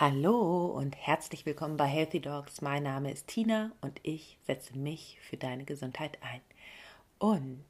Hallo 0.00 0.64
und 0.64 0.96
herzlich 0.96 1.44
willkommen 1.44 1.76
bei 1.76 1.84
Healthy 1.84 2.20
Dogs. 2.20 2.62
Mein 2.62 2.84
Name 2.84 3.12
ist 3.12 3.26
Tina 3.26 3.70
und 3.82 4.00
ich 4.02 4.38
setze 4.46 4.78
mich 4.78 5.18
für 5.20 5.36
deine 5.36 5.66
Gesundheit 5.66 6.16
ein. 6.22 6.40
Und 7.18 7.66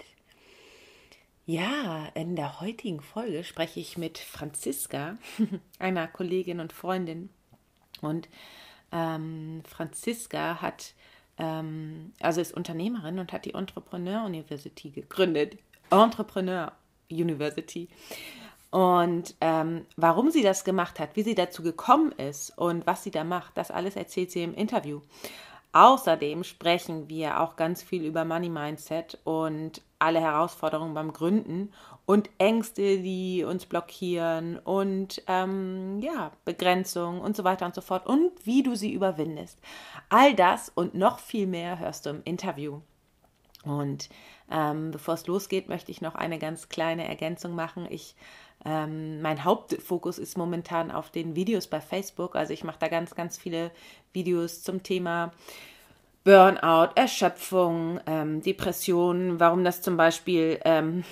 ja, 1.44 2.06
in 2.14 2.36
der 2.36 2.60
heutigen 2.60 3.00
Folge 3.00 3.42
spreche 3.42 3.80
ich 3.80 3.98
mit 3.98 4.16
Franziska, 4.18 5.18
einer 5.80 6.06
Kollegin 6.06 6.60
und 6.60 6.72
Freundin. 6.72 7.30
Und 8.00 8.28
ähm, 8.92 9.64
Franziska 9.66 10.62
hat, 10.62 10.94
ähm, 11.36 12.12
also 12.20 12.40
ist 12.40 12.54
Unternehmerin 12.54 13.18
und 13.18 13.32
hat 13.32 13.44
die 13.44 13.54
Entrepreneur 13.54 14.24
University 14.26 14.90
gegründet. 14.90 15.58
Entrepreneur 15.90 16.70
University. 17.10 17.88
Und 18.70 19.34
ähm, 19.40 19.86
warum 19.96 20.30
sie 20.30 20.42
das 20.42 20.64
gemacht 20.64 21.00
hat, 21.00 21.16
wie 21.16 21.22
sie 21.22 21.34
dazu 21.34 21.62
gekommen 21.62 22.12
ist 22.12 22.56
und 22.56 22.86
was 22.86 23.02
sie 23.02 23.10
da 23.10 23.24
macht, 23.24 23.56
das 23.56 23.70
alles 23.70 23.96
erzählt 23.96 24.30
sie 24.30 24.42
im 24.42 24.54
Interview. 24.54 25.00
Außerdem 25.72 26.42
sprechen 26.42 27.08
wir 27.08 27.40
auch 27.40 27.56
ganz 27.56 27.82
viel 27.82 28.04
über 28.04 28.24
Money 28.24 28.48
Mindset 28.48 29.18
und 29.24 29.82
alle 30.00 30.20
Herausforderungen 30.20 30.94
beim 30.94 31.12
Gründen 31.12 31.72
und 32.06 32.28
Ängste, 32.38 32.98
die 32.98 33.44
uns 33.44 33.66
blockieren 33.66 34.58
und 34.58 35.22
ähm, 35.28 36.00
ja, 36.00 36.32
Begrenzungen 36.44 37.20
und 37.20 37.36
so 37.36 37.44
weiter 37.44 37.66
und 37.66 37.74
so 37.74 37.80
fort 37.80 38.06
und 38.06 38.32
wie 38.44 38.64
du 38.64 38.74
sie 38.74 38.92
überwindest. 38.92 39.60
All 40.08 40.34
das 40.34 40.70
und 40.74 40.94
noch 40.94 41.20
viel 41.20 41.46
mehr 41.46 41.78
hörst 41.78 42.06
du 42.06 42.10
im 42.10 42.22
Interview. 42.24 42.80
Und 43.62 44.08
ähm, 44.50 44.90
bevor 44.90 45.14
es 45.14 45.26
losgeht, 45.26 45.68
möchte 45.68 45.92
ich 45.92 46.00
noch 46.00 46.14
eine 46.16 46.38
ganz 46.38 46.68
kleine 46.68 47.06
Ergänzung 47.06 47.54
machen. 47.54 47.86
Ich 47.88 48.16
ähm, 48.64 49.22
mein 49.22 49.44
Hauptfokus 49.44 50.18
ist 50.18 50.36
momentan 50.36 50.90
auf 50.90 51.10
den 51.10 51.34
Videos 51.34 51.66
bei 51.66 51.80
Facebook. 51.80 52.36
Also 52.36 52.52
ich 52.52 52.64
mache 52.64 52.78
da 52.78 52.88
ganz, 52.88 53.14
ganz 53.14 53.38
viele 53.38 53.70
Videos 54.12 54.62
zum 54.62 54.82
Thema 54.82 55.32
Burnout, 56.24 56.92
Erschöpfung, 56.96 58.00
ähm, 58.06 58.42
Depressionen, 58.42 59.40
warum 59.40 59.64
das 59.64 59.80
zum 59.80 59.96
Beispiel 59.96 60.60
ähm, 60.64 61.04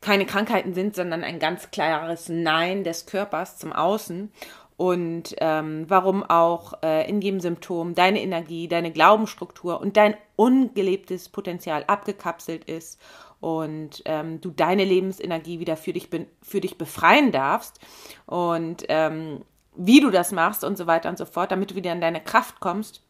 keine 0.00 0.26
Krankheiten 0.26 0.74
sind, 0.74 0.94
sondern 0.94 1.24
ein 1.24 1.40
ganz 1.40 1.70
klares 1.72 2.28
Nein 2.28 2.84
des 2.84 3.06
Körpers 3.06 3.58
zum 3.58 3.72
Außen 3.72 4.30
und 4.76 5.34
ähm, 5.38 5.86
warum 5.88 6.22
auch 6.22 6.74
äh, 6.82 7.08
in 7.08 7.20
jedem 7.22 7.40
Symptom 7.40 7.94
deine 7.94 8.20
Energie, 8.20 8.68
deine 8.68 8.92
Glaubensstruktur 8.92 9.80
und 9.80 9.96
dein 9.96 10.14
ungelebtes 10.36 11.30
Potenzial 11.30 11.84
abgekapselt 11.86 12.64
ist 12.64 13.00
und 13.40 14.02
ähm, 14.04 14.40
du 14.40 14.50
deine 14.50 14.84
Lebensenergie 14.84 15.60
wieder 15.60 15.76
für 15.76 15.92
dich, 15.92 16.08
für 16.42 16.60
dich 16.60 16.78
befreien 16.78 17.32
darfst 17.32 17.80
und 18.26 18.84
ähm, 18.88 19.42
wie 19.76 20.00
du 20.00 20.10
das 20.10 20.32
machst 20.32 20.64
und 20.64 20.78
so 20.78 20.86
weiter 20.86 21.08
und 21.08 21.18
so 21.18 21.26
fort, 21.26 21.52
damit 21.52 21.70
du 21.70 21.74
wieder 21.74 21.92
in 21.92 22.00
deine 22.00 22.22
Kraft 22.22 22.60
kommst. 22.60 23.02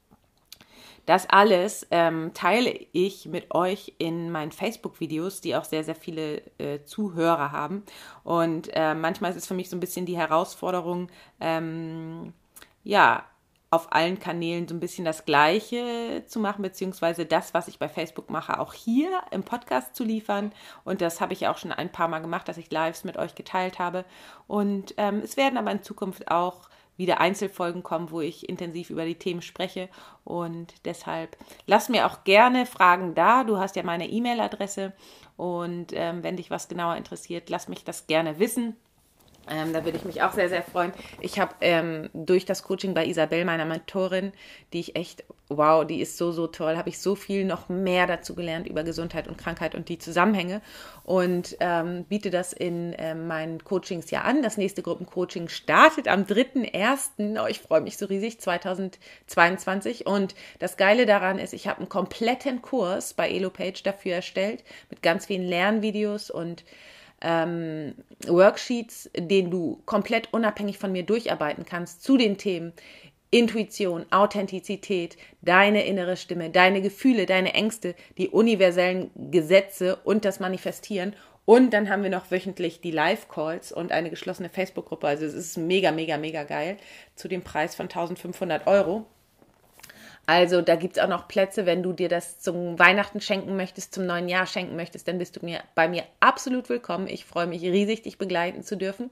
Das 1.07 1.31
alles 1.31 1.87
ähm, 1.93 2.33
teile 2.35 2.77
ich 2.93 3.27
mit 3.27 3.55
euch 3.55 3.95
in 3.99 4.33
meinen 4.33 4.51
Facebook-Videos, 4.51 5.41
die 5.41 5.55
auch 5.55 5.63
sehr, 5.63 5.85
sehr 5.85 5.95
viele 5.95 6.43
äh, 6.59 6.83
Zuhörer 6.85 7.53
haben. 7.53 7.85
Und 8.25 8.71
äh, 8.73 8.93
manchmal 8.93 9.31
ist 9.31 9.37
es 9.37 9.47
für 9.47 9.55
mich 9.55 9.71
so 9.71 9.77
ein 9.77 9.81
bisschen 9.81 10.05
die 10.05 10.17
Herausforderung, 10.17 11.09
ähm, 11.41 12.33
ja, 12.83 13.25
auf 13.71 13.93
allen 13.93 14.21
Kanälen 14.21 14.69
so 14.69 14.75
ein 14.75 14.81
bisschen 14.81 15.05
das 15.05 15.25
Gleiche 15.25 16.23
zu 16.27 16.39
machen, 16.39 16.63
beziehungsweise 16.63 17.27
das, 17.27 17.53
was 17.53 17.69
ich 17.69 17.79
bei 17.79 17.89
Facebook 17.89 18.31
mache, 18.31 18.61
auch 18.61 18.73
hier 18.73 19.23
im 19.33 19.43
Podcast 19.43 19.97
zu 19.97 20.05
liefern. 20.05 20.53
Und 20.85 21.01
das 21.01 21.21
habe 21.21 21.33
ich 21.33 21.49
auch 21.49 21.59
schon 21.59 21.73
ein 21.73 21.91
paar 21.91 22.09
Mal 22.09 22.21
gemacht, 22.21 22.49
dass 22.49 22.59
ich 22.59 22.71
Lives 22.71 23.05
mit 23.05 23.17
euch 23.17 23.35
geteilt 23.35 23.79
habe. 23.79 24.05
Und 24.47 24.95
ähm, 24.99 25.21
es 25.23 25.37
werden 25.37 25.59
aber 25.59 25.73
in 25.73 25.83
Zukunft 25.83 26.31
auch 26.31 26.69
wieder 26.97 27.21
Einzelfolgen 27.21 27.83
kommen, 27.83 28.11
wo 28.11 28.21
ich 28.21 28.49
intensiv 28.49 28.91
über 28.91 29.05
die 29.05 29.19
Themen 29.19 29.43
spreche. 29.43 29.89
Und 30.25 30.75
deshalb 30.85 31.37
lass 31.67 31.89
mir 31.89 32.07
auch 32.07 32.25
gerne 32.25 32.67
Fragen 32.67 33.15
da. 33.15 33.45
Du 33.45 33.59
hast 33.59 33.77
ja 33.77 33.83
meine 33.83 34.09
E-Mail-Adresse. 34.09 34.93
Und 35.37 35.89
ähm, 35.93 36.23
wenn 36.23 36.37
dich 36.37 36.51
was 36.51 36.69
genauer 36.69 36.97
interessiert, 36.97 37.51
lass 37.51 37.69
mich 37.69 37.85
das 37.85 38.07
gerne 38.07 38.39
wissen. 38.39 38.77
Ähm, 39.49 39.73
da 39.73 39.85
würde 39.85 39.99
ich 39.99 40.05
mich 40.05 40.23
auch 40.23 40.33
sehr, 40.33 40.49
sehr 40.49 40.63
freuen. 40.63 40.93
Ich 41.21 41.39
habe 41.39 41.55
ähm, 41.61 42.11
durch 42.13 42.45
das 42.45 42.63
Coaching 42.63 42.95
bei 42.95 43.07
Isabel, 43.07 43.45
meiner 43.45 43.65
Mentorin, 43.65 44.33
die 44.73 44.81
ich 44.81 44.97
echt, 44.97 45.25
wow, 45.49 45.87
die 45.87 46.01
ist 46.01 46.17
so, 46.17 46.33
so 46.33 46.49
toll, 46.49 46.77
habe 46.77 46.89
ich 46.89 46.99
so 46.99 47.15
viel 47.15 47.45
noch 47.45 47.69
mehr 47.69 48.07
dazu 48.07 48.35
gelernt 48.35 48.67
über 48.67 48.83
Gesundheit 48.83 49.29
und 49.29 49.39
Krankheit 49.39 49.75
und 49.75 49.89
die 49.89 49.99
Zusammenhänge 49.99 50.61
und 51.05 51.57
ähm, 51.61 52.05
biete 52.05 52.31
das 52.31 52.53
in 52.53 52.95
ähm, 52.99 53.29
meinen 53.29 53.63
Coachings 53.63 54.11
ja 54.11 54.23
an. 54.23 54.43
Das 54.43 54.57
nächste 54.57 54.83
Gruppencoaching 54.83 55.49
startet 55.49 56.09
am 56.09 56.23
3.1. 56.23 57.41
Oh, 57.41 57.47
ich 57.47 57.61
freue 57.61 57.81
mich 57.81 57.97
so 57.97 58.07
riesig, 58.07 58.41
2022. 58.41 60.07
Und 60.07 60.35
das 60.59 60.77
Geile 60.77 61.07
daran 61.07 61.39
ist, 61.39 61.53
ich 61.53 61.69
habe 61.69 61.79
einen 61.79 61.89
kompletten 61.89 62.63
Kurs 62.63 63.15
bei 63.15 63.31
EloPage 63.31 63.83
dafür 63.85 64.17
erstellt 64.17 64.65
mit 64.91 65.03
ganz 65.03 65.27
vielen 65.27 65.45
Lernvideos 65.45 66.31
und 66.31 66.65
ähm, 67.21 67.95
Worksheets, 68.27 69.11
den 69.17 69.51
du 69.51 69.83
komplett 69.87 70.33
unabhängig 70.33 70.79
von 70.79 70.93
mir 70.93 71.03
durcharbeiten 71.03 71.65
kannst 71.65 72.03
zu 72.03 72.17
den 72.17 72.37
Themen 72.37 72.73
Intuition, 73.31 74.07
Authentizität, 74.11 75.17
deine 75.43 75.85
innere 75.85 76.17
Stimme, 76.17 76.51
deine 76.51 76.81
Gefühle, 76.81 77.27
deine 77.27 77.55
Ängste, 77.55 77.95
die 78.19 78.29
universellen 78.29 79.11
Gesetze 79.31 79.97
und 80.05 80.25
das 80.25 80.41
Manifestieren. 80.41 81.15
Und 81.45 81.73
dann 81.73 81.89
haben 81.89 82.03
wir 82.03 82.11
noch 82.11 82.31
wöchentlich 82.31 82.81
die 82.81 82.91
Live-Calls 82.91 83.73
und 83.73 83.93
eine 83.93 84.11
geschlossene 84.11 84.49
Facebook-Gruppe. 84.49 85.07
Also 85.07 85.27
es 85.27 85.35
ist 85.35 85.57
mega, 85.57 85.93
mega, 85.93 86.19
mega 86.19 86.45
geil 86.45 86.77
zu 87.15 87.29
dem 87.29 87.43
Preis 87.43 87.75
von 87.75 87.85
1500 87.85 88.67
Euro. 88.67 89.07
Also 90.27 90.61
da 90.61 90.75
gibt 90.75 90.97
es 90.97 91.03
auch 91.03 91.09
noch 91.09 91.29
Plätze, 91.29 91.67
wenn 91.67 91.83
du 91.83 91.93
dir 91.93 92.09
das 92.09 92.41
zum 92.41 92.79
Weihnachten 92.79 93.21
schenken 93.21 93.57
möchtest, 93.57 93.95
zum 93.95 94.07
neuen 94.07 94.29
Jahr 94.29 94.47
schenken 94.47 94.75
möchtest, 94.75 95.07
dann 95.07 95.19
bist 95.19 95.37
du 95.37 95.45
mir 95.45 95.61
bei 95.77 95.89
mir 95.89 96.03
absolut 96.19 96.69
willkommen. 96.69 97.07
Ich 97.07 97.25
freue 97.25 97.47
mich 97.47 97.63
riesig, 97.63 98.03
dich 98.03 98.19
begleiten 98.19 98.65
zu 98.65 98.77
dürfen. 98.77 99.11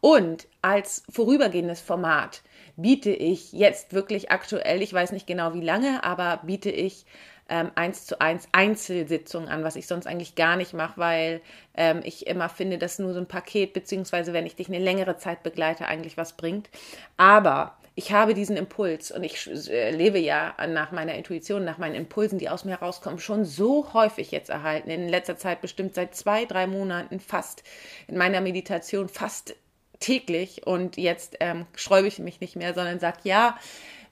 Und 0.00 0.46
als 0.62 1.02
vorübergehendes 1.10 1.80
Format 1.80 2.42
biete 2.76 3.10
ich 3.10 3.52
jetzt 3.52 3.94
wirklich 3.94 4.30
aktuell, 4.30 4.82
ich 4.82 4.92
weiß 4.92 5.12
nicht 5.12 5.26
genau 5.26 5.54
wie 5.54 5.62
lange, 5.62 6.04
aber 6.04 6.40
biete 6.44 6.70
ich 6.70 7.06
ähm, 7.48 7.70
eins 7.74 8.06
zu 8.06 8.20
eins 8.20 8.48
Einzelsitzungen 8.52 9.48
an, 9.48 9.64
was 9.64 9.76
ich 9.76 9.86
sonst 9.86 10.06
eigentlich 10.06 10.34
gar 10.34 10.56
nicht 10.56 10.72
mache, 10.72 10.98
weil 10.98 11.40
ähm, 11.74 12.00
ich 12.04 12.26
immer 12.26 12.48
finde, 12.48 12.78
dass 12.78 12.98
nur 12.98 13.12
so 13.12 13.20
ein 13.20 13.26
Paket, 13.26 13.72
beziehungsweise 13.72 14.32
wenn 14.32 14.46
ich 14.46 14.56
dich 14.56 14.68
eine 14.68 14.78
längere 14.78 15.16
Zeit 15.16 15.42
begleite, 15.42 15.86
eigentlich 15.86 16.16
was 16.16 16.34
bringt. 16.34 16.70
Aber 17.16 17.76
ich 17.96 18.12
habe 18.12 18.34
diesen 18.34 18.56
Impuls 18.56 19.12
und 19.12 19.22
ich 19.22 19.48
äh, 19.70 19.90
lebe 19.90 20.18
ja 20.18 20.54
nach 20.66 20.90
meiner 20.90 21.14
Intuition, 21.14 21.64
nach 21.64 21.78
meinen 21.78 21.94
Impulsen, 21.94 22.38
die 22.38 22.48
aus 22.48 22.64
mir 22.64 22.76
rauskommen, 22.76 23.20
schon 23.20 23.44
so 23.44 23.92
häufig 23.94 24.32
jetzt 24.32 24.50
erhalten. 24.50 24.90
In 24.90 25.08
letzter 25.08 25.36
Zeit 25.36 25.60
bestimmt 25.60 25.94
seit 25.94 26.14
zwei, 26.14 26.44
drei 26.44 26.66
Monaten 26.66 27.20
fast 27.20 27.62
in 28.08 28.16
meiner 28.16 28.40
Meditation 28.40 29.08
fast 29.08 29.54
täglich 30.00 30.66
und 30.66 30.96
jetzt 30.96 31.36
ähm, 31.38 31.66
sträube 31.76 32.08
ich 32.08 32.18
mich 32.18 32.40
nicht 32.40 32.56
mehr, 32.56 32.74
sondern 32.74 32.98
sage 32.98 33.18
ja, 33.22 33.56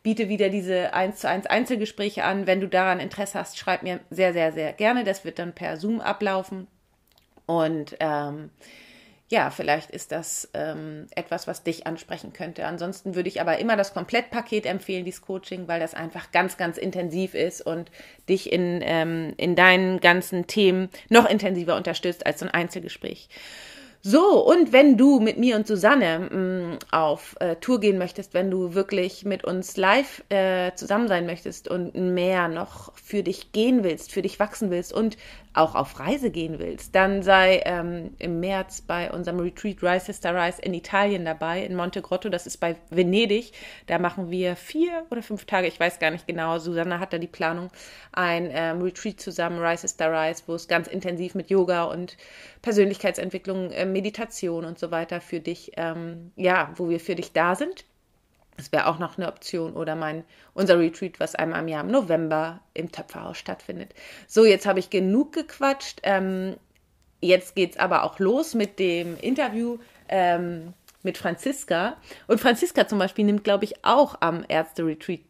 biete 0.04 0.28
wieder 0.28 0.48
diese 0.48 0.94
1 0.94 1.20
zu 1.20 1.28
1 1.28 1.46
Einzelgespräche 1.46 2.24
an. 2.24 2.46
Wenn 2.46 2.60
du 2.60 2.68
daran 2.68 3.00
Interesse 3.00 3.38
hast, 3.38 3.58
schreib 3.58 3.82
mir 3.82 3.98
sehr, 4.10 4.32
sehr, 4.32 4.52
sehr 4.52 4.72
gerne. 4.72 5.02
Das 5.02 5.24
wird 5.24 5.38
dann 5.40 5.54
per 5.54 5.76
Zoom 5.76 6.00
ablaufen. 6.00 6.68
Und 7.46 7.96
ähm, 8.00 8.50
ja, 9.32 9.48
vielleicht 9.48 9.90
ist 9.90 10.12
das 10.12 10.50
ähm, 10.52 11.06
etwas, 11.16 11.46
was 11.46 11.62
dich 11.62 11.86
ansprechen 11.86 12.34
könnte. 12.34 12.66
Ansonsten 12.66 13.14
würde 13.14 13.30
ich 13.30 13.40
aber 13.40 13.56
immer 13.56 13.78
das 13.78 13.94
Komplettpaket 13.94 14.66
empfehlen, 14.66 15.06
dieses 15.06 15.22
Coaching, 15.22 15.68
weil 15.68 15.80
das 15.80 15.94
einfach 15.94 16.32
ganz, 16.32 16.58
ganz 16.58 16.76
intensiv 16.76 17.32
ist 17.32 17.62
und 17.62 17.90
dich 18.28 18.52
in, 18.52 18.80
ähm, 18.82 19.32
in 19.38 19.56
deinen 19.56 20.00
ganzen 20.00 20.46
Themen 20.48 20.90
noch 21.08 21.26
intensiver 21.26 21.76
unterstützt 21.76 22.26
als 22.26 22.40
so 22.40 22.44
ein 22.44 22.52
Einzelgespräch. 22.52 23.30
So, 24.04 24.44
und 24.44 24.72
wenn 24.72 24.98
du 24.98 25.18
mit 25.18 25.38
mir 25.38 25.56
und 25.56 25.66
Susanne 25.66 26.28
mh, 26.30 26.36
mm, 26.36 26.78
auf 26.90 27.36
äh, 27.40 27.56
Tour 27.56 27.80
gehen 27.80 27.96
möchtest, 27.96 28.34
wenn 28.34 28.50
du 28.50 28.74
wirklich 28.74 29.24
mit 29.24 29.44
uns 29.44 29.78
live 29.78 30.24
äh, 30.28 30.72
zusammen 30.74 31.08
sein 31.08 31.24
möchtest 31.24 31.68
und 31.68 31.94
mehr 31.94 32.48
noch 32.48 32.92
für 32.98 33.22
dich 33.22 33.52
gehen 33.52 33.82
willst, 33.82 34.12
für 34.12 34.20
dich 34.20 34.38
wachsen 34.40 34.70
willst 34.70 34.92
und 34.92 35.16
auch 35.54 35.74
auf 35.74 35.98
Reise 36.00 36.30
gehen 36.30 36.58
willst, 36.58 36.94
dann 36.94 37.22
sei 37.22 37.62
ähm, 37.64 38.14
im 38.18 38.40
März 38.40 38.80
bei 38.80 39.10
unserem 39.10 39.40
Retreat 39.40 39.82
Rise 39.82 40.06
Sister 40.06 40.34
Rise 40.34 40.62
in 40.62 40.72
Italien 40.72 41.24
dabei, 41.24 41.64
in 41.64 41.74
Monte 41.76 42.00
Grotto, 42.00 42.28
das 42.28 42.46
ist 42.46 42.58
bei 42.58 42.76
Venedig. 42.90 43.52
Da 43.86 43.98
machen 43.98 44.30
wir 44.30 44.56
vier 44.56 45.04
oder 45.10 45.22
fünf 45.22 45.44
Tage, 45.44 45.66
ich 45.66 45.78
weiß 45.78 45.98
gar 45.98 46.10
nicht 46.10 46.26
genau, 46.26 46.58
Susanne 46.58 46.98
hat 47.00 47.12
da 47.12 47.18
die 47.18 47.26
Planung, 47.26 47.70
ein 48.12 48.48
ähm, 48.50 48.80
Retreat 48.80 49.20
zusammen, 49.20 49.58
Rise 49.58 49.82
Sister 49.82 50.10
Rise, 50.10 50.44
wo 50.46 50.54
es 50.54 50.68
ganz 50.68 50.88
intensiv 50.88 51.34
mit 51.34 51.50
Yoga 51.50 51.84
und 51.84 52.16
Persönlichkeitsentwicklung, 52.62 53.70
äh, 53.72 53.84
Meditation 53.84 54.64
und 54.64 54.78
so 54.78 54.90
weiter 54.90 55.20
für 55.20 55.40
dich, 55.40 55.72
ähm, 55.76 56.32
ja, 56.36 56.72
wo 56.76 56.88
wir 56.88 57.00
für 57.00 57.14
dich 57.14 57.32
da 57.32 57.54
sind. 57.56 57.84
Das 58.62 58.70
wäre 58.70 58.86
auch 58.86 59.00
noch 59.00 59.18
eine 59.18 59.26
Option. 59.26 59.72
Oder 59.74 59.96
mein, 59.96 60.22
unser 60.54 60.78
Retreat, 60.78 61.18
was 61.18 61.34
einmal 61.34 61.62
im 61.62 61.68
Jahr 61.68 61.82
im 61.82 61.90
November 61.90 62.60
im 62.74 62.92
Töpferhaus 62.92 63.36
stattfindet. 63.36 63.92
So, 64.28 64.44
jetzt 64.44 64.66
habe 64.66 64.78
ich 64.78 64.88
genug 64.88 65.32
gequatscht. 65.32 65.98
Ähm, 66.04 66.56
jetzt 67.20 67.56
geht 67.56 67.72
es 67.72 67.76
aber 67.78 68.04
auch 68.04 68.20
los 68.20 68.54
mit 68.54 68.78
dem 68.78 69.18
Interview. 69.18 69.78
Ähm, 70.08 70.74
mit 71.02 71.18
Franziska. 71.18 71.96
Und 72.28 72.40
Franziska 72.40 72.86
zum 72.86 73.00
Beispiel 73.00 73.24
nimmt, 73.24 73.42
glaube 73.42 73.64
ich, 73.64 73.84
auch 73.84 74.14
am 74.20 74.44
Ärzte-Retreat 74.46 75.22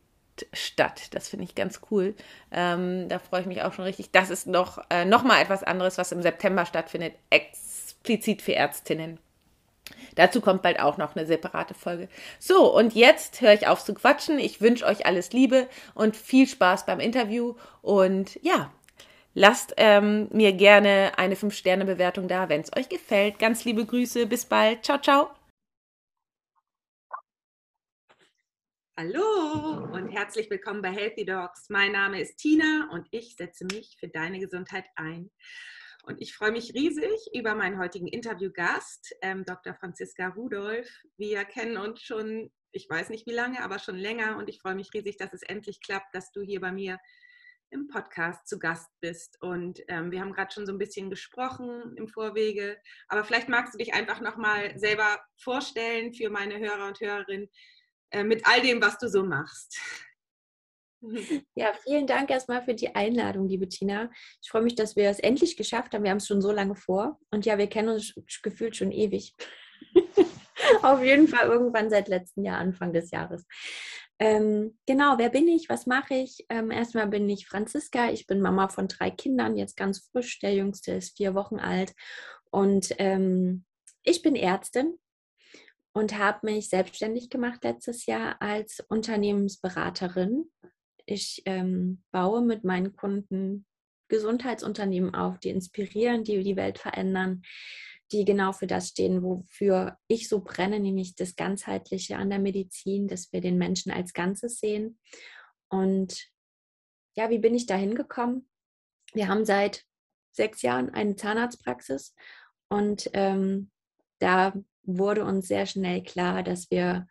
statt. 0.52 1.14
Das 1.14 1.30
finde 1.30 1.44
ich 1.44 1.54
ganz 1.54 1.80
cool. 1.90 2.14
Ähm, 2.50 3.08
da 3.08 3.18
freue 3.18 3.40
ich 3.40 3.46
mich 3.46 3.62
auch 3.62 3.72
schon 3.72 3.86
richtig. 3.86 4.10
Das 4.10 4.28
ist 4.28 4.46
noch, 4.46 4.84
äh, 4.90 5.06
noch 5.06 5.22
mal 5.22 5.40
etwas 5.40 5.62
anderes, 5.62 5.96
was 5.96 6.12
im 6.12 6.20
September 6.20 6.66
stattfindet, 6.66 7.14
explizit 7.30 8.42
für 8.42 8.54
Ärztinnen. 8.54 9.18
Dazu 10.14 10.40
kommt 10.40 10.62
bald 10.62 10.78
auch 10.78 10.98
noch 10.98 11.16
eine 11.16 11.26
separate 11.26 11.74
Folge. 11.74 12.08
So, 12.38 12.74
und 12.74 12.94
jetzt 12.94 13.40
höre 13.40 13.54
ich 13.54 13.66
auf 13.66 13.84
zu 13.84 13.94
quatschen. 13.94 14.38
Ich 14.38 14.60
wünsche 14.60 14.84
euch 14.84 15.06
alles 15.06 15.32
Liebe 15.32 15.68
und 15.94 16.16
viel 16.16 16.46
Spaß 16.46 16.86
beim 16.86 17.00
Interview. 17.00 17.54
Und 17.80 18.38
ja, 18.42 18.72
lasst 19.34 19.74
ähm, 19.76 20.28
mir 20.32 20.52
gerne 20.52 21.12
eine 21.16 21.34
5-Sterne-Bewertung 21.34 22.28
da, 22.28 22.48
wenn 22.48 22.60
es 22.60 22.76
euch 22.76 22.88
gefällt. 22.88 23.38
Ganz 23.38 23.64
liebe 23.64 23.84
Grüße. 23.84 24.26
Bis 24.26 24.44
bald. 24.44 24.84
Ciao, 24.84 24.98
ciao. 24.98 25.30
Hallo 28.98 29.88
und 29.94 30.10
herzlich 30.10 30.50
willkommen 30.50 30.82
bei 30.82 30.92
Healthy 30.92 31.24
Dogs. 31.24 31.70
Mein 31.70 31.92
Name 31.92 32.20
ist 32.20 32.36
Tina 32.36 32.90
und 32.92 33.08
ich 33.10 33.36
setze 33.36 33.64
mich 33.64 33.96
für 33.98 34.08
deine 34.08 34.38
Gesundheit 34.38 34.84
ein. 34.96 35.30
Und 36.04 36.20
ich 36.20 36.34
freue 36.34 36.50
mich 36.50 36.74
riesig 36.74 37.28
über 37.32 37.54
meinen 37.54 37.78
heutigen 37.78 38.08
Interviewgast, 38.08 39.14
ähm, 39.22 39.44
Dr. 39.44 39.74
Franziska 39.74 40.28
Rudolph. 40.28 40.90
Wir 41.16 41.44
kennen 41.44 41.76
uns 41.76 42.02
schon, 42.02 42.50
ich 42.72 42.90
weiß 42.90 43.08
nicht 43.10 43.26
wie 43.26 43.32
lange, 43.32 43.62
aber 43.62 43.78
schon 43.78 43.96
länger. 43.96 44.36
Und 44.36 44.48
ich 44.48 44.60
freue 44.60 44.74
mich 44.74 44.92
riesig, 44.92 45.16
dass 45.16 45.32
es 45.32 45.42
endlich 45.42 45.80
klappt, 45.80 46.12
dass 46.12 46.32
du 46.32 46.42
hier 46.42 46.60
bei 46.60 46.72
mir 46.72 46.98
im 47.70 47.86
Podcast 47.86 48.48
zu 48.48 48.58
Gast 48.58 48.90
bist. 49.00 49.40
Und 49.40 49.80
ähm, 49.86 50.10
wir 50.10 50.20
haben 50.20 50.32
gerade 50.32 50.52
schon 50.52 50.66
so 50.66 50.72
ein 50.72 50.78
bisschen 50.78 51.08
gesprochen 51.08 51.94
im 51.96 52.08
Vorwege. 52.08 52.78
Aber 53.06 53.24
vielleicht 53.24 53.48
magst 53.48 53.74
du 53.74 53.78
dich 53.78 53.94
einfach 53.94 54.20
nochmal 54.20 54.76
selber 54.78 55.20
vorstellen 55.36 56.12
für 56.12 56.30
meine 56.30 56.58
Hörer 56.58 56.88
und 56.88 57.00
Hörerinnen 57.00 57.48
äh, 58.10 58.24
mit 58.24 58.44
all 58.44 58.60
dem, 58.60 58.82
was 58.82 58.98
du 58.98 59.08
so 59.08 59.24
machst. 59.24 59.80
Ja, 61.54 61.72
vielen 61.84 62.06
Dank 62.06 62.30
erstmal 62.30 62.62
für 62.62 62.74
die 62.74 62.94
Einladung, 62.94 63.48
liebe 63.48 63.68
Tina. 63.68 64.10
Ich 64.42 64.50
freue 64.50 64.62
mich, 64.62 64.74
dass 64.74 64.96
wir 64.96 65.08
es 65.10 65.18
endlich 65.18 65.56
geschafft 65.56 65.92
haben. 65.92 66.04
Wir 66.04 66.10
haben 66.10 66.18
es 66.18 66.26
schon 66.26 66.42
so 66.42 66.52
lange 66.52 66.76
vor. 66.76 67.18
Und 67.30 67.44
ja, 67.44 67.58
wir 67.58 67.66
kennen 67.66 67.90
uns 67.90 68.14
gefühlt 68.42 68.76
schon 68.76 68.92
ewig. 68.92 69.34
Auf 70.82 71.02
jeden 71.02 71.28
Fall 71.28 71.48
irgendwann 71.48 71.90
seit 71.90 72.08
letztem 72.08 72.44
Jahr, 72.44 72.58
Anfang 72.58 72.92
des 72.92 73.10
Jahres. 73.10 73.44
Ähm, 74.18 74.78
genau, 74.86 75.18
wer 75.18 75.30
bin 75.30 75.48
ich? 75.48 75.68
Was 75.68 75.86
mache 75.86 76.14
ich? 76.14 76.46
Ähm, 76.48 76.70
erstmal 76.70 77.08
bin 77.08 77.28
ich 77.28 77.48
Franziska. 77.48 78.10
Ich 78.10 78.26
bin 78.26 78.40
Mama 78.40 78.68
von 78.68 78.86
drei 78.86 79.10
Kindern, 79.10 79.56
jetzt 79.56 79.76
ganz 79.76 80.08
frisch. 80.10 80.38
Der 80.38 80.54
jüngste 80.54 80.92
ist 80.92 81.16
vier 81.16 81.34
Wochen 81.34 81.58
alt. 81.58 81.92
Und 82.50 82.94
ähm, 82.98 83.64
ich 84.04 84.22
bin 84.22 84.36
Ärztin 84.36 84.98
und 85.92 86.16
habe 86.18 86.46
mich 86.46 86.68
selbstständig 86.68 87.30
gemacht 87.30 87.64
letztes 87.64 88.06
Jahr 88.06 88.40
als 88.40 88.80
Unternehmensberaterin. 88.88 90.50
Ich 91.06 91.42
ähm, 91.46 92.02
baue 92.10 92.42
mit 92.42 92.64
meinen 92.64 92.94
Kunden 92.96 93.66
Gesundheitsunternehmen 94.08 95.14
auf, 95.14 95.38
die 95.38 95.50
inspirieren, 95.50 96.24
die 96.24 96.42
die 96.42 96.56
Welt 96.56 96.78
verändern, 96.78 97.42
die 98.12 98.24
genau 98.24 98.52
für 98.52 98.66
das 98.66 98.90
stehen, 98.90 99.22
wofür 99.22 99.96
ich 100.06 100.28
so 100.28 100.40
brenne, 100.40 100.80
nämlich 100.80 101.14
das 101.14 101.34
Ganzheitliche 101.34 102.16
an 102.16 102.28
der 102.28 102.38
Medizin, 102.38 103.08
dass 103.08 103.32
wir 103.32 103.40
den 103.40 103.56
Menschen 103.56 103.90
als 103.90 104.12
Ganzes 104.12 104.60
sehen. 104.60 104.98
Und 105.68 106.28
ja, 107.16 107.30
wie 107.30 107.38
bin 107.38 107.54
ich 107.54 107.66
da 107.66 107.74
hingekommen? 107.74 108.48
Wir 109.14 109.28
haben 109.28 109.44
seit 109.44 109.84
sechs 110.32 110.62
Jahren 110.62 110.90
eine 110.90 111.16
Zahnarztpraxis 111.16 112.14
und 112.68 113.10
ähm, 113.14 113.70
da 114.18 114.54
wurde 114.82 115.24
uns 115.24 115.48
sehr 115.48 115.66
schnell 115.66 116.02
klar, 116.02 116.42
dass 116.42 116.70
wir 116.70 117.06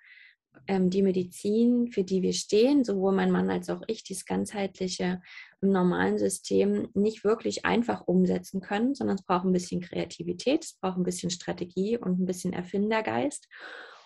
ähm, 0.68 0.90
die 0.90 1.02
Medizin, 1.02 1.92
für 1.92 2.04
die 2.04 2.22
wir 2.22 2.34
stehen, 2.34 2.84
sowohl 2.84 3.14
mein 3.14 3.32
Mann 3.32 3.50
als 3.50 3.70
auch 3.70 3.82
ich, 3.88 4.04
dieses 4.04 4.26
ganzheitliche 4.26 5.22
im 5.62 5.70
normalen 5.70 6.18
System 6.18 6.90
nicht 6.94 7.24
wirklich 7.24 7.66
einfach 7.66 8.08
umsetzen 8.08 8.62
können, 8.62 8.96
sondern 8.96 9.16
es 9.16 9.24
braucht 9.24 9.46
ein 9.46 9.54
bisschen 9.54 9.82
Kreativität, 9.82 10.64
es 10.64 10.74
braucht 10.74 10.98
ein 10.98 11.04
bisschen 11.04 11.30
Strategie 11.30 11.98
und 11.98 12.20
ein 12.20 12.26
bisschen 12.26 12.54
Erfindergeist. 12.54 13.48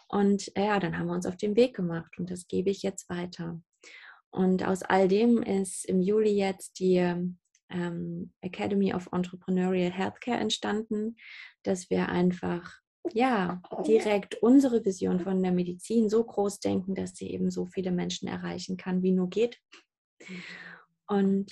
Und 0.08 0.52
ja, 0.56 0.80
dann 0.80 0.98
haben 0.98 1.08
wir 1.08 1.14
uns 1.14 1.26
auf 1.26 1.38
den 1.38 1.56
Weg 1.56 1.76
gemacht 1.76 2.18
und 2.20 2.30
das 2.30 2.48
gebe 2.48 2.70
ich 2.70 2.84
jetzt 2.84 3.10
weiter. 3.10 3.62
Und 4.30 4.66
aus 4.66 4.84
all 4.84 5.08
dem 5.08 5.42
ist 5.42 5.86
im 5.86 6.02
Juli 6.02 6.32
jetzt 6.32 6.80
die 6.80 6.98
ähm, 7.70 8.34
Academy 8.42 8.94
of 8.94 9.10
Entrepreneurial 9.12 9.92
Healthcare 9.92 10.40
entstanden, 10.40 11.16
dass 11.64 11.90
wir 11.90 12.10
einfach 12.10 12.80
ja, 13.14 13.62
direkt 13.86 14.36
unsere 14.42 14.84
Vision 14.84 15.20
von 15.20 15.42
der 15.42 15.52
Medizin 15.52 16.10
so 16.10 16.24
groß 16.24 16.60
denken, 16.60 16.96
dass 16.96 17.16
sie 17.16 17.32
eben 17.32 17.52
so 17.52 17.66
viele 17.66 17.92
Menschen 17.92 18.28
erreichen 18.28 18.78
kann, 18.78 19.04
wie 19.04 19.12
nur 19.12 19.30
geht. 19.30 19.60
Und 21.08 21.52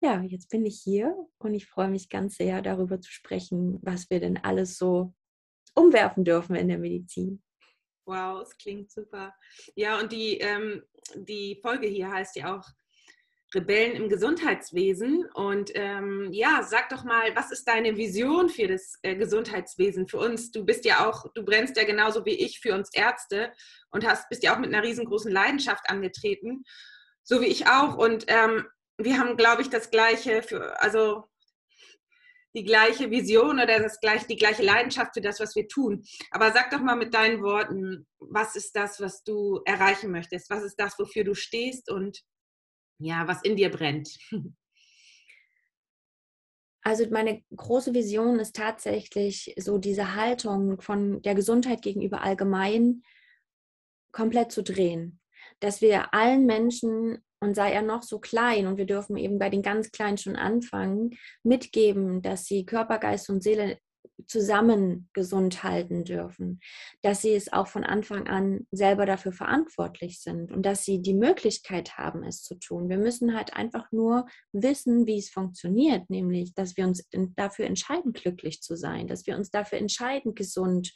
ja, 0.00 0.22
jetzt 0.22 0.50
bin 0.50 0.64
ich 0.64 0.80
hier 0.80 1.16
und 1.38 1.54
ich 1.54 1.66
freue 1.66 1.88
mich 1.88 2.08
ganz 2.08 2.36
sehr 2.36 2.62
darüber 2.62 3.00
zu 3.00 3.10
sprechen, 3.10 3.78
was 3.82 4.10
wir 4.10 4.20
denn 4.20 4.36
alles 4.36 4.78
so 4.78 5.14
umwerfen 5.74 6.24
dürfen 6.24 6.54
in 6.54 6.68
der 6.68 6.78
Medizin. 6.78 7.42
Wow, 8.06 8.42
es 8.42 8.56
klingt 8.56 8.90
super. 8.90 9.34
Ja, 9.74 10.00
und 10.00 10.12
die, 10.12 10.38
ähm, 10.38 10.82
die 11.14 11.58
Folge 11.60 11.88
hier 11.88 12.10
heißt 12.10 12.36
ja 12.36 12.56
auch 12.56 12.66
Rebellen 13.54 13.96
im 13.96 14.08
Gesundheitswesen. 14.08 15.26
Und 15.32 15.70
ähm, 15.74 16.28
ja, 16.32 16.62
sag 16.62 16.88
doch 16.90 17.04
mal, 17.04 17.34
was 17.34 17.50
ist 17.50 17.66
deine 17.66 17.96
Vision 17.96 18.48
für 18.48 18.68
das 18.68 18.98
äh, 19.02 19.16
Gesundheitswesen 19.16 20.06
für 20.06 20.18
uns? 20.18 20.50
Du 20.50 20.64
bist 20.64 20.84
ja 20.84 21.08
auch, 21.08 21.26
du 21.34 21.44
brennst 21.44 21.76
ja 21.76 21.84
genauso 21.84 22.24
wie 22.24 22.38
ich 22.38 22.60
für 22.60 22.74
uns 22.74 22.90
Ärzte 22.92 23.52
und 23.90 24.06
hast, 24.06 24.28
bist 24.28 24.42
ja 24.42 24.54
auch 24.54 24.58
mit 24.58 24.72
einer 24.72 24.86
riesengroßen 24.86 25.32
Leidenschaft 25.32 25.88
angetreten, 25.88 26.64
so 27.22 27.40
wie 27.40 27.46
ich 27.46 27.66
auch. 27.68 27.96
Und 27.96 28.24
ähm, 28.28 28.66
wir 28.98 29.18
haben, 29.18 29.36
glaube 29.36 29.62
ich, 29.62 29.70
das 29.70 29.90
gleiche 29.90 30.42
für, 30.42 30.80
also 30.82 31.24
die 32.54 32.64
gleiche 32.64 33.10
Vision 33.10 33.60
oder 33.60 33.78
das 33.78 34.00
gleiche, 34.00 34.26
die 34.26 34.36
gleiche 34.36 34.62
Leidenschaft 34.62 35.14
für 35.14 35.20
das, 35.20 35.38
was 35.40 35.54
wir 35.54 35.68
tun. 35.68 36.04
Aber 36.30 36.50
sag 36.52 36.70
doch 36.70 36.80
mal 36.80 36.96
mit 36.96 37.14
deinen 37.14 37.42
Worten, 37.42 38.06
was 38.18 38.56
ist 38.56 38.74
das, 38.74 39.00
was 39.00 39.22
du 39.22 39.60
erreichen 39.64 40.10
möchtest? 40.10 40.50
Was 40.50 40.64
ist 40.64 40.76
das, 40.76 40.98
wofür 40.98 41.24
du 41.24 41.34
stehst 41.34 41.90
und 41.90 42.22
ja, 42.98 43.26
was 43.26 43.42
in 43.42 43.56
dir 43.56 43.70
brennt? 43.70 44.18
Also 46.82 47.04
meine 47.10 47.42
große 47.54 47.92
Vision 47.92 48.38
ist 48.38 48.56
tatsächlich 48.56 49.54
so 49.58 49.76
diese 49.76 50.14
Haltung 50.14 50.80
von 50.80 51.20
der 51.20 51.34
Gesundheit 51.34 51.82
gegenüber 51.82 52.22
allgemein 52.22 53.02
komplett 54.10 54.52
zu 54.52 54.62
drehen. 54.62 55.20
Dass 55.60 55.82
wir 55.82 56.14
allen 56.14 56.46
Menschen, 56.46 57.18
und 57.40 57.54
sei 57.54 57.72
er 57.72 57.82
noch 57.82 58.02
so 58.02 58.18
klein, 58.18 58.66
und 58.66 58.78
wir 58.78 58.86
dürfen 58.86 59.18
eben 59.18 59.38
bei 59.38 59.50
den 59.50 59.60
ganz 59.60 59.90
Kleinen 59.90 60.16
schon 60.16 60.36
anfangen, 60.36 61.18
mitgeben, 61.42 62.22
dass 62.22 62.46
sie 62.46 62.64
Körper, 62.64 62.98
Geist 62.98 63.28
und 63.28 63.42
Seele 63.42 63.78
zusammen 64.26 65.08
gesund 65.12 65.62
halten 65.62 66.04
dürfen, 66.04 66.60
dass 67.02 67.22
sie 67.22 67.34
es 67.34 67.52
auch 67.52 67.68
von 67.68 67.84
Anfang 67.84 68.26
an 68.26 68.66
selber 68.70 69.06
dafür 69.06 69.32
verantwortlich 69.32 70.20
sind 70.20 70.50
und 70.52 70.64
dass 70.64 70.84
sie 70.84 71.00
die 71.00 71.14
Möglichkeit 71.14 71.96
haben, 71.96 72.24
es 72.24 72.42
zu 72.42 72.56
tun. 72.56 72.88
Wir 72.88 72.98
müssen 72.98 73.36
halt 73.36 73.54
einfach 73.54 73.90
nur 73.92 74.26
wissen, 74.52 75.06
wie 75.06 75.18
es 75.18 75.30
funktioniert, 75.30 76.10
nämlich, 76.10 76.54
dass 76.54 76.76
wir 76.76 76.86
uns 76.86 77.08
dafür 77.36 77.66
entscheiden, 77.66 78.12
glücklich 78.12 78.60
zu 78.62 78.76
sein, 78.76 79.06
dass 79.06 79.26
wir 79.26 79.36
uns 79.36 79.50
dafür 79.50 79.78
entscheiden, 79.78 80.34
gesund 80.34 80.92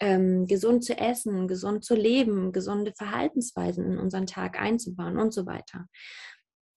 ähm, 0.00 0.46
gesund 0.46 0.82
zu 0.82 0.96
essen, 0.96 1.46
gesund 1.46 1.84
zu 1.84 1.94
leben, 1.94 2.52
gesunde 2.52 2.92
Verhaltensweisen 2.96 3.84
in 3.84 3.98
unseren 3.98 4.26
Tag 4.26 4.58
einzubauen 4.58 5.18
und 5.18 5.32
so 5.32 5.44
weiter. 5.44 5.86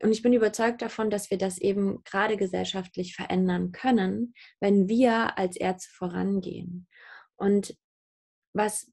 Und 0.03 0.11
ich 0.11 0.21
bin 0.21 0.33
überzeugt 0.33 0.81
davon, 0.81 1.09
dass 1.09 1.31
wir 1.31 1.37
das 1.37 1.57
eben 1.57 2.03
gerade 2.03 2.35
gesellschaftlich 2.35 3.15
verändern 3.15 3.71
können, 3.71 4.33
wenn 4.59 4.89
wir 4.89 5.37
als 5.37 5.55
Ärzte 5.55 5.89
vorangehen. 5.93 6.87
Und 7.37 7.77
was 8.51 8.91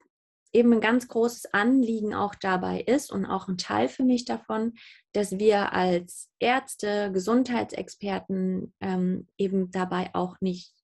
eben 0.52 0.72
ein 0.72 0.80
ganz 0.80 1.08
großes 1.08 1.52
Anliegen 1.52 2.14
auch 2.14 2.36
dabei 2.36 2.80
ist 2.82 3.10
und 3.10 3.26
auch 3.26 3.48
ein 3.48 3.58
Teil 3.58 3.88
für 3.88 4.04
mich 4.04 4.24
davon, 4.24 4.74
dass 5.12 5.38
wir 5.38 5.72
als 5.72 6.28
Ärzte, 6.38 7.10
Gesundheitsexperten 7.12 8.72
ähm, 8.80 9.26
eben 9.36 9.72
dabei 9.72 10.10
auch 10.14 10.36
nicht 10.40 10.74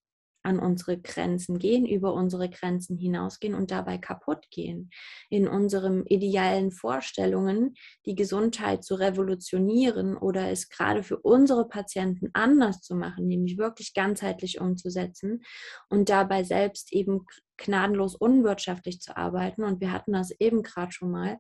an 0.46 0.60
unsere 0.60 0.98
Grenzen 0.98 1.58
gehen, 1.58 1.84
über 1.86 2.14
unsere 2.14 2.48
Grenzen 2.48 2.96
hinausgehen 2.96 3.54
und 3.54 3.70
dabei 3.70 3.98
kaputt 3.98 4.46
gehen. 4.50 4.90
In 5.28 5.48
unseren 5.48 6.06
idealen 6.06 6.70
Vorstellungen, 6.70 7.74
die 8.06 8.14
Gesundheit 8.14 8.84
zu 8.84 8.94
revolutionieren 8.94 10.16
oder 10.16 10.50
es 10.50 10.68
gerade 10.68 11.02
für 11.02 11.18
unsere 11.18 11.68
Patienten 11.68 12.30
anders 12.32 12.80
zu 12.80 12.94
machen, 12.94 13.26
nämlich 13.26 13.58
wirklich 13.58 13.92
ganzheitlich 13.92 14.60
umzusetzen 14.60 15.42
und 15.88 16.08
dabei 16.08 16.44
selbst 16.44 16.92
eben 16.92 17.26
gnadenlos 17.56 18.14
unwirtschaftlich 18.14 19.00
zu 19.00 19.16
arbeiten. 19.16 19.64
Und 19.64 19.80
wir 19.80 19.90
hatten 19.90 20.12
das 20.12 20.30
eben 20.30 20.62
gerade 20.62 20.92
schon 20.92 21.10
mal. 21.10 21.38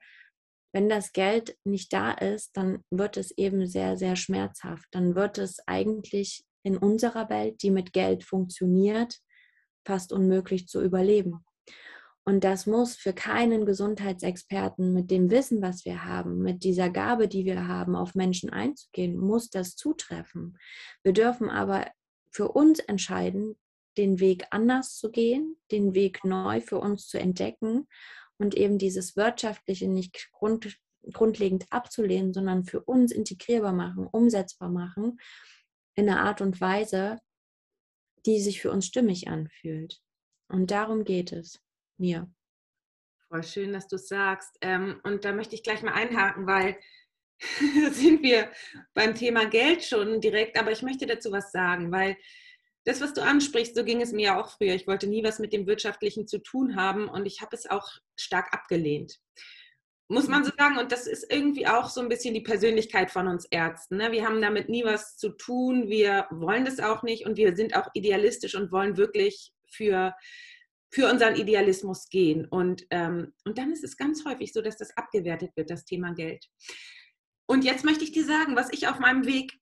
Wenn 0.72 0.88
das 0.88 1.12
Geld 1.12 1.56
nicht 1.64 1.92
da 1.92 2.12
ist, 2.12 2.56
dann 2.56 2.84
wird 2.90 3.16
es 3.16 3.30
eben 3.38 3.66
sehr, 3.66 3.96
sehr 3.96 4.16
schmerzhaft. 4.16 4.86
Dann 4.90 5.14
wird 5.14 5.38
es 5.38 5.60
eigentlich 5.66 6.44
in 6.66 6.76
unserer 6.76 7.30
Welt, 7.30 7.62
die 7.62 7.70
mit 7.70 7.92
Geld 7.92 8.24
funktioniert, 8.24 9.20
fast 9.86 10.12
unmöglich 10.12 10.66
zu 10.66 10.82
überleben. 10.82 11.44
Und 12.24 12.42
das 12.42 12.66
muss 12.66 12.96
für 12.96 13.12
keinen 13.12 13.66
Gesundheitsexperten 13.66 14.92
mit 14.92 15.12
dem 15.12 15.30
Wissen, 15.30 15.62
was 15.62 15.84
wir 15.84 16.04
haben, 16.04 16.42
mit 16.42 16.64
dieser 16.64 16.90
Gabe, 16.90 17.28
die 17.28 17.44
wir 17.44 17.68
haben, 17.68 17.94
auf 17.94 18.16
Menschen 18.16 18.50
einzugehen, 18.50 19.16
muss 19.16 19.48
das 19.48 19.76
zutreffen. 19.76 20.58
Wir 21.04 21.12
dürfen 21.12 21.50
aber 21.50 21.86
für 22.32 22.48
uns 22.48 22.80
entscheiden, 22.80 23.54
den 23.96 24.18
Weg 24.18 24.46
anders 24.50 24.96
zu 24.96 25.12
gehen, 25.12 25.56
den 25.70 25.94
Weg 25.94 26.24
neu 26.24 26.60
für 26.60 26.80
uns 26.80 27.06
zu 27.06 27.20
entdecken 27.20 27.86
und 28.38 28.56
eben 28.56 28.76
dieses 28.76 29.14
Wirtschaftliche 29.14 29.86
nicht 29.86 30.32
grund, 30.32 30.76
grundlegend 31.12 31.66
abzulehnen, 31.70 32.32
sondern 32.32 32.64
für 32.64 32.80
uns 32.80 33.12
integrierbar 33.12 33.72
machen, 33.72 34.08
umsetzbar 34.10 34.68
machen 34.68 35.18
in 35.96 36.08
einer 36.08 36.22
Art 36.22 36.40
und 36.40 36.60
Weise, 36.60 37.18
die 38.24 38.40
sich 38.40 38.60
für 38.60 38.70
uns 38.70 38.86
stimmig 38.86 39.28
anfühlt. 39.28 40.00
Und 40.48 40.70
darum 40.70 41.04
geht 41.04 41.32
es 41.32 41.60
mir. 41.98 42.30
Voll 43.28 43.42
schön, 43.42 43.72
dass 43.72 43.88
du 43.88 43.96
es 43.96 44.08
sagst. 44.08 44.56
Ähm, 44.60 45.00
und 45.02 45.24
da 45.24 45.32
möchte 45.32 45.54
ich 45.54 45.62
gleich 45.62 45.82
mal 45.82 45.94
einhaken, 45.94 46.46
weil 46.46 46.78
sind 47.92 48.22
wir 48.22 48.50
beim 48.94 49.14
Thema 49.14 49.46
Geld 49.46 49.84
schon 49.84 50.20
direkt, 50.20 50.58
aber 50.58 50.70
ich 50.70 50.82
möchte 50.82 51.06
dazu 51.06 51.32
was 51.32 51.50
sagen, 51.50 51.90
weil 51.90 52.16
das, 52.84 53.00
was 53.00 53.14
du 53.14 53.22
ansprichst, 53.22 53.74
so 53.74 53.84
ging 53.84 54.00
es 54.00 54.12
mir 54.12 54.26
ja 54.26 54.40
auch 54.40 54.50
früher. 54.50 54.74
Ich 54.74 54.86
wollte 54.86 55.08
nie 55.08 55.24
was 55.24 55.40
mit 55.40 55.52
dem 55.52 55.66
Wirtschaftlichen 55.66 56.28
zu 56.28 56.38
tun 56.38 56.76
haben 56.76 57.08
und 57.08 57.26
ich 57.26 57.40
habe 57.40 57.54
es 57.56 57.68
auch 57.68 57.88
stark 58.14 58.54
abgelehnt. 58.54 59.18
Muss 60.08 60.28
man 60.28 60.44
so 60.44 60.52
sagen, 60.56 60.78
und 60.78 60.92
das 60.92 61.06
ist 61.06 61.26
irgendwie 61.32 61.66
auch 61.66 61.88
so 61.88 62.00
ein 62.00 62.08
bisschen 62.08 62.32
die 62.32 62.40
Persönlichkeit 62.40 63.10
von 63.10 63.26
uns 63.26 63.44
Ärzten. 63.50 63.96
Ne? 63.96 64.12
Wir 64.12 64.24
haben 64.24 64.40
damit 64.40 64.68
nie 64.68 64.84
was 64.84 65.16
zu 65.16 65.30
tun, 65.30 65.88
wir 65.88 66.26
wollen 66.30 66.64
das 66.64 66.78
auch 66.78 67.02
nicht 67.02 67.26
und 67.26 67.36
wir 67.36 67.56
sind 67.56 67.74
auch 67.74 67.88
idealistisch 67.94 68.54
und 68.54 68.70
wollen 68.70 68.96
wirklich 68.96 69.52
für 69.68 70.14
für 70.96 71.10
unseren 71.10 71.36
Idealismus 71.36 72.08
gehen. 72.08 72.46
Und, 72.46 72.86
ähm, 72.90 73.34
und 73.44 73.58
dann 73.58 73.72
ist 73.72 73.84
es 73.84 73.96
ganz 73.96 74.24
häufig 74.24 74.52
so, 74.52 74.62
dass 74.62 74.76
das 74.78 74.96
abgewertet 74.96 75.50
wird, 75.56 75.68
das 75.68 75.84
Thema 75.84 76.14
Geld. 76.14 76.46
Und 77.46 77.64
jetzt 77.64 77.84
möchte 77.84 78.04
ich 78.04 78.12
dir 78.12 78.24
sagen, 78.24 78.56
was 78.56 78.72
ich 78.72 78.88
auf 78.88 78.98
meinem 78.98 79.26
Weg 79.26 79.52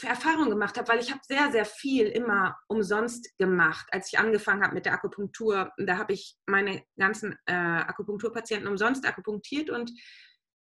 für 0.00 0.08
Erfahrungen 0.08 0.50
gemacht 0.50 0.76
habe, 0.78 0.88
weil 0.88 1.00
ich 1.00 1.10
habe 1.10 1.20
sehr, 1.22 1.52
sehr 1.52 1.64
viel 1.64 2.06
immer 2.06 2.58
umsonst 2.68 3.36
gemacht. 3.38 3.86
Als 3.92 4.12
ich 4.12 4.18
angefangen 4.18 4.62
habe 4.62 4.74
mit 4.74 4.86
der 4.86 4.94
Akupunktur, 4.94 5.72
da 5.76 5.98
habe 5.98 6.14
ich 6.14 6.36
meine 6.46 6.82
ganzen 6.98 7.36
äh, 7.46 7.52
Akupunkturpatienten 7.52 8.68
umsonst 8.68 9.06
akupunktiert 9.06 9.70
und 9.70 9.92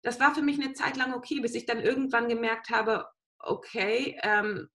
das 0.02 0.21
war 0.21 0.35
für 0.35 0.43
mich 0.43 0.61
eine 0.61 0.75
Zeit 0.75 0.97
lang 0.97 1.14
okay, 1.14 1.40
bis 1.40 1.54
ich 1.54 1.64
dann 1.64 1.81
irgendwann 1.81 2.28
gemerkt 2.28 2.69
habe, 2.69 3.07
okay, 3.38 4.19
ähm, 4.23 4.69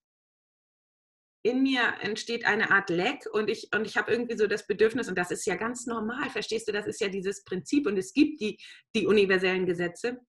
in 1.44 1.64
mir 1.64 1.94
entsteht 2.02 2.46
eine 2.46 2.72
Art 2.72 2.90
Leck 2.90 3.26
und 3.32 3.50
ich, 3.50 3.70
und 3.74 3.86
ich 3.86 3.96
habe 3.96 4.12
irgendwie 4.12 4.38
so 4.38 4.48
das 4.48 4.68
Bedürfnis, 4.68 5.08
und 5.08 5.18
das 5.18 5.32
ist 5.32 5.46
ja 5.46 5.56
ganz 5.56 5.86
normal, 5.86 6.30
verstehst 6.30 6.68
du, 6.68 6.74
das 6.74 6.86
ist 6.86 7.00
ja 7.00 7.08
dieses 7.08 7.44
Prinzip 7.44 7.88
und 7.88 7.98
es 7.98 8.14
gibt 8.14 8.42
die, 8.42 8.60
die 8.96 9.08
universellen 9.08 9.66
Gesetze, 9.66 10.20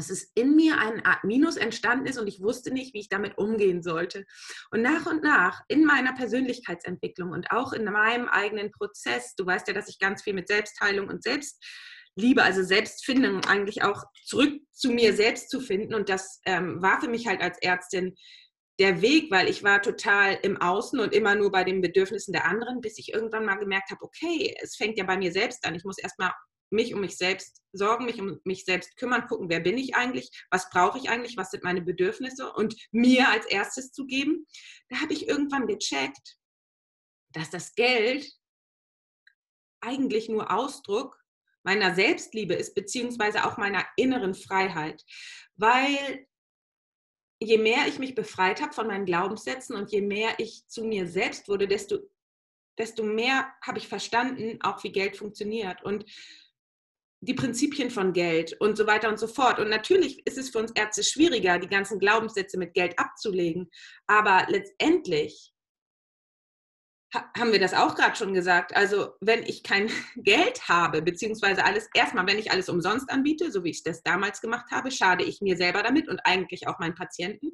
dass 0.00 0.08
es 0.08 0.30
in 0.34 0.56
mir 0.56 0.78
eine 0.78 1.04
Art 1.04 1.24
Minus 1.24 1.58
entstanden 1.58 2.06
ist 2.06 2.18
und 2.18 2.26
ich 2.26 2.40
wusste 2.40 2.72
nicht, 2.72 2.94
wie 2.94 3.00
ich 3.00 3.10
damit 3.10 3.36
umgehen 3.36 3.82
sollte. 3.82 4.24
Und 4.70 4.80
nach 4.80 5.04
und 5.04 5.22
nach 5.22 5.60
in 5.68 5.84
meiner 5.84 6.14
Persönlichkeitsentwicklung 6.14 7.32
und 7.32 7.50
auch 7.50 7.74
in 7.74 7.84
meinem 7.84 8.26
eigenen 8.26 8.72
Prozess, 8.72 9.34
du 9.36 9.44
weißt 9.44 9.68
ja, 9.68 9.74
dass 9.74 9.90
ich 9.90 9.98
ganz 9.98 10.22
viel 10.22 10.32
mit 10.32 10.48
Selbstheilung 10.48 11.08
und 11.08 11.22
Selbstliebe, 11.22 12.42
also 12.42 12.62
Selbstfindung 12.62 13.44
eigentlich 13.44 13.82
auch 13.82 14.04
zurück 14.24 14.58
zu 14.72 14.90
mir 14.90 15.12
selbst 15.12 15.50
zu 15.50 15.60
finden. 15.60 15.92
Und 15.92 16.08
das 16.08 16.40
ähm, 16.46 16.80
war 16.80 16.98
für 17.02 17.08
mich 17.10 17.26
halt 17.26 17.42
als 17.42 17.58
Ärztin 17.60 18.14
der 18.78 19.02
Weg, 19.02 19.30
weil 19.30 19.50
ich 19.50 19.62
war 19.62 19.82
total 19.82 20.38
im 20.40 20.56
Außen 20.56 20.98
und 20.98 21.12
immer 21.12 21.34
nur 21.34 21.52
bei 21.52 21.62
den 21.64 21.82
Bedürfnissen 21.82 22.32
der 22.32 22.46
anderen, 22.46 22.80
bis 22.80 22.96
ich 22.96 23.12
irgendwann 23.12 23.44
mal 23.44 23.56
gemerkt 23.56 23.90
habe, 23.90 24.02
okay, 24.02 24.56
es 24.62 24.76
fängt 24.76 24.96
ja 24.96 25.04
bei 25.04 25.18
mir 25.18 25.30
selbst 25.30 25.66
an. 25.66 25.74
Ich 25.74 25.84
muss 25.84 25.98
erstmal 25.98 26.32
mich 26.70 26.94
um 26.94 27.00
mich 27.00 27.16
selbst 27.16 27.62
sorgen, 27.72 28.04
mich 28.04 28.20
um 28.20 28.40
mich 28.44 28.64
selbst 28.64 28.96
kümmern, 28.96 29.26
gucken, 29.26 29.48
wer 29.48 29.60
bin 29.60 29.78
ich 29.78 29.94
eigentlich, 29.94 30.30
was 30.50 30.70
brauche 30.70 30.98
ich 30.98 31.08
eigentlich, 31.08 31.36
was 31.36 31.50
sind 31.50 31.64
meine 31.64 31.82
Bedürfnisse 31.82 32.52
und 32.52 32.76
mir 32.90 33.28
als 33.28 33.46
erstes 33.46 33.92
zu 33.92 34.06
geben. 34.06 34.46
Da 34.88 35.00
habe 35.00 35.12
ich 35.12 35.28
irgendwann 35.28 35.66
gecheckt, 35.66 36.38
dass 37.32 37.50
das 37.50 37.74
Geld 37.74 38.30
eigentlich 39.80 40.28
nur 40.28 40.52
Ausdruck 40.52 41.18
meiner 41.62 41.94
Selbstliebe 41.94 42.54
ist, 42.54 42.74
beziehungsweise 42.74 43.44
auch 43.44 43.56
meiner 43.56 43.84
inneren 43.96 44.34
Freiheit. 44.34 45.04
Weil 45.56 46.26
je 47.40 47.58
mehr 47.58 47.86
ich 47.86 47.98
mich 47.98 48.14
befreit 48.14 48.60
habe 48.60 48.72
von 48.72 48.86
meinen 48.86 49.06
Glaubenssätzen 49.06 49.76
und 49.76 49.90
je 49.90 50.02
mehr 50.02 50.38
ich 50.38 50.66
zu 50.66 50.84
mir 50.84 51.06
selbst 51.06 51.48
wurde, 51.48 51.66
desto, 51.66 51.98
desto 52.78 53.02
mehr 53.02 53.52
habe 53.62 53.78
ich 53.78 53.88
verstanden, 53.88 54.60
auch 54.62 54.82
wie 54.84 54.92
Geld 54.92 55.16
funktioniert 55.16 55.82
und 55.82 56.04
die 57.20 57.34
Prinzipien 57.34 57.90
von 57.90 58.12
Geld 58.12 58.54
und 58.60 58.76
so 58.76 58.86
weiter 58.86 59.08
und 59.08 59.18
so 59.18 59.26
fort. 59.26 59.58
Und 59.58 59.68
natürlich 59.68 60.26
ist 60.26 60.38
es 60.38 60.50
für 60.50 60.58
uns 60.58 60.72
Ärzte 60.74 61.02
schwieriger, 61.02 61.58
die 61.58 61.68
ganzen 61.68 61.98
Glaubenssätze 61.98 62.58
mit 62.58 62.74
Geld 62.74 62.98
abzulegen. 62.98 63.70
Aber 64.06 64.46
letztendlich 64.48 65.52
haben 67.12 67.52
wir 67.52 67.58
das 67.58 67.74
auch 67.74 67.94
gerade 67.94 68.16
schon 68.16 68.34
gesagt. 68.34 68.74
Also 68.74 69.14
wenn 69.20 69.42
ich 69.42 69.62
kein 69.62 69.90
Geld 70.16 70.68
habe, 70.68 71.02
beziehungsweise 71.02 71.64
alles, 71.64 71.88
erstmal, 71.94 72.26
wenn 72.26 72.38
ich 72.38 72.50
alles 72.50 72.68
umsonst 72.68 73.10
anbiete, 73.10 73.50
so 73.50 73.64
wie 73.64 73.70
ich 73.70 73.82
das 73.82 74.02
damals 74.02 74.40
gemacht 74.40 74.70
habe, 74.70 74.90
schade 74.90 75.24
ich 75.24 75.40
mir 75.40 75.56
selber 75.56 75.82
damit 75.82 76.08
und 76.08 76.20
eigentlich 76.24 76.68
auch 76.68 76.78
meinen 76.78 76.94
Patienten. 76.94 77.52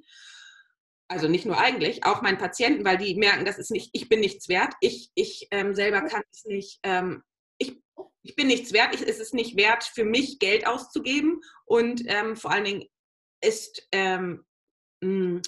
Also 1.09 1.29
nicht 1.29 1.47
nur 1.47 1.59
eigentlich, 1.59 2.05
auch 2.05 2.21
meinen 2.21 2.39
Patienten, 2.39 2.85
weil 2.85 2.99
die 2.99 3.15
merken, 3.15 3.45
das 3.45 3.59
ist 3.59 3.71
nicht, 3.71 3.91
ich 3.93 4.09
bin 4.09 4.21
nichts 4.21 4.49
wert. 4.49 4.75
Ich, 4.81 5.11
ich 5.15 5.47
ähm, 5.53 5.75
selber 5.75 6.03
kann 6.03 6.23
es 6.33 6.45
nicht, 6.45 6.81
ähm, 6.83 7.23
ich, 7.59 7.81
ich 8.27 8.35
bin 8.35 8.49
nichts 8.49 8.73
wert. 8.73 8.93
Ich, 8.95 9.03
es 9.03 9.21
ist 9.21 9.35
nicht 9.35 9.57
wert, 9.57 9.85
für 9.85 10.05
mich 10.05 10.41
Geld 10.41 10.67
auszugeben. 10.67 11.41
Und 11.65 12.03
ähm, 12.07 12.37
vor 12.37 12.51
allen 12.51 12.65
Dingen 12.65 12.85
ist 13.41 13.87
ähm, 13.93 14.45
mh, 15.01 15.43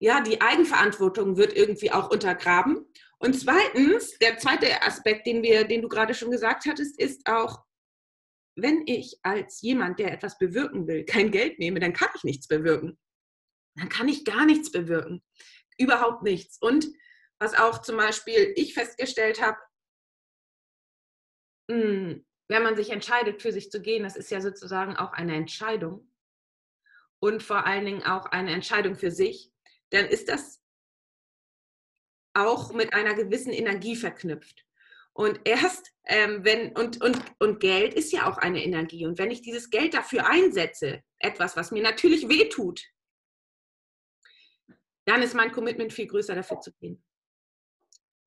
ja, 0.00 0.20
die 0.20 0.40
Eigenverantwortung 0.40 1.36
wird 1.36 1.56
irgendwie 1.56 1.92
auch 1.92 2.10
untergraben. 2.10 2.84
Und 3.18 3.38
zweitens, 3.38 4.18
der 4.18 4.38
zweite 4.38 4.82
Aspekt, 4.82 5.26
den, 5.26 5.42
wir, 5.42 5.64
den 5.64 5.82
du 5.82 5.88
gerade 5.88 6.14
schon 6.14 6.30
gesagt 6.30 6.66
hattest, 6.66 7.00
ist 7.00 7.26
auch, 7.26 7.64
wenn 8.56 8.82
ich 8.86 9.18
als 9.22 9.60
jemand, 9.60 10.00
der 10.00 10.12
etwas 10.12 10.36
bewirken 10.36 10.88
will, 10.88 11.04
kein 11.04 11.30
Geld 11.30 11.60
nehme, 11.60 11.78
dann 11.78 11.92
kann 11.92 12.08
ich 12.16 12.24
nichts 12.24 12.48
bewirken. 12.48 12.98
Dann 13.76 13.88
kann 13.88 14.08
ich 14.08 14.24
gar 14.24 14.44
nichts 14.46 14.72
bewirken. 14.72 15.22
Überhaupt 15.78 16.24
nichts. 16.24 16.58
Und 16.60 16.88
was 17.38 17.54
auch 17.54 17.82
zum 17.82 17.96
Beispiel 17.96 18.52
ich 18.56 18.74
festgestellt 18.74 19.40
habe, 19.40 19.58
hm, 19.58 19.67
wenn 21.68 22.62
man 22.62 22.76
sich 22.76 22.90
entscheidet, 22.90 23.42
für 23.42 23.52
sich 23.52 23.70
zu 23.70 23.80
gehen, 23.80 24.02
das 24.02 24.16
ist 24.16 24.30
ja 24.30 24.40
sozusagen 24.40 24.96
auch 24.96 25.12
eine 25.12 25.36
Entscheidung. 25.36 26.10
Und 27.20 27.42
vor 27.42 27.66
allen 27.66 27.84
Dingen 27.84 28.04
auch 28.04 28.26
eine 28.26 28.52
Entscheidung 28.52 28.94
für 28.94 29.10
sich 29.10 29.52
dann 29.90 30.06
ist 30.06 30.28
das 30.28 30.60
auch 32.34 32.72
mit 32.72 32.92
einer 32.92 33.14
gewissen 33.14 33.52
Energie 33.52 33.96
verknüpft. 33.96 34.64
Und 35.12 35.40
erst, 35.44 35.92
ähm, 36.04 36.44
wenn, 36.44 36.76
und, 36.76 37.02
und, 37.02 37.20
und 37.40 37.58
Geld 37.58 37.94
ist 37.94 38.12
ja 38.12 38.30
auch 38.30 38.38
eine 38.38 38.62
Energie. 38.62 39.04
Und 39.04 39.18
wenn 39.18 39.32
ich 39.32 39.42
dieses 39.42 39.70
Geld 39.70 39.94
dafür 39.94 40.26
einsetze, 40.28 41.02
etwas, 41.18 41.56
was 41.56 41.72
mir 41.72 41.82
natürlich 41.82 42.28
wehtut, 42.28 42.84
dann 45.06 45.22
ist 45.22 45.34
mein 45.34 45.50
Commitment 45.50 45.92
viel 45.92 46.06
größer, 46.06 46.34
dafür 46.34 46.60
zu 46.60 46.72
gehen. 46.74 47.02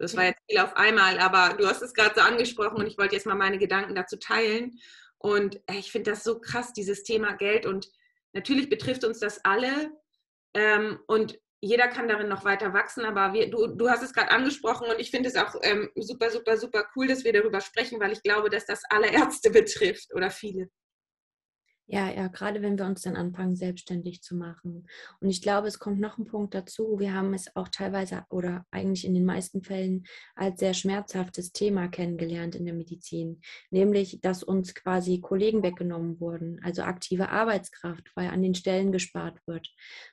Das 0.02 0.18
war 0.18 0.26
jetzt 0.26 0.42
viel 0.50 0.60
auf 0.60 0.76
einmal, 0.76 1.20
aber 1.20 1.56
du 1.56 1.68
hast 1.68 1.82
es 1.82 1.94
gerade 1.94 2.16
so 2.16 2.22
angesprochen 2.22 2.78
und 2.78 2.88
ich 2.88 2.98
wollte 2.98 3.16
jetzt 3.16 3.26
mal 3.26 3.36
meine 3.36 3.58
Gedanken 3.58 3.96
dazu 3.96 4.18
teilen. 4.18 4.80
Und 5.18 5.62
ich 5.72 5.92
finde 5.92 6.12
das 6.12 6.24
so 6.24 6.40
krass, 6.40 6.74
dieses 6.74 7.04
Thema 7.04 7.34
Geld. 7.34 7.66
Und 7.66 7.88
natürlich 8.34 8.70
betrifft 8.70 9.04
uns 9.04 9.20
das 9.20 9.46
alle. 9.46 9.92
Ähm, 10.56 11.00
und 11.08 11.40
jeder 11.62 11.88
kann 11.88 12.08
darin 12.08 12.28
noch 12.28 12.44
weiter 12.44 12.74
wachsen, 12.74 13.06
aber 13.06 13.34
wir, 13.34 13.50
du, 13.52 13.68
du 13.68 13.90
hast 13.90 14.02
es 14.02 14.14
gerade 14.14 14.32
angesprochen 14.32 14.88
und 14.90 15.00
ich 15.00 15.12
finde 15.12 15.30
es 15.30 15.36
auch 15.36 15.54
ähm, 15.62 15.92
super, 15.96 16.32
super, 16.32 16.58
super 16.58 16.86
cool, 16.96 17.08
dass 17.08 17.24
wir 17.24 17.34
darüber 17.34 17.62
sprechen, 17.62 18.00
weil 18.00 18.12
ich 18.12 18.24
glaube, 18.24 18.50
dass 18.50 18.66
das 18.66 18.82
alle 18.90 19.12
Ärzte 19.12 19.50
betrifft 19.52 20.12
oder 20.16 20.32
viele. 20.32 20.70
Ja, 21.88 22.10
ja, 22.10 22.28
gerade 22.30 22.62
wenn 22.62 22.78
wir 22.78 22.86
uns 22.86 23.02
dann 23.02 23.18
anfangen, 23.18 23.58
selbstständig 23.58 24.22
zu 24.22 24.34
machen. 24.36 24.88
Und 25.20 25.30
ich 25.30 25.42
glaube, 25.42 25.68
es 25.68 25.78
kommt 25.78 26.00
noch 26.00 26.18
ein 26.18 26.26
Punkt 26.26 26.54
dazu. 26.54 27.00
Wir 27.00 27.14
haben 27.14 27.34
es 27.34 27.54
auch 27.54 27.68
teilweise 27.68 28.24
oder 28.30 28.66
eigentlich 28.72 29.04
in 29.04 29.14
den 29.14 29.26
meisten 29.26 29.62
Fällen 29.62 30.06
als 30.34 30.62
sehr 30.62 30.74
schmerzhaftes 30.74 31.52
Thema 31.52 31.90
kennengelernt 31.90 32.56
in 32.56 32.66
der 32.66 32.76
Medizin, 32.76 33.42
nämlich, 33.72 34.22
dass 34.22 34.42
uns 34.42 34.74
quasi 34.74 35.20
Kollegen 35.20 35.64
weggenommen 35.64 36.22
wurden, 36.22 36.62
also 36.64 36.84
aktive 36.84 37.28
Arbeitskraft, 37.28 38.10
weil 38.16 38.30
an 38.30 38.42
den 38.42 38.56
Stellen 38.56 38.94
gespart 38.94 39.40
wird. 39.46 39.68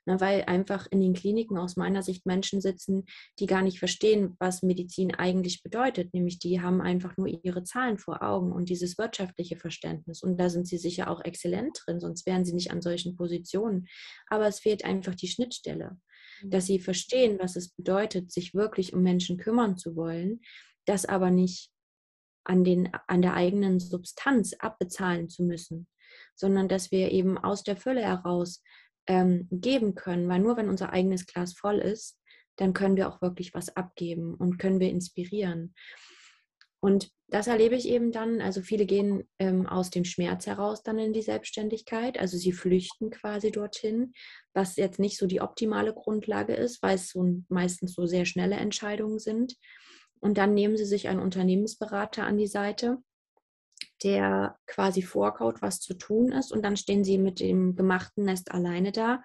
Na, 0.04 0.20
weil 0.20 0.42
einfach 0.46 0.88
in 0.90 1.00
den 1.00 1.14
Kliniken 1.14 1.58
aus 1.58 1.76
meiner 1.76 2.02
Sicht 2.02 2.26
Menschen 2.26 2.60
sitzen, 2.60 3.04
die 3.38 3.46
gar 3.46 3.62
nicht 3.62 3.78
verstehen, 3.78 4.34
was 4.40 4.64
Medizin 4.64 5.14
eigentlich 5.14 5.62
bedeutet, 5.62 6.12
nämlich 6.12 6.40
die 6.40 6.60
haben 6.60 6.80
einfach 6.80 7.16
nur 7.16 7.28
ihre 7.28 7.62
Zahlen 7.62 7.98
vor 7.98 8.20
Augen 8.22 8.50
und 8.50 8.68
dieses 8.68 8.98
wirtschaftliche 8.98 9.56
Verständnis. 9.56 10.24
Und 10.24 10.40
da 10.40 10.48
sind 10.50 10.66
sie 10.66 10.78
sicher 10.78 11.08
auch 11.08 11.24
exzellent 11.24 11.57
Talent 11.58 11.78
drin, 11.84 12.00
sonst 12.00 12.26
wären 12.26 12.44
sie 12.44 12.54
nicht 12.54 12.70
an 12.70 12.82
solchen 12.82 13.16
Positionen. 13.16 13.88
Aber 14.28 14.46
es 14.46 14.60
fehlt 14.60 14.84
einfach 14.84 15.14
die 15.14 15.28
Schnittstelle, 15.28 15.98
dass 16.44 16.66
sie 16.66 16.78
verstehen, 16.78 17.38
was 17.40 17.56
es 17.56 17.70
bedeutet, 17.70 18.32
sich 18.32 18.54
wirklich 18.54 18.92
um 18.92 19.02
Menschen 19.02 19.38
kümmern 19.38 19.76
zu 19.76 19.96
wollen, 19.96 20.40
das 20.86 21.04
aber 21.04 21.30
nicht 21.30 21.70
an, 22.44 22.64
den, 22.64 22.90
an 23.06 23.22
der 23.22 23.34
eigenen 23.34 23.80
Substanz 23.80 24.54
abbezahlen 24.54 25.28
zu 25.28 25.42
müssen, 25.42 25.86
sondern 26.34 26.68
dass 26.68 26.90
wir 26.90 27.10
eben 27.10 27.36
aus 27.36 27.62
der 27.62 27.76
Fülle 27.76 28.02
heraus 28.02 28.62
ähm, 29.06 29.48
geben 29.50 29.94
können, 29.94 30.28
weil 30.28 30.40
nur 30.40 30.56
wenn 30.56 30.68
unser 30.68 30.92
eigenes 30.92 31.26
Glas 31.26 31.52
voll 31.52 31.78
ist, 31.78 32.18
dann 32.56 32.72
können 32.72 32.96
wir 32.96 33.08
auch 33.08 33.20
wirklich 33.20 33.54
was 33.54 33.76
abgeben 33.76 34.34
und 34.34 34.58
können 34.58 34.80
wir 34.80 34.90
inspirieren. 34.90 35.74
Und 36.80 37.10
das 37.28 37.46
erlebe 37.46 37.74
ich 37.74 37.88
eben 37.88 38.12
dann. 38.12 38.40
Also 38.40 38.62
viele 38.62 38.86
gehen 38.86 39.28
ähm, 39.38 39.66
aus 39.66 39.90
dem 39.90 40.04
Schmerz 40.04 40.46
heraus 40.46 40.82
dann 40.82 40.98
in 40.98 41.12
die 41.12 41.22
Selbstständigkeit. 41.22 42.18
Also 42.18 42.38
sie 42.38 42.52
flüchten 42.52 43.10
quasi 43.10 43.50
dorthin, 43.50 44.12
was 44.54 44.76
jetzt 44.76 44.98
nicht 44.98 45.18
so 45.18 45.26
die 45.26 45.40
optimale 45.40 45.92
Grundlage 45.92 46.54
ist, 46.54 46.82
weil 46.82 46.94
es 46.94 47.10
so 47.10 47.42
meistens 47.48 47.94
so 47.94 48.06
sehr 48.06 48.24
schnelle 48.24 48.56
Entscheidungen 48.56 49.18
sind. 49.18 49.56
Und 50.20 50.38
dann 50.38 50.54
nehmen 50.54 50.76
sie 50.76 50.84
sich 50.84 51.08
einen 51.08 51.20
Unternehmensberater 51.20 52.24
an 52.24 52.38
die 52.38 52.46
Seite, 52.46 52.98
der 54.02 54.56
quasi 54.66 55.02
vorkaut, 55.02 55.60
was 55.60 55.80
zu 55.80 55.94
tun 55.94 56.32
ist. 56.32 56.52
Und 56.52 56.62
dann 56.62 56.76
stehen 56.76 57.04
sie 57.04 57.18
mit 57.18 57.40
dem 57.40 57.76
gemachten 57.76 58.24
Nest 58.24 58.52
alleine 58.52 58.92
da. 58.92 59.22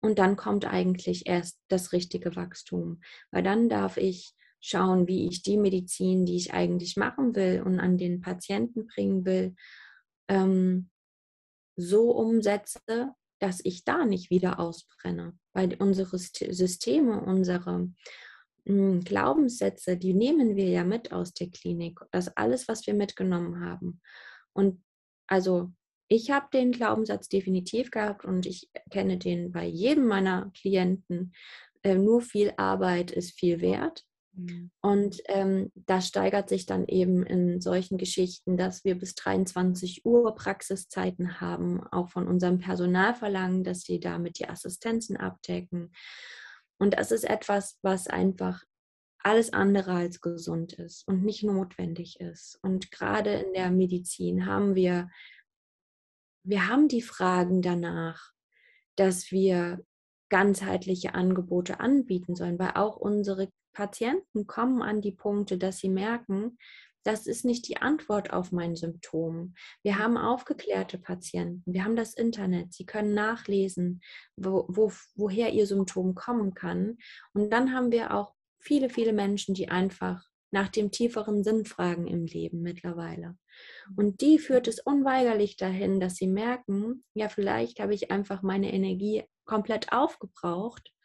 Und 0.00 0.18
dann 0.18 0.36
kommt 0.36 0.66
eigentlich 0.66 1.26
erst 1.26 1.58
das 1.68 1.92
richtige 1.92 2.36
Wachstum. 2.36 3.00
Weil 3.30 3.42
dann 3.42 3.68
darf 3.68 3.98
ich 3.98 4.32
schauen, 4.66 5.06
wie 5.06 5.28
ich 5.28 5.42
die 5.42 5.56
Medizin, 5.56 6.26
die 6.26 6.36
ich 6.36 6.52
eigentlich 6.52 6.96
machen 6.96 7.36
will 7.36 7.62
und 7.64 7.78
an 7.78 7.98
den 7.98 8.20
Patienten 8.20 8.86
bringen 8.88 9.24
will, 9.24 9.54
ähm, 10.28 10.90
so 11.76 12.10
umsetze, 12.10 13.12
dass 13.38 13.60
ich 13.64 13.84
da 13.84 14.04
nicht 14.04 14.30
wieder 14.30 14.58
ausbrenne. 14.58 15.38
Weil 15.52 15.76
unsere 15.78 16.18
Systeme, 16.18 17.20
unsere 17.20 17.92
hm, 18.64 19.00
Glaubenssätze, 19.02 19.96
die 19.96 20.14
nehmen 20.14 20.56
wir 20.56 20.68
ja 20.68 20.84
mit 20.84 21.12
aus 21.12 21.32
der 21.32 21.50
Klinik. 21.50 22.00
Das 22.10 22.36
alles, 22.36 22.66
was 22.66 22.86
wir 22.86 22.94
mitgenommen 22.94 23.64
haben. 23.64 24.00
Und 24.52 24.82
also 25.28 25.70
ich 26.08 26.30
habe 26.30 26.46
den 26.52 26.72
Glaubenssatz 26.72 27.28
definitiv 27.28 27.90
gehabt 27.90 28.24
und 28.24 28.46
ich 28.46 28.68
kenne 28.90 29.18
den 29.18 29.52
bei 29.52 29.66
jedem 29.66 30.06
meiner 30.06 30.50
Klienten. 30.60 31.34
Äh, 31.82 31.96
nur 31.96 32.20
viel 32.20 32.52
Arbeit 32.56 33.12
ist 33.12 33.38
viel 33.38 33.60
wert. 33.60 34.04
Mhm. 34.36 34.70
Und 34.82 35.20
ähm, 35.26 35.72
das 35.74 36.08
steigert 36.08 36.48
sich 36.48 36.66
dann 36.66 36.86
eben 36.86 37.24
in 37.24 37.60
solchen 37.60 37.98
Geschichten, 37.98 38.56
dass 38.56 38.84
wir 38.84 38.96
bis 38.96 39.14
23 39.14 40.04
Uhr 40.04 40.34
Praxiszeiten 40.34 41.40
haben, 41.40 41.82
auch 41.88 42.10
von 42.10 42.28
unserem 42.28 42.58
Personal 42.58 43.14
verlangen, 43.14 43.64
dass 43.64 43.82
sie 43.82 43.98
damit 43.98 44.38
die 44.38 44.48
Assistenzen 44.48 45.16
abdecken. 45.16 45.92
Und 46.78 46.94
das 46.94 47.10
ist 47.10 47.24
etwas, 47.24 47.78
was 47.82 48.06
einfach 48.06 48.62
alles 49.18 49.52
andere 49.52 49.92
als 49.92 50.20
gesund 50.20 50.74
ist 50.74 51.06
und 51.08 51.24
nicht 51.24 51.42
notwendig 51.42 52.20
ist. 52.20 52.58
Und 52.62 52.92
gerade 52.92 53.32
in 53.32 53.54
der 53.54 53.70
Medizin 53.70 54.46
haben 54.46 54.74
wir, 54.74 55.10
wir 56.44 56.68
haben 56.68 56.86
die 56.86 57.02
Fragen 57.02 57.60
danach, 57.60 58.30
dass 58.94 59.32
wir 59.32 59.84
ganzheitliche 60.28 61.14
Angebote 61.14 61.80
anbieten 61.80 62.36
sollen, 62.36 62.58
weil 62.58 62.72
auch 62.74 62.96
unsere 62.96 63.48
Patienten 63.76 64.46
kommen 64.46 64.80
an 64.80 65.02
die 65.02 65.12
Punkte, 65.12 65.58
dass 65.58 65.76
sie 65.76 65.90
merken, 65.90 66.56
das 67.04 67.26
ist 67.26 67.44
nicht 67.44 67.68
die 67.68 67.76
Antwort 67.76 68.32
auf 68.32 68.50
mein 68.50 68.74
Symptom. 68.74 69.54
Wir 69.82 69.98
haben 69.98 70.16
aufgeklärte 70.16 70.96
Patienten, 70.96 71.74
wir 71.74 71.84
haben 71.84 71.94
das 71.94 72.14
Internet, 72.14 72.72
sie 72.72 72.86
können 72.86 73.12
nachlesen, 73.12 74.00
wo, 74.34 74.64
wo, 74.68 74.90
woher 75.14 75.52
ihr 75.52 75.66
Symptom 75.66 76.14
kommen 76.14 76.54
kann. 76.54 76.96
Und 77.34 77.50
dann 77.50 77.74
haben 77.74 77.92
wir 77.92 78.14
auch 78.14 78.32
viele, 78.58 78.88
viele 78.88 79.12
Menschen, 79.12 79.54
die 79.54 79.68
einfach 79.68 80.24
nach 80.50 80.68
dem 80.68 80.90
tieferen 80.90 81.44
Sinn 81.44 81.66
fragen 81.66 82.06
im 82.06 82.24
Leben 82.24 82.62
mittlerweile. 82.62 83.36
Und 83.94 84.22
die 84.22 84.38
führt 84.38 84.68
es 84.68 84.80
unweigerlich 84.80 85.58
dahin, 85.58 86.00
dass 86.00 86.16
sie 86.16 86.28
merken, 86.28 87.04
ja, 87.12 87.28
vielleicht 87.28 87.78
habe 87.78 87.92
ich 87.92 88.10
einfach 88.10 88.40
meine 88.40 88.72
Energie 88.72 89.24
komplett 89.44 89.92
aufgebraucht 89.92 90.95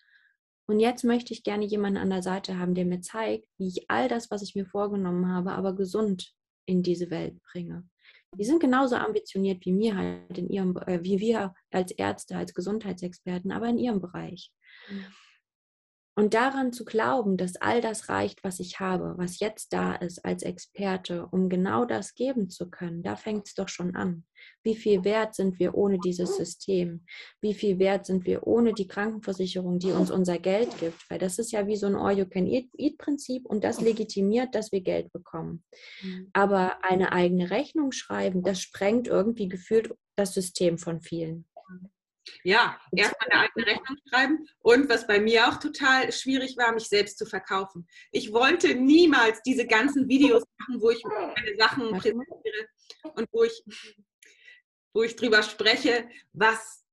und 0.72 0.80
jetzt 0.80 1.04
möchte 1.04 1.34
ich 1.34 1.44
gerne 1.44 1.66
jemanden 1.66 1.98
an 1.98 2.10
der 2.10 2.24
Seite 2.24 2.58
haben, 2.58 2.76
der 2.76 2.86
mir 2.86 3.02
zeigt, 3.02 3.46
wie 3.58 3.68
ich 3.68 3.90
all 3.90 4.08
das, 4.08 4.32
was 4.32 4.42
ich 4.42 4.56
mir 4.56 4.66
vorgenommen 4.66 5.28
habe, 5.28 5.52
aber 5.52 5.76
gesund 5.76 6.34
in 6.66 6.82
diese 6.82 7.10
Welt 7.10 7.42
bringe. 7.52 7.88
Die 8.38 8.46
sind 8.46 8.62
genauso 8.62 8.96
ambitioniert 8.96 9.66
wie 9.66 9.74
mir 9.74 9.98
halt 9.98 10.38
in 10.38 10.50
ihrem, 10.50 10.78
äh, 10.78 11.04
wie 11.04 11.20
wir 11.20 11.54
als 11.72 11.92
Ärzte, 11.92 12.38
als 12.38 12.54
Gesundheitsexperten, 12.54 13.52
aber 13.52 13.68
in 13.68 13.78
ihrem 13.78 14.00
Bereich. 14.00 14.52
Mhm. 14.90 15.06
Und 16.22 16.36
daran 16.36 16.72
zu 16.72 16.86
glauben, 16.86 17.36
dass 17.36 17.56
all 17.56 17.82
das 17.82 18.08
reicht, 18.08 18.44
was 18.44 18.60
ich 18.60 18.80
habe, 18.80 19.16
was 19.18 19.40
jetzt 19.40 19.74
da 19.74 19.96
ist 19.96 20.24
als 20.24 20.44
Experte, 20.44 21.26
um 21.32 21.50
genau 21.50 21.84
das 21.84 22.14
geben 22.14 22.52
zu 22.52 22.70
können, 22.70 23.02
da 23.02 23.16
fängt 23.16 23.48
es 23.48 23.56
doch 23.56 23.68
schon 23.68 23.96
an. 23.96 24.24
Wie 24.62 24.76
viel 24.76 25.04
wert 25.04 25.34
sind 25.34 25.58
wir 25.58 25.74
ohne 25.74 25.98
dieses 25.98 26.38
System? 26.38 27.06
Wie 27.42 27.56
viel 27.56 27.80
wert 27.80 28.06
sind 28.06 28.28
wir 28.28 28.46
ohne 28.46 28.76
die 28.76 28.88
Krankenversicherung, 28.88 29.80
die 29.80 29.94
uns 29.94 30.12
unser 30.12 30.38
Geld 30.38 30.70
gibt? 30.80 31.10
Weil 31.10 31.18
das 31.18 31.40
ist 31.40 31.52
ja 31.54 31.66
wie 31.66 31.76
so 31.76 31.88
ein 31.88 31.96
All-You-Can-Eat-Prinzip 31.96 33.48
und 33.48 33.64
das 33.64 33.82
legitimiert, 33.82 34.54
dass 34.54 34.72
wir 34.72 34.82
Geld 34.82 35.12
bekommen. 35.12 35.64
Mhm. 36.04 36.30
Aber 36.34 36.84
eine 36.84 37.14
eigene 37.14 37.50
Rechnung 37.50 37.92
schreiben, 37.92 38.44
das 38.44 38.62
sprengt 38.62 39.08
irgendwie 39.08 39.48
gefühlt 39.48 39.92
das 40.16 40.36
System 40.36 40.78
von 40.78 41.02
vielen. 41.02 41.48
Ja, 42.44 42.80
erstmal 42.96 43.30
eine 43.30 43.42
eigene 43.42 43.66
Rechnung 43.66 43.98
schreiben 44.08 44.48
und 44.60 44.90
was 44.90 45.08
bei 45.08 45.20
mir 45.20 45.48
auch 45.48 45.58
total 45.58 46.12
schwierig 46.12 46.56
war, 46.58 46.72
mich 46.74 46.88
selbst 46.88 47.18
zu 47.18 47.26
verkaufen. 47.26 47.88
Ich 48.12 48.32
wollte 48.32 48.76
niemals 48.76 49.42
diese 49.42 49.66
ganzen 49.66 50.08
Videos 50.08 50.44
machen, 50.60 50.82
wo 50.82 50.92
ich 50.92 51.04
meine 51.04 51.58
Sachen 51.58 51.92
präsentiere 51.92 52.68
und 53.16 53.28
wo 53.32 53.44
ich, 53.44 53.64
wo 54.94 55.04
ich 55.04 55.16
drüber 55.16 55.42
spreche, 55.42 56.08
was, 56.34 56.84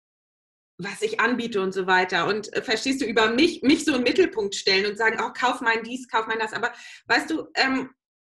was 0.78 1.02
ich 1.02 1.20
anbiete 1.20 1.60
und 1.60 1.72
so 1.72 1.86
weiter. 1.86 2.26
Und 2.26 2.52
äh, 2.54 2.62
verstehst 2.62 3.02
du, 3.02 3.04
über 3.04 3.30
mich, 3.30 3.62
mich 3.62 3.84
so 3.84 3.94
im 3.96 4.04
Mittelpunkt 4.04 4.54
stellen 4.54 4.86
und 4.86 4.96
sagen, 4.96 5.18
oh, 5.22 5.32
kauf 5.32 5.60
mein 5.60 5.82
dies, 5.82 6.08
kauf 6.08 6.26
mein 6.26 6.38
das. 6.38 6.54
Aber 6.54 6.72
weißt 7.06 7.30
du, 7.30 7.48
ähm, 7.54 7.90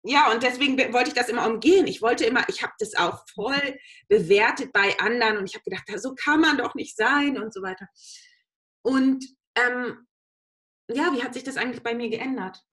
ja, 0.04 0.32
und 0.32 0.42
deswegen 0.42 0.78
wollte 0.94 1.10
ich 1.10 1.16
das 1.16 1.30
immer 1.30 1.48
umgehen. 1.48 1.86
Ich 1.86 2.02
wollte 2.02 2.26
immer, 2.26 2.44
ich 2.50 2.64
habe 2.64 2.74
das 2.80 2.96
auch 2.96 3.24
voll 3.34 3.80
bewertet 4.08 4.74
bei 4.74 5.00
anderen 5.00 5.38
und 5.38 5.46
ich 5.46 5.54
habe 5.54 5.64
gedacht, 5.64 5.84
so 6.02 6.16
kann 6.16 6.42
man 6.42 6.58
doch 6.58 6.74
nicht 6.74 6.96
sein 6.98 7.38
und 7.38 7.54
so 7.54 7.62
weiter. 7.62 7.88
Und 8.82 9.24
ähm, 9.56 10.08
ja, 10.90 11.14
wie 11.14 11.24
hat 11.24 11.34
sich 11.34 11.44
das 11.44 11.58
eigentlich 11.58 11.84
bei 11.84 11.94
mir 11.94 12.10
geändert? 12.10 12.64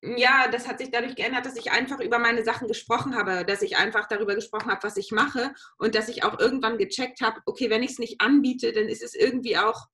Ja, 0.00 0.46
das 0.46 0.68
hat 0.68 0.78
sich 0.78 0.92
dadurch 0.92 1.16
geändert, 1.16 1.44
dass 1.44 1.56
ich 1.56 1.72
einfach 1.72 1.98
über 1.98 2.20
meine 2.20 2.44
Sachen 2.44 2.68
gesprochen 2.68 3.16
habe, 3.16 3.44
dass 3.44 3.62
ich 3.62 3.76
einfach 3.76 4.06
darüber 4.06 4.36
gesprochen 4.36 4.70
habe, 4.70 4.84
was 4.84 4.96
ich 4.96 5.10
mache 5.10 5.52
und 5.78 5.96
dass 5.96 6.08
ich 6.08 6.22
auch 6.22 6.38
irgendwann 6.38 6.78
gecheckt 6.78 7.20
habe, 7.20 7.40
okay, 7.46 7.68
wenn 7.68 7.82
ich 7.82 7.92
es 7.92 7.98
nicht 7.98 8.20
anbiete, 8.20 8.72
dann 8.72 8.88
ist 8.88 9.02
es 9.02 9.14
irgendwie 9.16 9.58
auch 9.58 9.88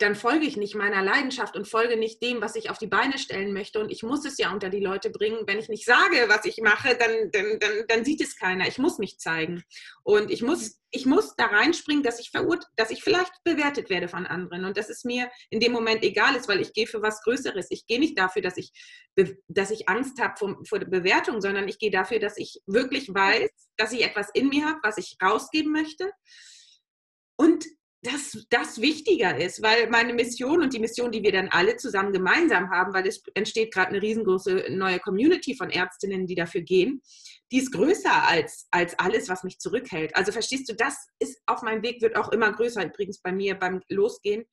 dann 0.00 0.14
folge 0.14 0.46
ich 0.46 0.56
nicht 0.56 0.74
meiner 0.74 1.02
Leidenschaft 1.02 1.56
und 1.56 1.68
folge 1.68 1.98
nicht 1.98 2.22
dem, 2.22 2.40
was 2.40 2.56
ich 2.56 2.70
auf 2.70 2.78
die 2.78 2.86
Beine 2.86 3.18
stellen 3.18 3.52
möchte. 3.52 3.80
Und 3.80 3.90
ich 3.90 4.02
muss 4.02 4.24
es 4.24 4.38
ja 4.38 4.50
unter 4.50 4.70
die 4.70 4.80
Leute 4.80 5.10
bringen. 5.10 5.42
Wenn 5.46 5.58
ich 5.58 5.68
nicht 5.68 5.84
sage, 5.84 6.24
was 6.28 6.46
ich 6.46 6.58
mache, 6.62 6.96
dann, 6.96 7.30
dann, 7.32 7.58
dann, 7.58 7.84
dann 7.86 8.04
sieht 8.04 8.22
es 8.22 8.34
keiner. 8.34 8.66
Ich 8.66 8.78
muss 8.78 8.98
mich 8.98 9.18
zeigen. 9.18 9.62
Und 10.02 10.30
ich 10.30 10.40
muss, 10.40 10.80
ich 10.90 11.04
muss 11.04 11.36
da 11.36 11.46
reinspringen, 11.46 12.02
dass 12.02 12.18
ich 12.18 12.30
verurt, 12.30 12.64
dass 12.76 12.90
ich 12.90 13.04
vielleicht 13.04 13.32
bewertet 13.44 13.90
werde 13.90 14.08
von 14.08 14.26
anderen. 14.26 14.64
Und 14.64 14.78
dass 14.78 14.88
es 14.88 15.04
mir 15.04 15.30
in 15.50 15.60
dem 15.60 15.72
Moment 15.72 16.02
egal 16.02 16.34
ist, 16.34 16.48
weil 16.48 16.62
ich 16.62 16.72
gehe 16.72 16.86
für 16.86 17.02
was 17.02 17.20
Größeres. 17.22 17.66
Ich 17.68 17.86
gehe 17.86 18.00
nicht 18.00 18.18
dafür, 18.18 18.40
dass 18.40 18.56
ich, 18.56 18.72
dass 19.48 19.70
ich 19.70 19.86
Angst 19.90 20.18
habe 20.18 20.34
vor, 20.38 20.56
vor 20.66 20.78
der 20.78 20.86
Bewertung, 20.86 21.42
sondern 21.42 21.68
ich 21.68 21.78
gehe 21.78 21.90
dafür, 21.90 22.20
dass 22.20 22.38
ich 22.38 22.62
wirklich 22.64 23.12
weiß, 23.12 23.50
dass 23.76 23.92
ich 23.92 24.02
etwas 24.02 24.30
in 24.32 24.48
mir 24.48 24.64
habe, 24.64 24.78
was 24.82 24.96
ich 24.96 25.18
rausgeben 25.22 25.72
möchte. 25.72 26.10
Und 27.36 27.66
das, 28.02 28.46
das 28.48 28.80
wichtiger 28.80 29.36
ist, 29.36 29.60
weil 29.62 29.90
meine 29.90 30.14
Mission 30.14 30.62
und 30.62 30.72
die 30.72 30.78
Mission, 30.78 31.12
die 31.12 31.22
wir 31.22 31.32
dann 31.32 31.48
alle 31.48 31.76
zusammen 31.76 32.12
gemeinsam 32.12 32.70
haben, 32.70 32.94
weil 32.94 33.06
es 33.06 33.22
entsteht 33.34 33.74
gerade 33.74 33.90
eine 33.90 34.00
riesengroße 34.00 34.68
neue 34.70 35.00
Community 35.00 35.54
von 35.54 35.68
Ärztinnen, 35.68 36.26
die 36.26 36.34
dafür 36.34 36.62
gehen, 36.62 37.02
die 37.52 37.58
ist 37.58 37.72
größer 37.72 38.26
als, 38.26 38.68
als 38.70 38.98
alles, 38.98 39.28
was 39.28 39.44
mich 39.44 39.58
zurückhält. 39.58 40.16
Also 40.16 40.32
verstehst 40.32 40.68
du, 40.70 40.74
das 40.74 41.08
ist 41.18 41.42
auf 41.46 41.62
meinem 41.62 41.82
Weg, 41.82 42.00
wird 42.00 42.16
auch 42.16 42.30
immer 42.30 42.50
größer, 42.52 42.86
übrigens 42.86 43.20
bei 43.20 43.32
mir 43.32 43.54
beim 43.54 43.82
Losgehen. 43.90 44.46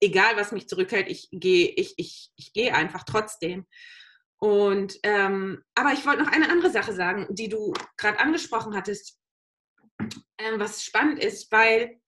Egal, 0.00 0.36
was 0.36 0.52
mich 0.52 0.68
zurückhält, 0.68 1.08
ich 1.10 1.28
gehe 1.32 1.68
ich, 1.68 1.94
ich, 1.98 2.30
ich 2.36 2.52
geh 2.54 2.70
einfach 2.70 3.04
trotzdem. 3.04 3.66
Und 4.38 4.98
ähm, 5.02 5.62
aber 5.74 5.92
ich 5.92 6.06
wollte 6.06 6.22
noch 6.22 6.32
eine 6.32 6.50
andere 6.50 6.70
Sache 6.70 6.92
sagen, 6.92 7.26
die 7.30 7.48
du 7.48 7.72
gerade 7.96 8.18
angesprochen 8.18 8.76
hattest, 8.76 9.18
ähm, 10.38 10.58
was 10.58 10.84
spannend 10.84 11.22
ist, 11.22 11.50
weil 11.50 11.98